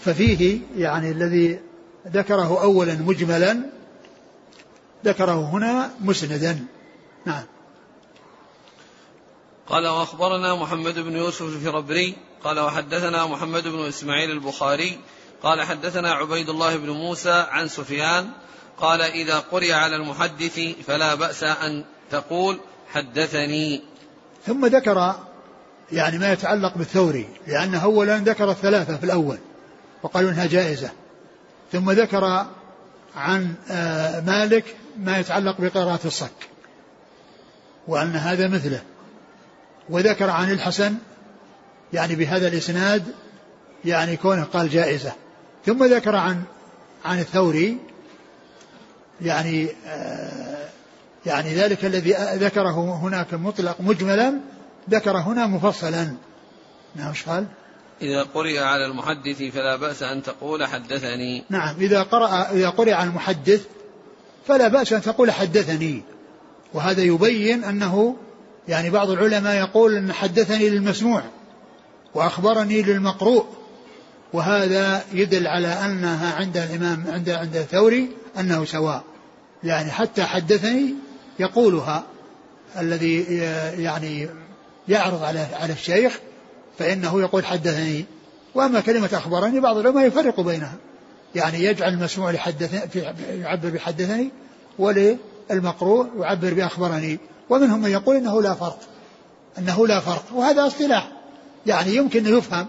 ففيه 0.02 0.60
يعني 0.78 1.12
الذي 1.12 1.60
ذكره 2.08 2.64
أولا 2.64 2.94
مجملا 2.94 3.58
ذكره 5.06 5.50
هنا 5.50 5.90
مسندا. 6.02 6.60
نعم. 7.26 7.44
قال 9.70 9.88
وأخبرنا 9.88 10.56
محمد 10.56 11.00
بن 11.00 11.18
يوسف 11.18 11.42
الفربري 11.42 12.16
قال 12.44 12.60
وحدثنا 12.60 13.26
محمد 13.26 13.68
بن 13.68 13.88
إسماعيل 13.88 14.32
البخاري 14.32 15.00
قال 15.44 15.62
حدثنا 15.62 16.12
عبيد 16.12 16.50
الله 16.50 16.78
بن 16.78 16.90
موسى 16.90 17.46
عن 17.50 17.68
سفيان 17.68 18.30
قال 18.80 19.02
إذا 19.02 19.40
قرئ 19.40 19.72
على 19.72 19.96
المحدث 19.96 20.60
فلا 20.88 21.16
بأس 21.16 21.44
أن 21.44 21.86
تقول 22.12 22.60
حدثني. 22.94 23.82
ثم 24.46 24.66
ذكر 24.66 25.16
يعني 25.92 26.18
ما 26.18 26.32
يتعلق 26.32 26.78
بالثوري 26.78 27.28
لأنه 27.48 27.84
أولا 27.84 28.18
ذكر 28.18 28.52
الثلاثة 28.52 28.98
في 28.98 29.04
الأول 29.04 29.38
وقالوا 30.04 30.32
إنها 30.32 30.46
جائزة. 30.46 30.90
ثم 31.72 31.92
ذكر 31.92 32.46
عن 33.16 33.54
آه، 33.72 34.20
مالك 34.20 34.76
ما 34.98 35.18
يتعلق 35.18 35.62
بقراءة 35.62 36.08
الصك 36.08 36.50
وأن 37.88 38.16
هذا 38.16 38.48
مثله. 38.48 38.82
وذكر 39.90 40.30
عن 40.30 40.52
الحسن 40.52 40.96
يعني 41.94 42.16
بهذا 42.16 42.48
الإسناد 42.48 43.04
يعني 43.86 44.18
كونه 44.18 44.44
قال 44.44 44.70
جائزة. 44.70 45.12
ثم 45.66 45.84
ذكر 45.84 46.16
عن 46.16 46.44
عن 47.06 47.20
الثوري 47.20 47.78
يعني 49.22 49.70
آه 49.88 50.70
يعني 51.26 51.56
ذلك 51.56 51.86
الذي 51.86 52.16
ذكره 52.34 52.96
هناك 52.96 53.34
مطلق 53.34 53.82
مجملا 53.82 54.34
ذكر 54.90 55.18
هنا 55.18 55.48
مفصلا. 55.48 56.14
نعم 56.96 57.10
إيش 57.10 57.24
قال؟ 57.24 57.46
إذا 58.02 58.24
قرئ 58.24 58.60
على 58.60 58.86
المحدث 58.86 59.44
فلا 59.44 59.76
بأس 59.76 60.04
أن 60.04 60.24
تقول 60.24 60.66
حدثني. 60.66 61.44
نعم 61.50 61.76
إذا 61.80 62.04
قرأ 62.04 62.52
إذا 62.52 62.70
قرئ 62.70 62.92
على 62.92 63.10
المحدث 63.10 63.66
فلا 64.48 64.68
بأس 64.68 64.94
أن 64.94 65.02
تقول 65.02 65.32
حدثني. 65.32 66.04
وهذا 66.74 67.02
يبين 67.02 67.64
أنه 67.64 68.16
يعني 68.68 68.90
بعض 68.90 69.10
العلماء 69.10 69.56
يقول 69.56 69.96
أن 69.96 70.14
حدثني 70.14 70.70
للمسموع 70.70 71.24
وأخبرني 72.14 72.82
للمقروء 72.82 73.46
وهذا 74.34 75.04
يدل 75.14 75.48
على 75.48 75.68
أنها 75.68 76.36
عند 76.36 76.58
الإمام 76.58 77.04
عند 77.08 77.30
عند 77.30 77.56
الثوري 77.56 78.10
أنه 78.40 78.66
سواء. 78.66 79.04
يعني 79.64 79.92
حتى 79.92 80.24
حدثني 80.24 80.94
يقولها 81.40 82.04
الذي 82.80 83.24
يعني 83.78 84.30
يعرض 84.88 85.24
على 85.24 85.40
على 85.40 85.74
الشيخ 85.74 86.20
فإنه 86.80 87.22
يقول 87.22 87.46
حدثني. 87.46 88.06
وأما 88.56 88.80
كلمة 88.80 89.10
أخبرني 89.14 89.60
بعض 89.60 89.78
العلماء 89.78 90.08
يفرق 90.08 90.42
بينها. 90.42 90.76
يعني 91.36 91.64
يجعل 91.64 91.94
المسموع 91.94 92.32
لحدثني 92.32 93.04
يعبر 93.42 93.70
بحدثني 93.70 94.32
وللمقروء 94.80 96.08
يعبر 96.20 96.54
بأخبرني. 96.54 97.20
ومنهم 97.54 97.82
من 97.82 97.90
يقول 97.90 98.16
إنه 98.16 98.42
لا 98.42 98.54
فرق 98.54 98.80
أنه 99.58 99.88
لا 99.88 100.00
فرق 100.00 100.24
وهذا 100.34 100.68
اصطلاح. 100.68 101.12
يعني 101.66 101.96
يمكن 101.96 102.28
أن 102.28 102.38
يفهم. 102.38 102.66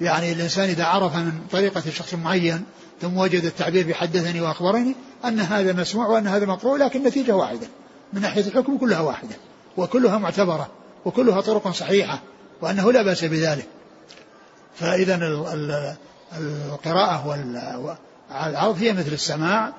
يعني 0.00 0.32
الإنسان 0.32 0.68
إذا 0.68 0.84
عرف 0.84 1.16
من 1.16 1.32
طريقة 1.52 1.82
شخص 1.90 2.14
معين 2.14 2.64
ثم 3.00 3.18
وجد 3.18 3.44
التعبير 3.44 3.88
بحدثني 3.88 4.40
وأخبرني 4.40 4.94
أن 5.24 5.40
هذا 5.40 5.72
مسموع 5.72 6.06
وأن 6.06 6.26
هذا 6.26 6.46
مقروء 6.46 6.76
لكن 6.76 7.00
النتيجة 7.00 7.36
واحدة. 7.36 7.66
من 8.12 8.20
ناحية 8.20 8.40
الحكم 8.40 8.78
كلها 8.78 9.00
واحدة 9.00 9.36
وكلها 9.76 10.18
معتبرة 10.18 10.68
وكلها 11.04 11.40
طرق 11.40 11.70
صحيحة 11.70 12.20
وأنه 12.60 12.92
لا 12.92 13.02
بأس 13.02 13.24
بذلك. 13.24 13.66
فإذا 14.74 15.16
القراءة 16.38 17.26
والعرض 17.26 18.76
هي 18.78 18.92
مثل 18.92 19.12
السماع 19.12 19.72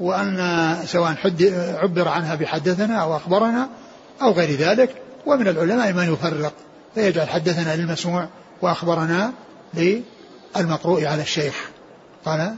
وأن 0.00 0.76
سواء 0.86 1.14
حد 1.14 1.42
عبر 1.82 2.08
عنها 2.08 2.34
بحدثنا 2.34 2.96
أو 2.96 3.16
أخبرنا 3.16 3.68
أو 4.22 4.32
غير 4.32 4.50
ذلك 4.50 4.94
ومن 5.26 5.48
العلماء 5.48 5.92
من 5.92 6.12
يفرق. 6.12 6.52
فيجعل 6.94 7.28
حدثنا 7.28 7.76
للمسموع 7.76 8.28
وأخبرنا 8.62 9.32
للمقروء 9.74 11.06
على 11.06 11.22
الشيخ. 11.22 11.54
قال 12.24 12.54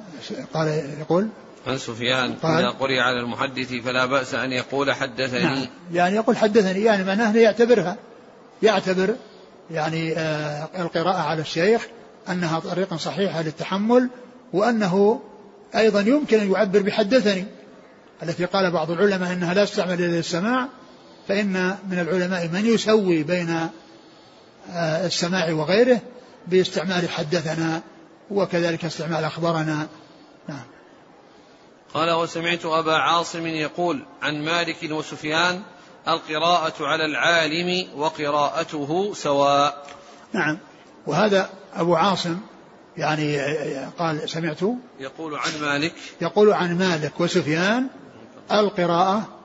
قال 0.55 0.69
يقول 1.01 1.29
عن 1.67 1.79
سفيان 1.79 2.35
قال 2.35 2.65
إذا 2.65 2.71
قرئ 2.71 2.99
على 2.99 3.21
المحدث 3.21 3.73
فلا 3.73 4.07
بأس 4.07 4.35
أن 4.35 4.53
يقول 4.53 4.93
حدثني. 4.93 5.45
نعم 5.45 5.67
يعني 5.93 6.17
يقول 6.17 6.37
حدثني 6.37 6.85
يعني 6.85 7.05
معناه 7.05 7.37
يعتبرها 7.37 7.97
يعتبر 8.63 9.15
يعني 9.71 10.19
آه 10.19 10.69
القراءة 10.79 11.19
على 11.19 11.41
الشيخ 11.41 11.87
أنها 12.29 12.59
طريقة 12.59 12.97
صحيحة 12.97 13.43
للتحمل 13.43 14.09
وأنه 14.53 15.21
أيضا 15.77 16.01
يمكن 16.01 16.41
أن 16.41 16.53
يعبر 16.53 16.83
بحدثني. 16.83 17.45
التي 18.23 18.45
قال 18.45 18.71
بعض 18.71 18.91
العلماء 18.91 19.33
أنها 19.33 19.55
لا 19.55 19.65
تستعمل 19.65 19.99
للسماع 19.99 20.69
فإن 21.29 21.77
من 21.91 21.99
العلماء 21.99 22.49
من 22.49 22.67
يسوي 22.67 23.23
بين 23.23 23.51
آه 24.71 25.07
السماع 25.07 25.53
وغيره 25.53 26.01
باستعمال 26.47 27.09
حدثنا 27.09 27.83
وكذلك 28.31 28.85
استعمال 28.85 29.25
أخبرنا 29.25 29.89
نعم. 30.49 30.65
قال 31.95 32.11
وسمعت 32.11 32.65
أبا 32.65 32.95
عاصم 32.95 33.47
يقول 33.47 34.03
عن 34.23 34.45
مالك 34.45 34.91
وسفيان 34.91 35.63
القراءة 36.09 36.87
على 36.87 37.05
العالم 37.05 37.89
وقراءته 37.97 39.15
سواء. 39.15 39.87
نعم. 40.33 40.59
وهذا 41.07 41.51
أبو 41.75 41.97
عاصم 41.97 42.39
يعني 42.97 43.39
قال 43.99 44.29
سمعت. 44.29 44.63
يقول 45.01 45.35
عن 45.35 45.61
مالك. 45.61 45.93
يقول 46.21 46.53
عن 46.53 46.79
مالك 46.79 47.21
وسفيان 47.21 47.87
القراءة 48.53 49.38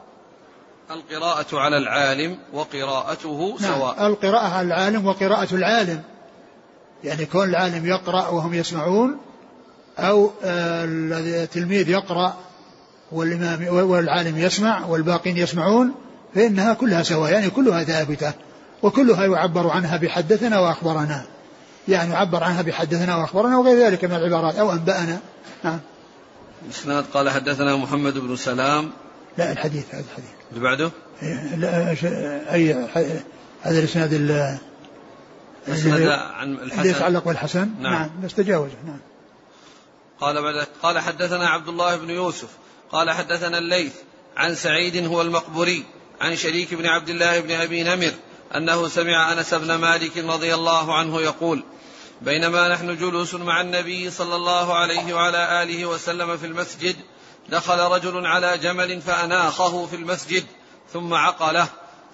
القراءة 0.92 1.60
على 1.60 1.78
العالم 1.78 2.38
وقراءته 2.54 3.58
نعم 3.62 3.76
سواء. 3.76 4.08
القراءة 4.08 4.48
على 4.48 4.68
العالم 4.68 5.08
وقراءة 5.08 5.56
العالم. 5.56 6.02
يعني 7.04 7.26
كون 7.26 7.50
العالم 7.50 7.86
يقرأ 7.86 8.28
وهم 8.28 8.54
يسمعون 8.54 9.18
أو 10.00 10.32
آه، 10.44 10.86
التلميذ 10.86 11.90
يقرأ 11.90 12.38
والإمام 13.12 13.68
والعالم 13.68 14.38
يسمع 14.38 14.86
والباقين 14.86 15.38
يسمعون 15.38 15.94
فإنها 16.36 16.74
كلها 16.74 17.04
سواء 17.04 17.32
يعني 17.32 17.50
كلها 17.50 17.84
ثابتة 17.84 18.34
وكلها 18.84 19.26
يعبر 19.26 19.70
عنها 19.70 19.98
بحدثنا 19.98 20.60
وأخبرنا. 20.60 21.26
يعني 21.88 22.14
يعبر 22.14 22.44
عنها 22.44 22.62
بحدثنا 22.62 23.16
وأخبرنا 23.16 23.58
وغير 23.58 23.88
ذلك 23.88 24.06
من 24.06 24.16
العبارات 24.16 24.56
أو 24.56 24.72
أنبأنا. 24.72 25.20
نعم. 25.64 25.80
الإسناد 26.66 27.06
قال 27.14 27.30
حدثنا 27.30 27.76
محمد 27.76 28.18
بن 28.18 28.36
سلام 28.36 28.92
لا 29.38 29.52
الحديث 29.52 29.96
هذا 29.96 30.04
الحديث. 30.04 30.30
اللي 30.52 30.64
بعده؟ 30.64 30.92
إيه، 31.24 31.56
لا 31.56 32.54
أي 32.54 32.74
هذا 33.62 33.80
الإسناد 33.80 34.14
الإسناد 35.68 36.08
عن 36.08 36.54
الحسن. 36.54 36.80
اللي 36.80 36.92
يتعلق 36.92 37.26
بالحسن؟ 37.26 37.70
نعم, 37.80 37.94
نعم 37.94 38.10
بس 38.24 38.34
تجاوزه 38.34 38.76
نعم. 38.86 39.00
قال 40.22 40.42
بعد 40.42 40.68
قال 40.84 41.00
حدثنا 41.00 41.48
عبد 41.48 41.68
الله 41.68 41.96
بن 41.96 42.10
يوسف 42.10 42.50
قال 42.92 43.12
حدثنا 43.12 43.58
الليث 43.58 43.94
عن 44.38 44.56
سعيد 44.56 45.06
هو 45.08 45.22
المقبوري 45.22 45.86
عن 46.22 46.36
شريك 46.36 46.74
بن 46.74 46.86
عبد 46.86 47.10
الله 47.10 47.40
بن 47.40 47.52
أبي 47.52 47.84
نمر 47.84 48.12
أنه 48.56 48.88
سمع 48.88 49.34
أنس 49.34 49.54
بن 49.54 49.76
مالك 49.76 50.18
رضي 50.18 50.54
الله 50.54 50.94
عنه 50.98 51.22
يقول 51.22 51.64
بينما 52.22 52.68
نحن 52.68 52.98
جلوس 52.98 53.34
مع 53.34 53.62
النبي 53.62 54.12
صلى 54.12 54.36
الله 54.36 54.74
عليه 54.74 55.14
وعلى 55.14 55.64
آله 55.64 55.86
وسلم 55.86 56.38
في 56.38 56.46
المسجد 56.46 56.96
دخل 57.50 57.80
رجل 57.80 58.26
على 58.26 58.58
جمل 58.58 59.02
فاناخه 59.02 59.86
في 59.86 59.96
المسجد 59.96 60.46
ثم 60.94 61.14
عقله 61.14 61.68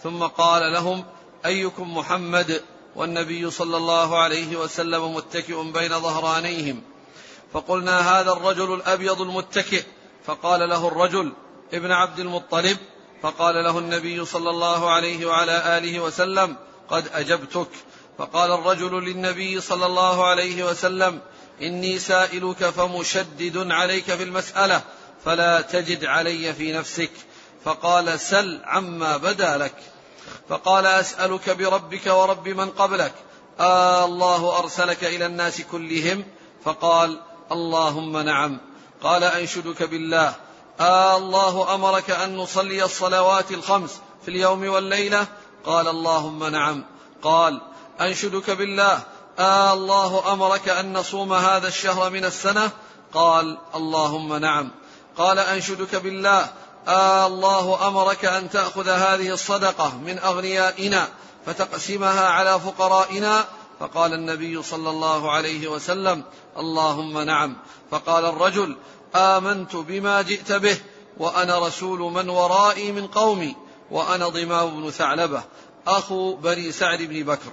ثم 0.04 0.24
قال 0.24 0.74
لهم 0.74 1.06
أيكم 1.46 1.98
محمد؟ 1.98 2.62
والنبي 2.96 3.52
صلى 3.52 3.78
الله 3.78 4.20
عليه 4.20 4.58
وسلم 4.58 5.16
متكئ 5.16 5.64
بين 5.64 6.00
ظهرانيهم. 6.00 6.82
فقلنا 7.54 8.00
هذا 8.00 8.32
الرجل 8.32 8.74
الأبيض 8.74 9.22
المتكئ. 9.22 9.84
فقال 10.26 10.70
له 10.70 10.88
الرجل 10.88 11.34
ابن 11.74 11.92
عبد 11.92 12.20
المطلب. 12.20 12.78
فقال 13.22 13.56
له 13.64 13.80
النبي 13.80 14.26
صلى 14.26 14.50
الله 14.50 14.90
عليه 14.90 15.26
وعلى 15.26 15.78
آله 15.78 16.00
وسلم 16.00 16.56
قد 16.90 17.08
أجبتك. 17.14 17.70
فقال 18.18 18.52
الرجل 18.52 19.04
للنبي 19.04 19.62
صلى 19.62 19.86
الله 19.86 20.28
عليه 20.28 20.64
وسلم 20.64 21.22
إني 21.62 22.00
سائلك 22.00 22.66
فمشدد 22.66 23.72
عليك 23.72 24.04
في 24.04 24.24
المسألة. 24.24 24.82
فلا 25.26 25.62
تجد 25.62 26.06
علي 26.06 26.54
في 26.54 26.72
نفسك. 26.72 27.12
فقال 27.66 28.20
سل 28.20 28.62
عما 28.64 29.18
بدا 29.18 29.58
لك. 29.58 29.76
فقال 30.50 30.86
أسألك 30.86 31.50
بربك 31.50 32.08
ورب 32.08 32.48
من 32.48 32.70
قبلك. 32.70 33.14
آه 33.60 34.06
الله 34.06 34.60
أرسلك 34.60 35.04
إلى 35.04 35.26
الناس 35.26 35.62
كلهم. 35.62 36.26
فقال 36.66 37.22
اللهم 37.52 38.18
نعم. 38.18 38.58
قال 39.04 39.24
أنشدك 39.24 39.84
بالله. 39.84 40.34
آه 40.80 41.18
الله 41.18 41.76
أمرك 41.76 42.10
أن 42.10 42.38
نصلي 42.38 42.84
الصلوات 42.84 43.52
الخمس 43.52 44.00
في 44.22 44.32
اليوم 44.32 44.68
والليلة. 44.68 45.28
قال 45.66 45.88
اللهم 45.88 46.44
نعم. 46.44 46.86
قال 47.22 47.62
أنشدك 48.02 48.50
بالله. 48.50 49.00
آه 49.40 49.74
الله 49.74 50.34
أمرك 50.34 50.70
أن 50.70 50.94
نصوم 50.94 51.34
هذا 51.34 51.68
الشهر 51.68 52.10
من 52.10 52.26
السنة. 52.26 52.72
قال 53.14 53.58
اللهم 53.76 54.36
نعم. 54.36 54.72
قال 55.20 55.40
أنشدك 55.40 55.96
بالله. 55.96 56.50
آه 56.88 57.28
الله 57.28 57.88
أمرك 57.88 58.26
أن 58.26 58.50
تأخذ 58.50 58.90
هذه 58.90 59.34
الصدقة 59.34 59.98
من 59.98 60.20
أغنيائنا 60.20 61.08
فتقسمها 61.46 62.28
على 62.28 62.60
فقرائنا. 62.60 63.46
فقال 63.80 64.14
النبي 64.14 64.64
صلى 64.64 64.90
الله 64.90 65.32
عليه 65.32 65.68
وسلم 65.68 66.24
اللهم 66.58 67.20
نعم. 67.20 67.58
فقال 67.92 68.26
الرجل 68.26 68.78
آمنت 69.16 69.76
بما 69.76 70.22
جئت 70.22 70.52
به 70.52 70.78
وأنا 71.18 71.68
رسول 71.68 72.00
من 72.00 72.30
ورائي 72.30 72.92
من 72.92 73.08
قومي 73.08 73.56
وأنا 73.92 74.30
ضمام 74.30 74.82
بن 74.82 74.92
ثعلبة 74.92 75.44
أخو 75.88 76.36
بني 76.36 76.72
سعد 76.72 77.02
بن 77.02 77.24
بكر. 77.24 77.52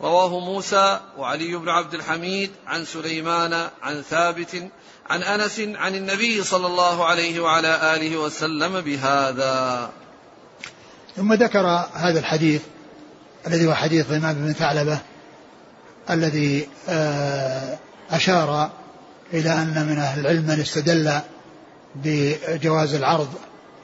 رواه 0.00 0.38
موسى 0.38 1.00
وعلي 1.18 1.56
بن 1.56 1.68
عبد 1.68 1.94
الحميد 1.94 2.50
عن 2.66 2.84
سليمان 2.84 3.70
عن 3.82 4.02
ثابت 4.02 4.70
عن 5.10 5.22
أنس 5.22 5.60
عن 5.60 5.94
النبي 5.94 6.44
صلى 6.44 6.66
الله 6.66 7.04
عليه 7.04 7.40
وعلى 7.40 7.94
آله 7.96 8.16
وسلم 8.16 8.80
بهذا. 8.80 9.90
ثم 11.16 11.32
ذكر 11.32 11.66
هذا 11.94 12.18
الحديث 12.18 12.62
الذي 13.46 13.66
هو 13.66 13.74
حديث 13.74 14.08
ضمام 14.10 14.34
بن 14.34 14.52
ثعلبة 14.52 14.98
الذي 16.10 16.68
آه، 16.88 17.78
أشار 18.10 18.70
إلى 19.32 19.52
أن 19.52 19.86
من 19.86 19.98
أهل 19.98 20.20
العلم 20.20 20.46
من 20.46 20.60
استدل 20.60 21.20
بجواز 21.94 22.94
العرض 22.94 23.28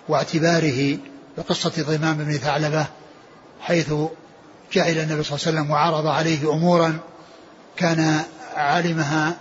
واعتباره 0.08 0.98
بقصة 1.38 1.72
ضمام 1.78 2.16
بن 2.16 2.32
ثعلبة 2.32 2.86
حيث 3.60 3.92
إلى 4.76 5.02
النبي 5.02 5.22
صلى 5.22 5.36
الله 5.36 5.46
عليه 5.46 5.58
وسلم 5.60 5.70
وعرض 5.70 6.06
عليه 6.06 6.52
أمورا 6.52 6.98
كان 7.76 8.20
علمها 8.56 9.36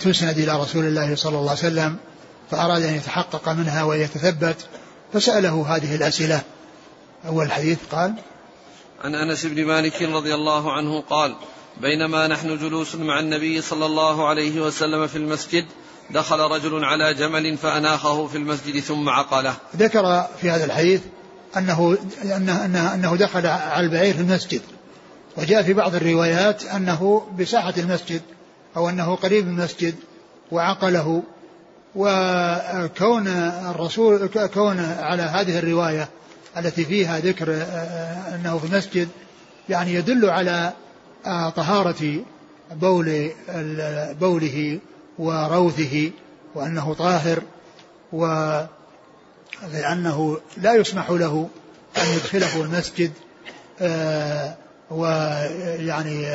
تسند 0.00 0.38
إلى 0.38 0.60
رسول 0.60 0.84
الله 0.84 1.16
صلى 1.16 1.38
الله 1.38 1.50
عليه 1.50 1.60
وسلم 1.60 1.96
فأراد 2.50 2.82
أن 2.82 2.94
يتحقق 2.94 3.48
منها 3.48 3.82
ويتثبت 3.84 4.56
فسأله 5.12 5.76
هذه 5.76 5.94
الأسئلة. 5.94 6.40
أول 7.26 7.46
الحديث 7.46 7.78
قال 7.92 8.14
عن 9.04 9.14
أنس 9.14 9.46
بن 9.46 9.64
مالك 9.64 10.02
رضي 10.02 10.34
الله 10.34 10.72
عنه 10.72 11.00
قال 11.00 11.36
بينما 11.80 12.26
نحن 12.26 12.58
جلوس 12.58 12.94
مع 12.94 13.20
النبي 13.20 13.60
صلى 13.60 13.86
الله 13.86 14.28
عليه 14.28 14.60
وسلم 14.60 15.06
في 15.06 15.16
المسجد 15.16 15.64
دخل 16.10 16.38
رجل 16.38 16.84
على 16.84 17.14
جمل 17.14 17.56
فأناخه 17.56 18.26
في 18.26 18.36
المسجد 18.36 18.80
ثم 18.80 19.08
عقله. 19.08 19.54
ذكر 19.76 20.26
في 20.40 20.50
هذا 20.50 20.64
الحديث 20.64 21.00
أنه, 21.56 21.98
أنه, 22.24 22.64
أنه, 22.64 22.94
أنه 22.94 23.16
دخل 23.16 23.46
على 23.46 23.86
البعير 23.86 24.14
في 24.14 24.20
المسجد. 24.20 24.60
وجاء 25.36 25.62
في 25.62 25.72
بعض 25.72 25.94
الروايات 25.94 26.64
أنه 26.64 27.26
بساحة 27.38 27.74
المسجد. 27.78 28.22
أو 28.76 28.88
أنه 28.88 29.14
قريب 29.14 29.46
من 29.46 29.58
المسجد 29.58 29.94
وعقله 30.52 31.22
وكون 31.96 33.28
الرسول 33.70 34.28
كون 34.54 34.80
على 34.80 35.22
هذه 35.22 35.58
الرواية 35.58 36.08
التي 36.56 36.84
فيها 36.84 37.18
ذكر 37.18 37.52
أنه 38.34 38.58
في 38.58 38.64
المسجد 38.64 39.08
يعني 39.68 39.94
يدل 39.94 40.30
على 40.30 40.72
طهارة 41.56 42.24
بول 42.72 43.30
بوله 44.20 44.78
وروثه 45.18 46.10
وأنه 46.54 46.94
طاهر 46.94 47.42
و 48.12 48.26
لأنه 49.72 50.38
لا 50.56 50.74
يسمح 50.74 51.10
له 51.10 51.48
أن 51.96 52.06
يدخله 52.08 52.62
المسجد 52.62 53.12
آه، 53.80 54.54
ويعني 54.90 56.26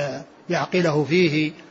يعقله 0.49 1.03
فيه 1.09 1.51
آه، 1.51 1.70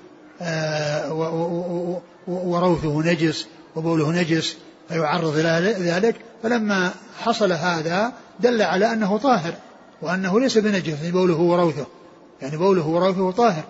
وروثه 2.27 3.03
نجس 3.03 3.47
وبوله 3.77 4.13
نجس 4.13 4.57
فيعرض 4.89 5.39
إلى 5.39 5.75
ذلك 5.79 6.17
فلما 6.43 6.91
حصل 7.21 7.53
هذا 7.53 8.13
دل 8.41 8.63
على 8.63 8.93
أنه 8.93 9.19
طاهر 9.19 9.55
وأنه 10.03 10.41
ليس 10.41 10.59
بنجس 10.59 10.95
بوله 11.07 11.37
وروثه. 11.37 11.87
يعني 12.43 12.57
بوله 12.57 12.87
وروثه 12.87 13.31
طاهر. 13.31 13.65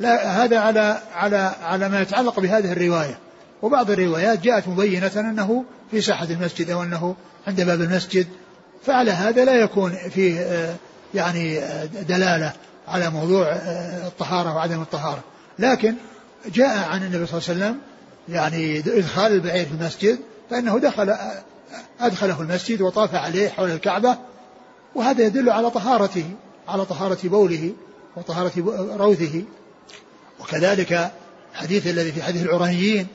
لا 0.00 0.44
هذا 0.44 0.58
على 0.58 0.98
على 1.14 1.52
على 1.62 1.88
ما 1.88 2.00
يتعلق 2.00 2.40
بهذه 2.40 2.72
الرواية. 2.72 3.18
وبعض 3.62 3.90
الروايات 3.90 4.40
جاءت 4.40 4.68
مبينة 4.68 5.10
أنه 5.16 5.64
في 5.90 6.00
ساحة 6.00 6.26
المسجد 6.30 6.70
أو 6.70 6.82
أنه 6.82 7.14
عند 7.46 7.60
باب 7.60 7.80
المسجد. 7.80 8.26
فعلى 8.86 9.10
هذا 9.10 9.44
لا 9.44 9.54
يكون 9.54 9.92
فيه 10.10 10.40
آه، 10.40 10.74
يعني 11.14 11.58
آه، 11.58 11.84
دلالة 11.84 12.52
على 12.88 13.10
موضوع 13.10 13.46
آه، 13.46 14.06
الطهارة 14.06 14.54
وعدم 14.54 14.82
الطهارة. 14.82 15.24
لكن 15.58 15.94
جاء 16.52 16.88
عن 16.88 17.02
النبي 17.02 17.26
صلى 17.26 17.38
الله 17.38 17.48
عليه 17.48 17.74
وسلم 17.74 17.80
يعني 18.28 18.78
ادخال 18.78 19.32
البعير 19.32 19.66
في 19.66 19.72
المسجد 19.72 20.18
فإنه 20.50 20.78
دخل 20.78 21.14
أدخله 22.00 22.40
المسجد 22.40 22.80
وطاف 22.80 23.14
عليه 23.14 23.48
حول 23.48 23.70
الكعبة 23.70 24.18
وهذا 24.94 25.24
يدل 25.24 25.50
على 25.50 25.70
طهارته 25.70 26.24
على 26.68 26.84
طهارة 26.84 27.18
بوله 27.24 27.72
وطهارة 28.16 28.52
روثه. 28.96 29.42
وكذلك 30.40 31.10
الحديث 31.52 31.86
الذي 31.86 32.12
في 32.12 32.22
حديث 32.22 32.42
العرانيين 32.42 33.06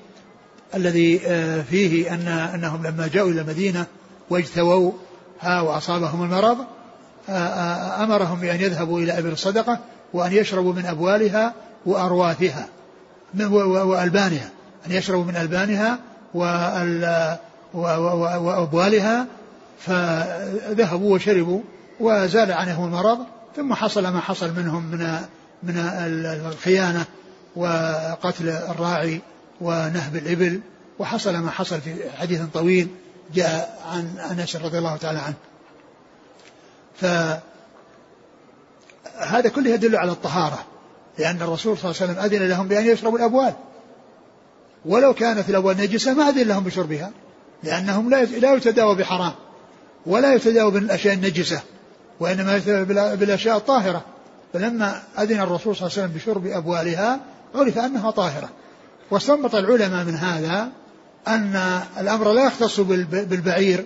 الذي 0.76 1.22
آه، 1.28 1.62
فيه 1.62 2.14
أن 2.14 2.28
أنهم 2.28 2.88
لما 2.88 3.08
جاءوا 3.08 3.32
إلى 3.32 3.42
المدينة 3.42 3.86
واجتووها 4.30 5.62
وأصابهم 5.62 6.24
المرض 6.24 6.58
آه، 7.30 7.32
آه، 7.32 8.04
أمرهم 8.04 8.40
بأن 8.40 8.62
يذهبوا 8.62 9.00
إلى 9.00 9.20
أبل 9.20 9.32
الصدقة 9.32 9.80
وأن 10.14 10.34
يشربوا 10.34 10.74
من 10.74 10.86
أبوالها 10.86 11.54
وأرواثها. 11.86 12.68
وألبانها 13.38 14.50
أن 14.88 14.92
يشربوا 14.92 15.24
من 15.24 15.36
ألبانها 15.36 16.00
وأبوالها 17.74 19.26
فذهبوا 19.80 21.16
وشربوا 21.16 21.62
وزال 22.00 22.52
عنهم 22.52 22.86
المرض 22.86 23.20
ثم 23.56 23.74
حصل 23.74 24.08
ما 24.08 24.20
حصل 24.20 24.54
منهم 24.56 24.84
من 24.84 25.20
من 25.64 25.78
الخيانة 26.48 27.06
وقتل 27.56 28.50
الراعي 28.50 29.22
ونهب 29.62 30.16
الإبل 30.16 30.62
وحصل 31.00 31.38
ما 31.38 31.52
حصل 31.52 31.82
في 31.82 32.12
حديث 32.18 32.42
طويل 32.54 32.88
جاء 33.34 33.82
عن 33.92 34.18
أنس 34.32 34.56
رضي 34.56 34.78
الله 34.78 34.98
تعالى 34.98 35.20
عنه. 35.20 35.36
فهذا 39.16 39.50
كله 39.50 39.70
يدل 39.70 39.96
على 39.96 40.12
الطهارة. 40.12 40.66
لأن 41.20 41.42
الرسول 41.42 41.78
صلى 41.78 41.92
الله 41.92 42.02
عليه 42.02 42.12
وسلم 42.12 42.26
أذن 42.26 42.50
لهم 42.50 42.68
بأن 42.68 42.86
يشربوا 42.86 43.18
الأبوال. 43.18 43.54
ولو 44.86 45.14
كانت 45.14 45.50
الأبوال 45.50 45.78
نجسة 45.78 46.14
ما 46.14 46.30
أذن 46.30 46.48
لهم 46.48 46.64
بشربها 46.64 47.12
لأنهم 47.64 48.10
لا 48.10 48.54
يتداوى 48.54 48.96
بحرام 48.96 49.34
ولا 50.06 50.34
يتداوى 50.34 50.72
بالأشياء 50.72 51.14
النجسة 51.14 51.62
وإنما 52.20 52.58
بالأشياء 53.16 53.58
الطاهرة. 53.58 54.06
فلما 54.54 55.02
أذن 55.20 55.40
الرسول 55.40 55.76
صلى 55.76 55.88
الله 55.88 55.98
عليه 55.98 56.08
وسلم 56.08 56.18
بشرب 56.18 56.48
أبوالها 56.48 57.20
عرف 57.56 57.78
أنها 57.78 58.12
طاهرة. 58.12 58.50
واستنبط 59.12 59.56
العلماء 59.56 60.06
من 60.06 60.16
هذا 60.16 60.70
أن 61.28 61.82
الأمر 62.00 62.34
لا 62.34 62.46
يختص 62.46 62.80
بالبعير. 62.80 63.86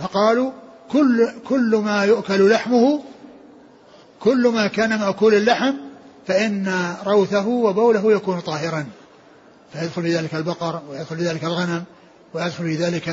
فقالوا 0.00 0.50
كل 0.92 1.28
كل 1.48 1.76
ما 1.84 2.04
يؤكل 2.04 2.50
لحمه 2.50 3.00
كل 4.20 4.48
ما 4.48 4.66
كان 4.66 4.98
مأكول 4.98 5.34
اللحم 5.34 5.74
فإن 6.26 6.94
روثه 7.06 7.46
وبوله 7.46 8.12
يكون 8.12 8.40
طاهرا. 8.40 8.86
فيدخل 9.72 10.02
في 10.02 10.16
ذلك 10.16 10.34
البقر 10.34 10.82
ويدخل 10.90 11.16
في 11.16 11.22
ذلك 11.22 11.44
الغنم 11.44 11.84
ويدخل 12.34 12.64
في 12.64 12.74
ذلك 12.74 13.08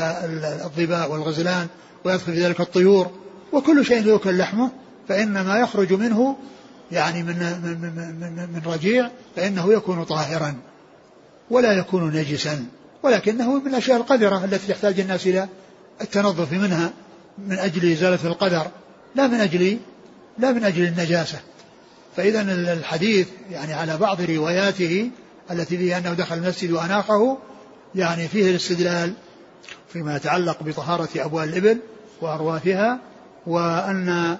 الظباء 0.66 1.12
والغزلان 1.12 1.68
ويدخل 2.06 2.34
في 2.34 2.46
ذلك 2.46 2.62
الطيور. 2.62 3.12
وكل 3.54 3.86
شيء 3.86 4.06
يؤكل 4.06 4.38
لحمه 4.38 4.72
فإن 5.08 5.42
ما 5.42 5.60
يخرج 5.60 5.94
منه 5.94 6.38
يعني 6.92 7.24
من 7.24 7.36
من 7.64 7.82
من, 8.20 8.50
من 8.54 8.62
رجيع 8.66 9.10
فإنه 9.36 9.74
يكون 9.74 10.04
طاهرا. 10.04 10.56
ولا 11.50 11.74
يكون 11.74 12.12
نجسا. 12.12 12.66
ولكنه 13.04 13.60
من 13.60 13.68
الأشياء 13.68 13.98
القذرة 13.98 14.46
التي 14.46 14.72
يحتاج 14.72 15.00
الناس 15.00 15.28
إلى 15.28 15.48
التنظف 16.02 16.52
منها 16.52 16.92
من 17.38 17.58
أجل 17.60 17.92
إزالة 17.92 18.20
القدر. 18.26 18.68
لا 19.16 19.28
من 19.28 19.40
أجل 19.40 19.78
لا 20.38 20.52
من 20.52 20.64
أجل 20.64 20.84
النجاسة. 20.84 21.40
فإذا 22.20 22.42
الحديث 22.74 23.28
يعني 23.52 23.74
على 23.74 23.98
بعض 23.98 24.22
رواياته 24.22 25.10
التي 25.52 25.78
فيها 25.78 25.98
أنه 25.98 26.14
دخل 26.14 26.38
المسجد 26.38 26.72
وأناقه 26.72 27.38
يعني 27.96 28.28
فيه 28.28 28.50
الاستدلال 28.50 29.14
فيما 29.94 30.16
يتعلق 30.16 30.64
بطهارة 30.64 31.10
أبوال 31.16 31.50
الإبل 31.50 31.78
وأرواثها 32.22 33.00
وأن 33.48 34.38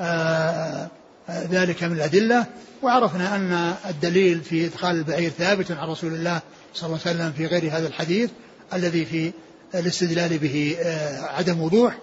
آه، 0.00 0.88
ذلك 1.30 1.84
من 1.84 1.92
الأدلة. 1.92 2.46
وعرفنا 2.82 3.36
أن 3.36 3.74
الدليل 3.88 4.40
في 4.40 4.66
إدخال 4.66 4.96
البعير 4.96 5.30
ثابت 5.30 5.70
عن 5.70 5.88
رسول 5.88 6.14
الله 6.14 6.40
صلى 6.74 6.86
الله 6.86 7.00
عليه 7.06 7.16
وسلم 7.16 7.32
في 7.32 7.46
غير 7.46 7.76
هذا 7.76 7.86
الحديث 7.86 8.30
الذي 8.74 9.04
في 9.04 9.32
الاستدلال 9.74 10.38
به 10.38 10.76
آه، 10.80 11.20
عدم 11.20 11.60
وضوح 11.60 11.98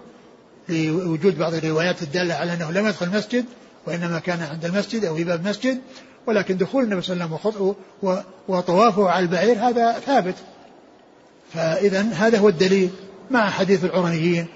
لوجود 0.68 1.38
بعض 1.38 1.54
الروايات 1.54 2.02
الدالة 2.02 2.34
على 2.34 2.52
أنه 2.52 2.70
لم 2.70 2.86
يدخل 2.86 3.06
المسجد 3.06 3.44
وإنما 3.86 4.18
كان 4.18 4.42
عند 4.42 4.64
المسجد 4.64 5.04
أو 5.04 5.16
في 5.16 5.24
باب 5.24 5.40
المسجد 5.40 5.80
ولكن 6.26 6.56
دخول 6.56 6.84
النبي 6.84 7.02
صلى 7.02 7.14
الله 7.14 7.38
عليه 7.44 7.56
وسلم 8.02 8.24
وطوافه 8.48 9.10
على 9.10 9.22
البعير 9.22 9.58
هذا 9.58 9.92
ثابت. 9.92 10.34
فإذا 11.54 12.02
هذا 12.02 12.38
هو 12.38 12.48
الدليل 12.48 12.90
مع 13.30 13.50
حديث 13.50 13.84
العرنيين 13.84 14.46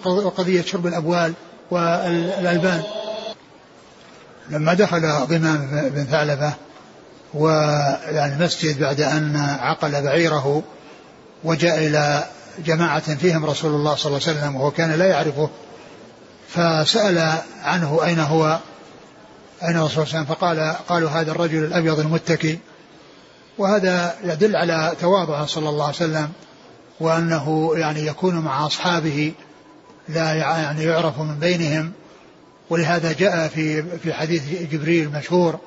وقضية 0.00 0.62
شرب 0.62 0.86
الأبوال 0.86 1.32
والألبان. 1.70 2.82
لما 4.50 4.74
دخل 4.74 5.00
ضمام 5.26 5.90
بن 5.94 6.04
ثعلبة 6.04 6.54
ويعني 7.34 8.34
المسجد 8.34 8.80
بعد 8.80 9.00
أن 9.00 9.36
عقل 9.60 10.02
بعيره 10.02 10.62
وجاء 11.44 11.78
إلى 11.78 12.24
جماعة 12.66 13.14
فيهم 13.14 13.44
رسول 13.44 13.70
الله 13.70 13.94
صلى 13.94 14.06
الله 14.06 14.28
عليه 14.28 14.38
وسلم 14.38 14.56
وهو 14.56 14.70
كان 14.70 14.92
لا 14.92 15.06
يعرفه 15.06 15.50
فسأل 16.56 17.32
عنه 17.62 18.04
أين 18.04 18.18
هو؟ 18.18 18.58
أين 19.62 19.76
الرسول 19.76 19.90
صلى 19.90 20.04
الله 20.04 20.14
عليه 20.14 20.24
وسلم؟ 20.24 20.24
فقال 20.24 20.76
قالوا 20.88 21.10
هذا 21.10 21.30
الرجل 21.30 21.64
الأبيض 21.64 22.00
المتكي 22.00 22.58
وهذا 23.58 24.14
يدل 24.24 24.56
على 24.56 24.92
تواضعه 25.00 25.46
صلى 25.46 25.68
الله 25.68 25.84
عليه 25.84 25.94
وسلم 25.94 26.32
وأنه 27.00 27.72
يعني 27.76 28.06
يكون 28.06 28.34
مع 28.34 28.66
أصحابه 28.66 29.32
لا 30.08 30.34
يعني 30.34 30.84
يعرف 30.84 31.18
من 31.18 31.38
بينهم. 31.38 31.92
ولهذا 32.70 33.12
جاء 33.12 33.48
في 33.48 33.82
في 33.98 34.12
حديث 34.12 34.42
جبريل 34.72 35.06
المشهور 35.06 35.58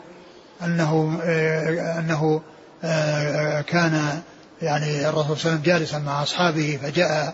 أنه 0.64 1.20
آه، 1.24 2.00
أنه 2.00 2.42
آه، 2.84 3.62
كان 3.62 4.22
يعني 4.62 5.10
الرسول 5.10 5.38
صلى 5.38 5.52
الله 5.52 5.62
عليه 5.62 5.62
وسلم 5.62 5.62
جالسا 5.64 6.00
مع 6.00 6.24
أصحابه 6.24 6.80
فجاء 6.84 7.34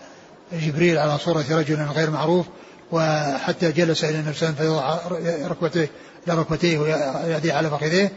جبريل 0.52 0.98
على 0.98 1.18
صورة 1.18 1.44
رجل 1.50 1.82
غير 1.82 2.10
معروف 2.10 2.46
وحتى 2.92 3.72
جلس 3.72 4.04
إلى 4.04 4.18
النبي 4.18 4.36
صلى 4.36 4.48
الله 4.48 4.82
عليه 4.82 5.00
وسلم 5.06 5.26
فيضع 5.26 5.48
ركبتيه 5.48 5.90
ركبتيه 6.28 6.78
ويديه 6.78 7.52
على 7.52 7.70
فخذيه. 7.70 8.12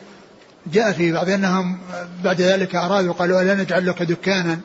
جاء 0.73 0.91
في 0.91 1.11
بعض 1.11 1.29
أنهم 1.29 1.79
بعد 2.23 2.41
ذلك 2.41 2.75
أرادوا 2.75 3.13
قالوا 3.13 3.41
ألا 3.41 3.55
نجعل 3.55 3.87
لك 3.87 4.03
دكانا 4.03 4.59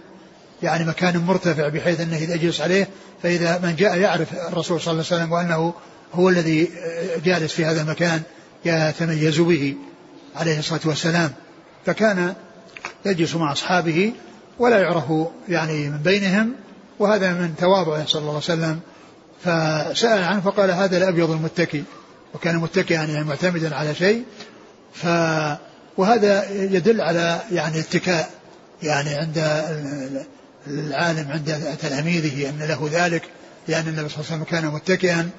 يعني 0.63 0.85
مكان 0.85 1.19
مرتفع 1.19 1.69
بحيث 1.69 2.01
أنه 2.01 2.17
إذا 2.17 2.35
يجلس 2.35 2.61
عليه 2.61 2.89
فإذا 3.23 3.59
من 3.63 3.77
جاء 3.77 3.99
يعرف 3.99 4.33
الرسول 4.49 4.81
صلى 4.81 4.93
الله 4.93 5.05
عليه 5.11 5.17
وسلم 5.17 5.33
وأنه 5.33 5.75
هو 6.15 6.29
الذي 6.29 6.71
جالس 7.25 7.53
في 7.53 7.65
هذا 7.65 7.83
المكان 7.83 8.23
يتميز 8.65 9.41
به 9.41 9.75
عليه 10.37 10.59
الصلاة 10.59 10.81
والسلام. 10.85 11.33
فكان 11.87 12.35
يجلس 13.07 13.35
مع 13.35 13.53
أصحابه 13.53 14.13
ولا 14.59 14.79
يعرف 14.79 15.05
يعني 15.49 15.89
من 15.89 15.99
بينهم 15.99 16.53
وهذا 16.99 17.33
من 17.33 17.55
تواضعه 17.59 18.07
صلى 18.07 18.21
الله 18.21 18.31
عليه 18.31 18.39
وسلم 18.39 18.81
فسأل 19.45 20.23
عنه 20.23 20.41
فقال 20.41 20.71
هذا 20.71 20.97
الأبيض 20.97 21.31
المتكي 21.31 21.85
وكان 22.35 22.57
متكئا 22.57 22.95
يعني 22.95 23.25
معتمدا 23.25 23.75
على 23.75 23.95
شيء 23.95 24.25
ف 24.95 25.07
وهذا 25.97 26.51
يدل 26.51 27.01
على 27.01 27.41
يعني 27.53 27.81
اتكاء 27.81 28.31
يعني 28.83 29.15
عند 29.15 29.39
العالم 30.67 31.31
عند 31.33 31.77
تلاميذه 31.83 32.49
أن 32.49 32.59
له 32.59 32.89
ذلك 32.93 33.23
لأن 33.69 33.89
النبي 33.89 34.09
صلى 34.09 34.21
الله 34.21 34.31
عليه 34.31 34.43
وسلم 34.43 34.45
كان 34.45 34.67
متكئا. 34.67 35.31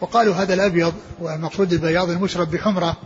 وقالوا 0.00 0.34
هذا 0.34 0.54
الأبيض 0.54 0.94
والمقصود 1.20 1.72
البياض 1.72 2.10
المشرب 2.10 2.50
بحمرة 2.50 2.96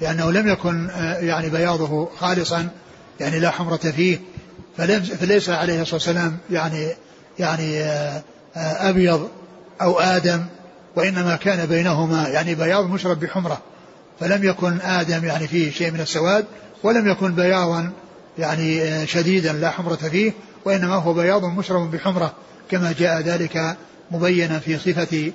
لأنه 0.00 0.32
لم 0.32 0.48
يكن 0.48 0.90
آه، 0.90 1.18
يعني 1.18 1.50
بياضه 1.50 2.08
خالصا 2.18 2.68
يعني 3.20 3.38
لا 3.38 3.50
حمرة 3.50 3.76
فيه 3.76 4.20
فليس 5.20 5.48
عليه 5.48 5.82
الصلاة 5.82 5.94
والسلام 5.94 6.38
يعني 6.50 6.88
يعني 7.38 7.80
آه، 7.80 8.22
آه، 8.56 8.88
أبيض 8.88 9.28
أو 9.82 10.00
آدم 10.00 10.46
وإنما 10.96 11.36
كان 11.36 11.66
بينهما 11.66 12.28
يعني 12.28 12.54
بياض 12.54 12.90
مشرب 12.90 13.20
بحمرة. 13.20 13.60
فلم 14.20 14.44
يكن 14.44 14.80
آدم 14.80 15.24
يعني 15.24 15.48
فيه 15.48 15.70
شيء 15.70 15.90
من 15.90 16.00
السواد 16.00 16.44
ولم 16.82 17.08
يكن 17.08 17.34
بياضا 17.34 17.92
يعني 18.38 19.06
شديدا 19.06 19.52
لا 19.52 19.70
حمرة 19.70 19.94
فيه 19.96 20.32
وإنما 20.64 20.94
هو 20.94 21.12
بياض 21.14 21.44
مشرب 21.44 21.90
بحمرة 21.90 22.32
كما 22.70 22.94
جاء 22.98 23.20
ذلك 23.20 23.76
مبينا 24.10 24.58
في 24.58 24.78
صفة 24.78 25.32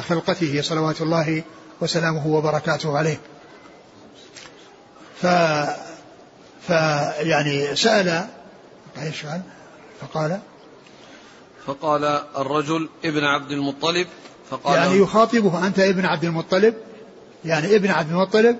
خلقته 0.00 0.62
صلوات 0.62 1.00
الله 1.00 1.42
وسلامه 1.80 2.26
وبركاته 2.26 2.98
عليه. 2.98 3.18
ف 5.22 5.26
فيعني 6.66 7.76
سأل 7.76 8.26
إيش 9.02 9.26
فقال 10.00 10.40
فقال 11.66 12.04
الرجل 12.38 12.88
ابن 13.04 13.24
عبد 13.24 13.50
المطلب 13.50 14.06
فقال 14.50 14.78
يعني 14.78 14.98
يخاطبه 14.98 15.66
أنت 15.66 15.78
ابن 15.78 16.04
عبد 16.04 16.24
المطلب؟ 16.24 16.74
يعني 17.44 17.76
ابن 17.76 17.90
عبد 17.90 18.10
المطلب؟ 18.10 18.56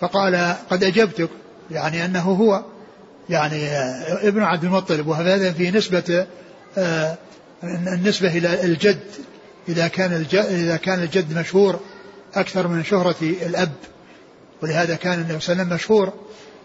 فقال 0.00 0.56
قد 0.70 0.84
أجبتك 0.84 1.30
يعني 1.70 2.04
أنه 2.04 2.22
هو 2.22 2.62
يعني 3.30 3.68
ابن 4.28 4.42
عبد 4.42 4.64
المطلب 4.64 5.06
وهذا 5.06 5.52
في 5.52 5.70
نسبة 5.70 6.26
آه، 6.78 7.18
النسبة 7.64 8.38
إلى 8.38 8.64
الجد 8.64 9.00
إذا 9.68 9.88
كان 9.88 10.12
الجد 10.12 10.44
إذا 10.44 10.76
كان 10.76 11.02
الجد 11.02 11.38
مشهور 11.38 11.80
أكثر 12.34 12.68
من 12.68 12.84
شهرة 12.84 13.16
الأب 13.22 13.72
ولهذا 14.62 14.94
كان 14.94 15.12
النبي 15.12 15.40
صلى 15.40 15.52
الله 15.52 15.64
عليه 15.64 15.74
وسلم 15.74 15.74
مشهور 15.74 16.12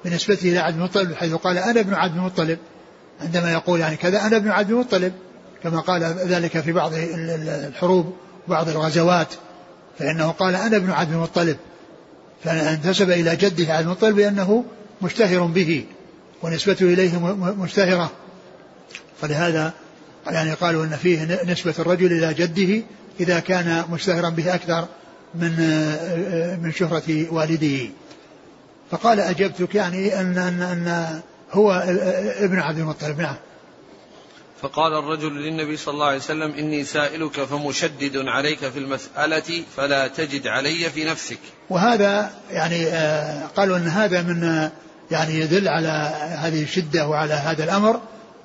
بنسبته 0.06 0.50
إلى 0.50 0.60
عبد 0.60 0.76
المطلب 0.76 1.14
حيث 1.14 1.34
قال 1.34 1.58
أنا 1.58 1.80
ابن 1.80 1.94
عبد 1.94 2.16
المطلب 2.16 2.58
عندما 3.22 3.52
يقول 3.52 3.80
يعني 3.80 3.96
كذا 3.96 4.28
أنا 4.28 4.38
ابن 4.38 4.50
عبد 4.50 4.70
المطلب. 4.70 5.14
كما 5.64 5.80
قال 5.80 6.04
ذلك 6.04 6.60
في 6.60 6.72
بعض 6.72 6.92
الحروب 6.94 8.14
وبعض 8.48 8.70
الغزوات 8.70 9.28
فإنه 10.00 10.32
قال 10.32 10.56
أنا 10.56 10.78
ابن 10.78 10.92
عبد 10.92 11.12
المطلب. 11.12 11.58
فانتسب 12.44 13.10
إلى 13.10 13.36
جده 13.36 13.74
عبد 13.74 13.86
المطلب 13.86 14.20
لأنه 14.20 14.66
مشتهر 15.02 15.46
به 15.46 15.86
ونسبته 16.42 16.84
إليه 16.84 17.20
مشتهرة. 17.60 18.12
فلهذا 19.22 19.74
يعني 20.28 20.54
قالوا 20.54 20.86
أن 20.86 20.90
فيه 20.96 21.44
نسبة 21.46 21.74
الرجل 21.80 22.12
إلى 22.12 22.34
جده 22.34 22.84
إذا 23.20 23.40
كان 23.40 23.84
مشتهرا 23.92 24.30
به 24.30 24.56
أكثر 24.56 24.88
من 25.36 25.52
من 26.64 26.72
شهرة 26.72 27.34
والده. 27.34 27.90
فقال 28.92 29.20
أجبتك 29.20 29.76
يعني 29.76 30.20
أن 30.20 30.38
أن 30.38 30.62
أن 30.62 31.20
هو 31.52 31.72
ابن 32.40 32.60
عبد 32.60 32.78
المطلب. 32.78 33.22
نعم. 33.22 33.36
فقال 34.62 34.94
الرجل 34.94 35.34
للنبي 35.34 35.78
صلى 35.78 35.94
الله 35.94 36.06
عليه 36.06 36.18
وسلم 36.18 36.52
إني 36.52 36.84
سائلك 36.84 37.44
فمشدد 37.44 38.18
عليك 38.18 38.60
في 38.70 38.80
المسألة 38.80 39.64
فلا 39.78 40.08
تجد 40.08 40.48
علي 40.48 40.90
في 40.90 41.06
نفسك. 41.06 41.40
وهذا 41.70 42.32
يعني 42.52 42.88
آه، 42.88 43.48
قالوا 43.48 43.78
أن 43.78 43.88
هذا 43.88 44.22
من 44.22 44.70
يعني 45.12 45.40
يدل 45.40 45.68
على 45.68 46.14
هذه 46.38 46.64
الشدة 46.64 47.08
وعلى 47.08 47.34
هذا 47.34 47.64
الأمر 47.64 48.02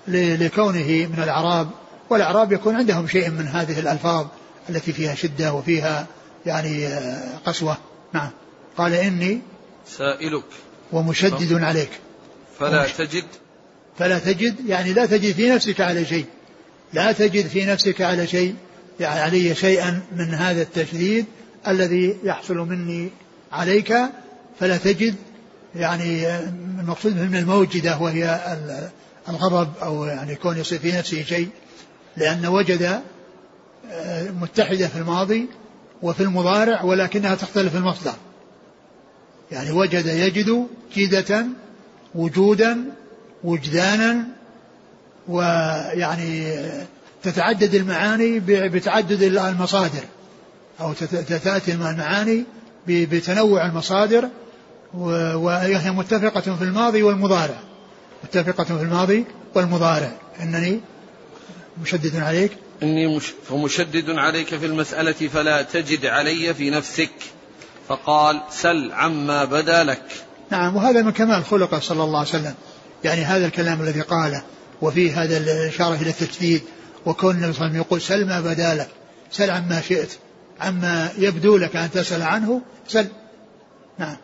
لكونه 0.09 1.09
من 1.17 1.23
الأعراب 1.23 1.69
والأعراب 2.11 2.53
يكون 2.53 2.75
عندهم 2.75 3.09
شيء 3.09 3.31
من 3.31 3.47
هذه 3.47 3.81
الألفاظ 3.81 4.27
التي 4.71 4.93
فيها 4.93 5.15
شدة 5.15 5.53
وفيها 5.53 6.07
يعني 6.47 6.87
آه، 6.87 7.39
قسوة. 7.47 7.77
نعم. 8.13 8.31
قال 8.77 8.93
إني 8.93 9.41
سائلك. 9.87 10.45
ومشدد 10.93 11.63
عليك. 11.63 11.91
فلا 12.59 12.83
ومش... 12.83 12.93
تجد 12.93 13.25
فلا 13.99 14.19
تجد 14.19 14.55
يعني 14.69 14.93
لا 14.93 15.07
تجد 15.07 15.35
في 15.35 15.51
نفسك 15.51 15.81
على 15.81 16.05
شيء. 16.05 16.27
لا 16.93 17.13
تجد 17.13 17.47
في 17.47 17.65
نفسك 17.65 18.01
على 18.01 18.27
شيء 18.27 18.55
يعني 19.01 19.21
علي 19.21 19.55
شيئا 19.55 20.01
من 20.17 20.35
هذا 20.35 20.63
التشديد 20.63 21.25
الذي 21.69 22.17
يحصل 22.25 22.57
مني 22.57 23.11
عليك. 23.53 23.95
فلا 24.61 24.77
تجد 24.77 25.15
يعني 25.75 26.37
المقصود 26.81 27.17
من 27.17 27.37
الموجدة 27.37 27.99
وهي 27.99 28.57
الغضب 29.29 29.73
أو 29.83 30.05
يعني 30.05 30.35
كون 30.35 30.59
يصير 30.59 30.79
في 30.79 30.93
نفسه 30.93 31.23
شيء. 31.23 31.49
لأن 32.17 32.47
وجد 32.47 33.03
آه، 33.91 34.31
متحدة 34.31 34.89
في 34.89 34.97
الماضي 34.97 35.47
وفي 36.03 36.23
المضارع 36.23 36.83
ولكنها 36.83 37.35
تختلف 37.35 37.77
المصدر. 37.77 38.15
يعني 39.53 39.71
وجد 39.71 40.07
يجد 40.07 40.67
جدة 40.97 41.47
وجودا 42.15 42.85
وجدانا 43.45 44.25
ويعني 45.29 46.63
تتعدد 47.23 47.75
المعاني 47.75 48.41
بتعدد 48.47 49.23
المصادر 49.23 50.03
أو 50.81 50.93
تأتي 51.43 51.73
المعاني 51.73 52.45
بتنوع 52.87 53.67
المصادر 53.67 54.29
وهي 54.95 55.91
متفقة 55.91 56.41
في 56.41 56.63
الماضي 56.63 57.03
والمضارع. 57.03 57.61
متفقة 58.25 58.65
في 58.65 58.83
الماضي 58.83 59.25
والمضارع. 59.55 60.13
إنني 60.43 60.81
مشدد 61.83 62.17
عليك. 62.17 62.53
إني 62.83 63.17
مش 63.17 63.33
فمشدد 63.49 64.11
عليك 64.11 64.47
في 64.47 64.67
المسألة 64.67 65.13
فلا 65.13 65.63
تجد 65.63 66.07
علي 66.07 66.55
في 66.55 66.71
نفسك 66.71 67.11
فقال 67.89 68.41
سل 68.51 68.93
عما 68.93 69.45
بدا 69.45 69.85
لك. 69.85 70.03
نعم 70.51 70.77
وهذا 70.77 71.03
من 71.03 71.11
كمال 71.13 71.45
خلقه 71.45 71.81
صلى 71.81 72.05
الله 72.05 72.19
عليه 72.19 72.29
وسلم. 72.29 72.55
يعني 73.07 73.25
هذا 73.25 73.47
الكلام 73.47 73.81
الذي 73.81 74.01
قاله 74.01 74.43
وفيه 74.83 75.23
هذا 75.23 75.37
الإشارة 75.37 75.95
إلى 75.95 76.11
التجديد 76.11 76.63
وكون 77.07 77.37
النبي 77.37 77.53
صلى 77.53 77.67
الله 77.67 77.67
عليه 77.67 77.81
وسلم 77.81 77.87
يقول 77.87 78.01
سل 78.01 78.27
ما 78.27 78.41
بدا 78.41 78.75
لك 78.75 78.89
سل 79.31 79.51
عما 79.51 79.81
شئت 79.81 80.19
عما 80.61 81.13
يبدو 81.19 81.57
لك 81.57 81.77
أن 81.77 81.91
تسأل 81.91 82.23
عنه 82.23 82.63
سل. 82.89 83.07
نعم. 83.99 84.17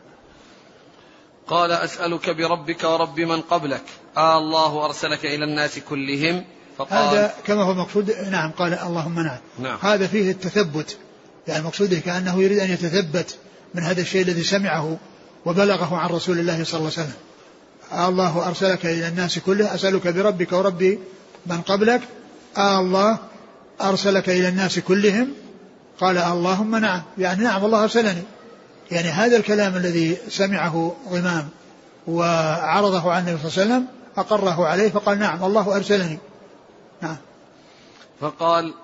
قال 1.46 1.72
أسألك 1.72 2.30
بربك 2.30 2.84
ورب 2.84 3.20
من 3.20 3.40
قبلك 3.40 3.82
آه 4.16 4.38
الله 4.38 4.84
أرسلك 4.84 5.24
إلى 5.24 5.44
الناس 5.44 5.78
كلهم؟ 5.78 6.44
فقال 6.78 7.16
هذا 7.16 7.34
كما 7.46 7.62
هو 7.62 7.74
مقصود 7.74 8.10
نعم 8.30 8.50
قال 8.50 8.74
اللهم 8.74 9.20
نعم, 9.20 9.38
نعم. 9.58 9.78
هذا 9.80 10.06
فيه 10.06 10.30
التثبت 10.30 10.96
يعني 11.48 11.64
مقصوده 11.64 11.98
كأنه 11.98 12.42
يريد 12.42 12.58
أن 12.58 12.70
يتثبت 12.70 13.36
من 13.74 13.82
هذا 13.82 14.00
الشيء 14.00 14.22
الذي 14.22 14.42
سمعه 14.42 14.96
وبلغه 15.44 15.96
عن 15.96 16.08
رسول 16.08 16.38
الله 16.38 16.64
صلى 16.64 16.80
الله 16.80 16.92
عليه 16.96 17.02
وسلم. 17.08 17.31
الله 17.92 18.48
أرسلك 18.48 18.86
إلى 18.86 19.08
الناس 19.08 19.38
كله 19.38 19.74
أسألك 19.74 20.08
بربك 20.08 20.52
ورب 20.52 20.98
من 21.46 21.60
قبلك. 21.60 22.00
آه 22.56 22.80
الله 22.80 23.18
أرسلك 23.82 24.28
إلى 24.28 24.48
الناس 24.48 24.78
كلهم. 24.78 25.28
قال 26.00 26.18
اللهم 26.18 26.76
نعم. 26.76 27.02
يعني 27.18 27.44
نعم 27.44 27.64
الله 27.64 27.82
أرسلني. 27.82 28.22
يعني 28.90 29.08
هذا 29.08 29.36
الكلام 29.36 29.76
الذي 29.76 30.16
سمعه 30.28 30.96
غمام 31.10 31.48
وعرضه 32.06 33.12
عن 33.12 33.28
النبي 33.28 33.50
صلى 33.50 33.62
الله 33.64 33.74
عليه 33.74 33.84
وسلم 33.84 33.86
أقره 34.16 34.66
عليه 34.66 34.90
فقال 34.90 35.18
نعم 35.18 35.44
الله 35.44 35.76
أرسلني. 35.76 36.18
نعم. 37.02 37.16
فقال 38.20 38.74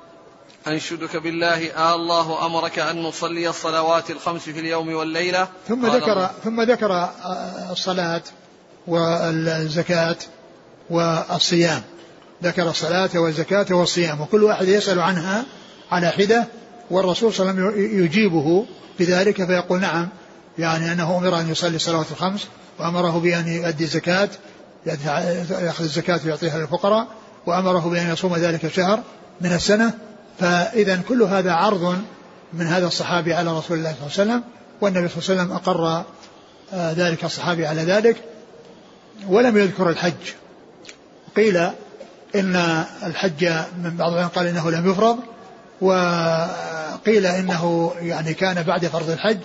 أنشدك 0.67 1.17
بالله 1.17 1.71
آه 1.71 1.95
الله 1.95 2.47
أمرك 2.47 2.79
أن 2.79 3.03
نصلي 3.03 3.49
الصلوات 3.49 4.11
الخمس 4.11 4.43
في 4.43 4.61
اليوم 4.61 4.95
والليلة. 4.95 5.49
ثم 5.69 5.87
ذكر. 5.87 6.31
ثم 6.45 6.63
ذكر 6.63 6.93
آه، 6.93 7.73
الصلاة. 7.73 8.23
والزكاة 8.89 10.17
والصيام. 10.91 11.83
ذكر 12.43 12.71
الصلاة 12.71 13.11
والزكاة 13.15 13.67
والصيام 13.71 14.21
وكل 14.21 14.45
واحد 14.45 14.69
يسأل 14.69 15.01
عنها 15.01 15.45
على 15.91 16.11
حدة 16.11 16.47
والرسول 16.91 17.35
صلى 17.35 17.51
الله 17.51 17.63
عليه 17.63 17.73
وسلم 17.73 18.05
يجيبه 18.05 18.67
بذلك 18.99 19.45
فيقول 19.47 19.81
نعم 19.81 20.09
يعني 20.59 20.93
أنه 20.93 21.19
أمر 21.19 21.41
أن 21.41 21.51
يصلي 21.51 21.77
الصلوات 21.77 22.07
الخمس 22.11 22.47
وأمره 22.79 23.19
بأن 23.19 23.49
يؤدي 23.49 23.85
الزكاة 23.85 24.29
يأخذ 24.87 25.85
الزكاة 25.85 26.21
ويعطيها 26.25 26.59
للفقراء 26.59 27.07
وأمره 27.47 27.89
بأن 27.91 28.13
يصوم 28.13 28.37
ذلك 28.37 28.65
الشهر 28.65 29.03
من 29.41 29.53
السنة. 29.53 29.95
فإذا 30.41 31.03
كل 31.09 31.23
هذا 31.23 31.53
عرض 31.53 31.99
من 32.53 32.67
هذا 32.67 32.87
الصحابي 32.87 33.35
على 33.35 33.59
رسول 33.59 33.79
الله 33.79 33.95
صلى 33.95 34.25
الله 34.25 34.35
عليه 34.35 34.43
وسلم 34.43 34.43
والنبي 34.81 35.09
صلى 35.09 35.19
الله 35.19 35.43
عليه 35.43 35.43
وسلم 35.43 35.57
أقر 35.57 36.05
آه، 36.73 36.93
ذلك 36.93 37.25
الصحابي 37.25 37.67
على 37.67 37.83
ذلك. 37.83 38.17
ولم 39.27 39.57
يذكر 39.57 39.91
الحج 39.91 40.35
قيل 41.37 41.57
إن 42.35 42.85
الحج 43.03 43.45
من 43.85 43.97
بعض 43.97 44.13
العلماء 44.13 44.33
قال 44.33 44.47
إنه 44.47 44.71
لم 44.71 44.91
يفرض 44.91 45.19
وقيل 45.81 47.27
إنه 47.27 47.93
يعني 48.01 48.35
كان 48.35 48.63
بعد 48.63 48.87
فرض 48.87 49.11
الحج 49.11 49.41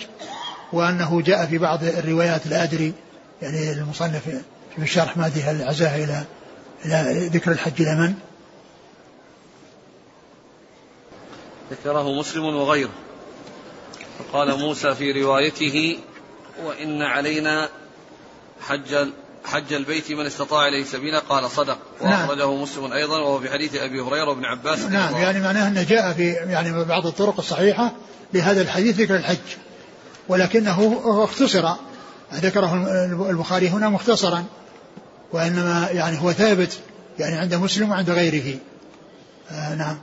وأنه 0.74 1.22
جاء 1.22 1.46
في 1.46 1.58
بعض 1.58 1.84
الروايات 1.84 2.48
لا 2.48 2.64
أدري 2.64 2.94
يعني 3.42 3.72
المصنف 3.72 4.24
في 4.76 4.82
الشرح 4.82 5.18
ما 5.18 5.26
أدري 5.26 5.42
هل 5.42 5.64
عزاها 5.64 5.96
إلى 5.96 6.24
إلى 6.86 7.28
ذكر 7.28 7.52
الحج 7.52 7.82
إلى 7.82 7.96
من؟ 7.96 8.14
ذكره 11.72 12.20
مسلم 12.20 12.44
وغيره 12.44 12.94
فقال 14.20 14.60
موسى 14.60 14.96
في 14.96 15.24
روايته 15.24 16.00
وإن 16.64 17.02
علينا 17.02 17.70
حج 18.62 19.08
حج 19.46 19.74
البيت 19.74 20.12
من 20.12 20.26
استطاع 20.26 20.68
إليه 20.68 20.84
سبيلا 20.84 21.20
قال 21.20 21.52
صدق. 21.52 21.78
نعم. 22.04 22.22
وأخرجه 22.22 22.46
نعم. 22.46 22.62
مسلم 22.62 22.94
أيضا 22.94 23.20
وهو 23.20 23.39
في 23.39 23.50
حديث 23.50 23.76
أبي 23.76 24.02
هريرة 24.02 24.30
وابن 24.30 24.46
عباس 24.46 24.80
نعم 24.80 25.16
يعني 25.16 25.39
معناه 25.39 25.68
انه 25.68 25.84
جاء 25.84 26.14
في 26.14 26.32
يعني 26.32 26.84
بعض 26.84 27.08
الطرق 27.08 27.36
الصحيحة 27.38 27.91
لهذا 28.34 28.62
الحديث 28.62 29.00
ذكر 29.00 29.16
الحج. 29.16 29.38
ولكنه 30.30 31.02
اختصر 31.24 31.70
ذكره 32.34 32.74
البخاري 33.30 33.70
هنا 33.70 33.89
مختصرا 33.89 34.46
وإنما 35.34 35.89
يعني 35.91 36.22
هو 36.22 36.32
ثابت 36.32 36.80
يعني 37.20 37.36
عند 37.36 37.56
مسلم 37.56 37.91
وعند 37.91 38.10
غيره. 38.10 38.58
آه 39.52 39.76
نعم. 39.76 39.98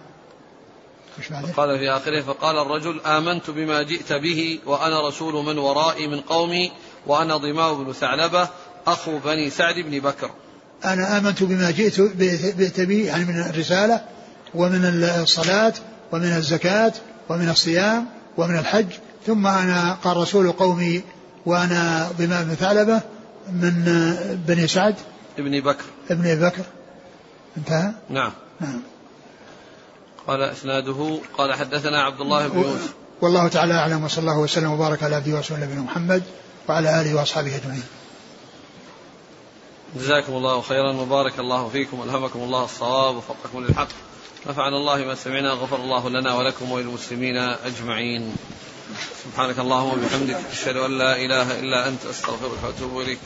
قال 1.56 1.78
في 1.78 1.90
آخره 1.90 2.20
فقال 2.20 2.58
الرجل 2.58 3.00
آمنت 3.00 3.50
بما 3.50 3.82
جئت 3.82 4.12
به 4.12 4.58
وأنا 4.66 5.08
رسول 5.08 5.44
من 5.44 5.58
ورائي 5.58 6.06
من 6.06 6.20
قومي 6.20 6.72
وأنا 7.06 7.36
ضمام 7.36 7.84
بن 7.84 7.92
ثعلبة 7.92 8.48
أخو 8.86 9.18
بني 9.18 9.50
سعد 9.50 9.74
بن 9.74 10.00
بكر. 10.00 10.30
أنا 10.84 11.18
آمنت 11.18 11.42
بما 11.42 11.70
جئت 11.70 12.00
به 12.80 13.04
يعني 13.06 13.24
من 13.24 13.40
الرسالة 13.40 14.04
ومن 14.54 14.84
الصلاة 15.04 15.72
ومن 16.12 16.32
الزكاة 16.32 16.92
ومن 17.28 17.48
الصيام 17.48 18.06
ومن 18.36 18.58
الحج 18.58 18.86
ثم 19.26 19.46
أنا 19.46 19.92
قال 20.04 20.16
رسول 20.16 20.52
قومي 20.52 21.02
وأنا 21.46 22.10
ضمام 22.18 22.44
بن 22.44 22.54
ثعلبة 22.54 23.00
من 23.52 23.84
بني 24.46 24.68
سعد. 24.68 24.94
ابن 25.38 25.60
بكر. 25.60 25.84
ابن 26.10 26.48
بكر. 26.48 26.64
انتهى؟ 27.56 27.92
نعم. 28.10 28.32
نعم. 28.60 28.80
قال 30.26 30.42
إسناده 30.42 31.18
قال 31.38 31.54
حدثنا 31.54 32.02
عبد 32.02 32.20
الله 32.20 32.48
بن 32.48 32.58
يوسف 32.58 32.94
والله 33.20 33.48
تعالى 33.48 33.74
أعلم 33.74 34.04
وصلى 34.04 34.22
الله 34.22 34.38
وسلم 34.38 34.70
وبارك 34.70 35.02
على 35.02 35.16
عبده 35.16 35.36
ورسوله 35.36 35.64
نبينا 35.64 35.80
محمد 35.80 36.22
وعلى 36.68 37.00
آله 37.00 37.14
وأصحابه 37.14 37.56
أجمعين. 37.56 37.82
جزاكم 39.96 40.32
الله 40.32 40.60
خيرا 40.60 40.92
وبارك 40.92 41.38
الله 41.38 41.68
فيكم 41.68 42.00
والهمكم 42.00 42.38
الله 42.38 42.64
الصواب 42.64 43.16
وفقكم 43.16 43.64
للحق. 43.64 43.88
نفعنا 44.46 44.76
الله 44.76 45.04
ما 45.04 45.14
سمعنا 45.14 45.50
غفر 45.50 45.76
الله 45.76 46.08
لنا 46.10 46.34
ولكم 46.34 46.72
وللمسلمين 46.72 47.36
أجمعين. 47.36 48.36
سبحانك 49.24 49.58
اللهم 49.58 49.88
وبحمدك 49.88 50.36
أشهد 50.52 50.76
أن 50.76 50.98
لا 50.98 51.16
إله 51.16 51.60
إلا 51.60 51.88
أنت 51.88 52.04
أستغفرك 52.04 52.58
وأتوب 52.64 53.00
إليك. 53.00 53.18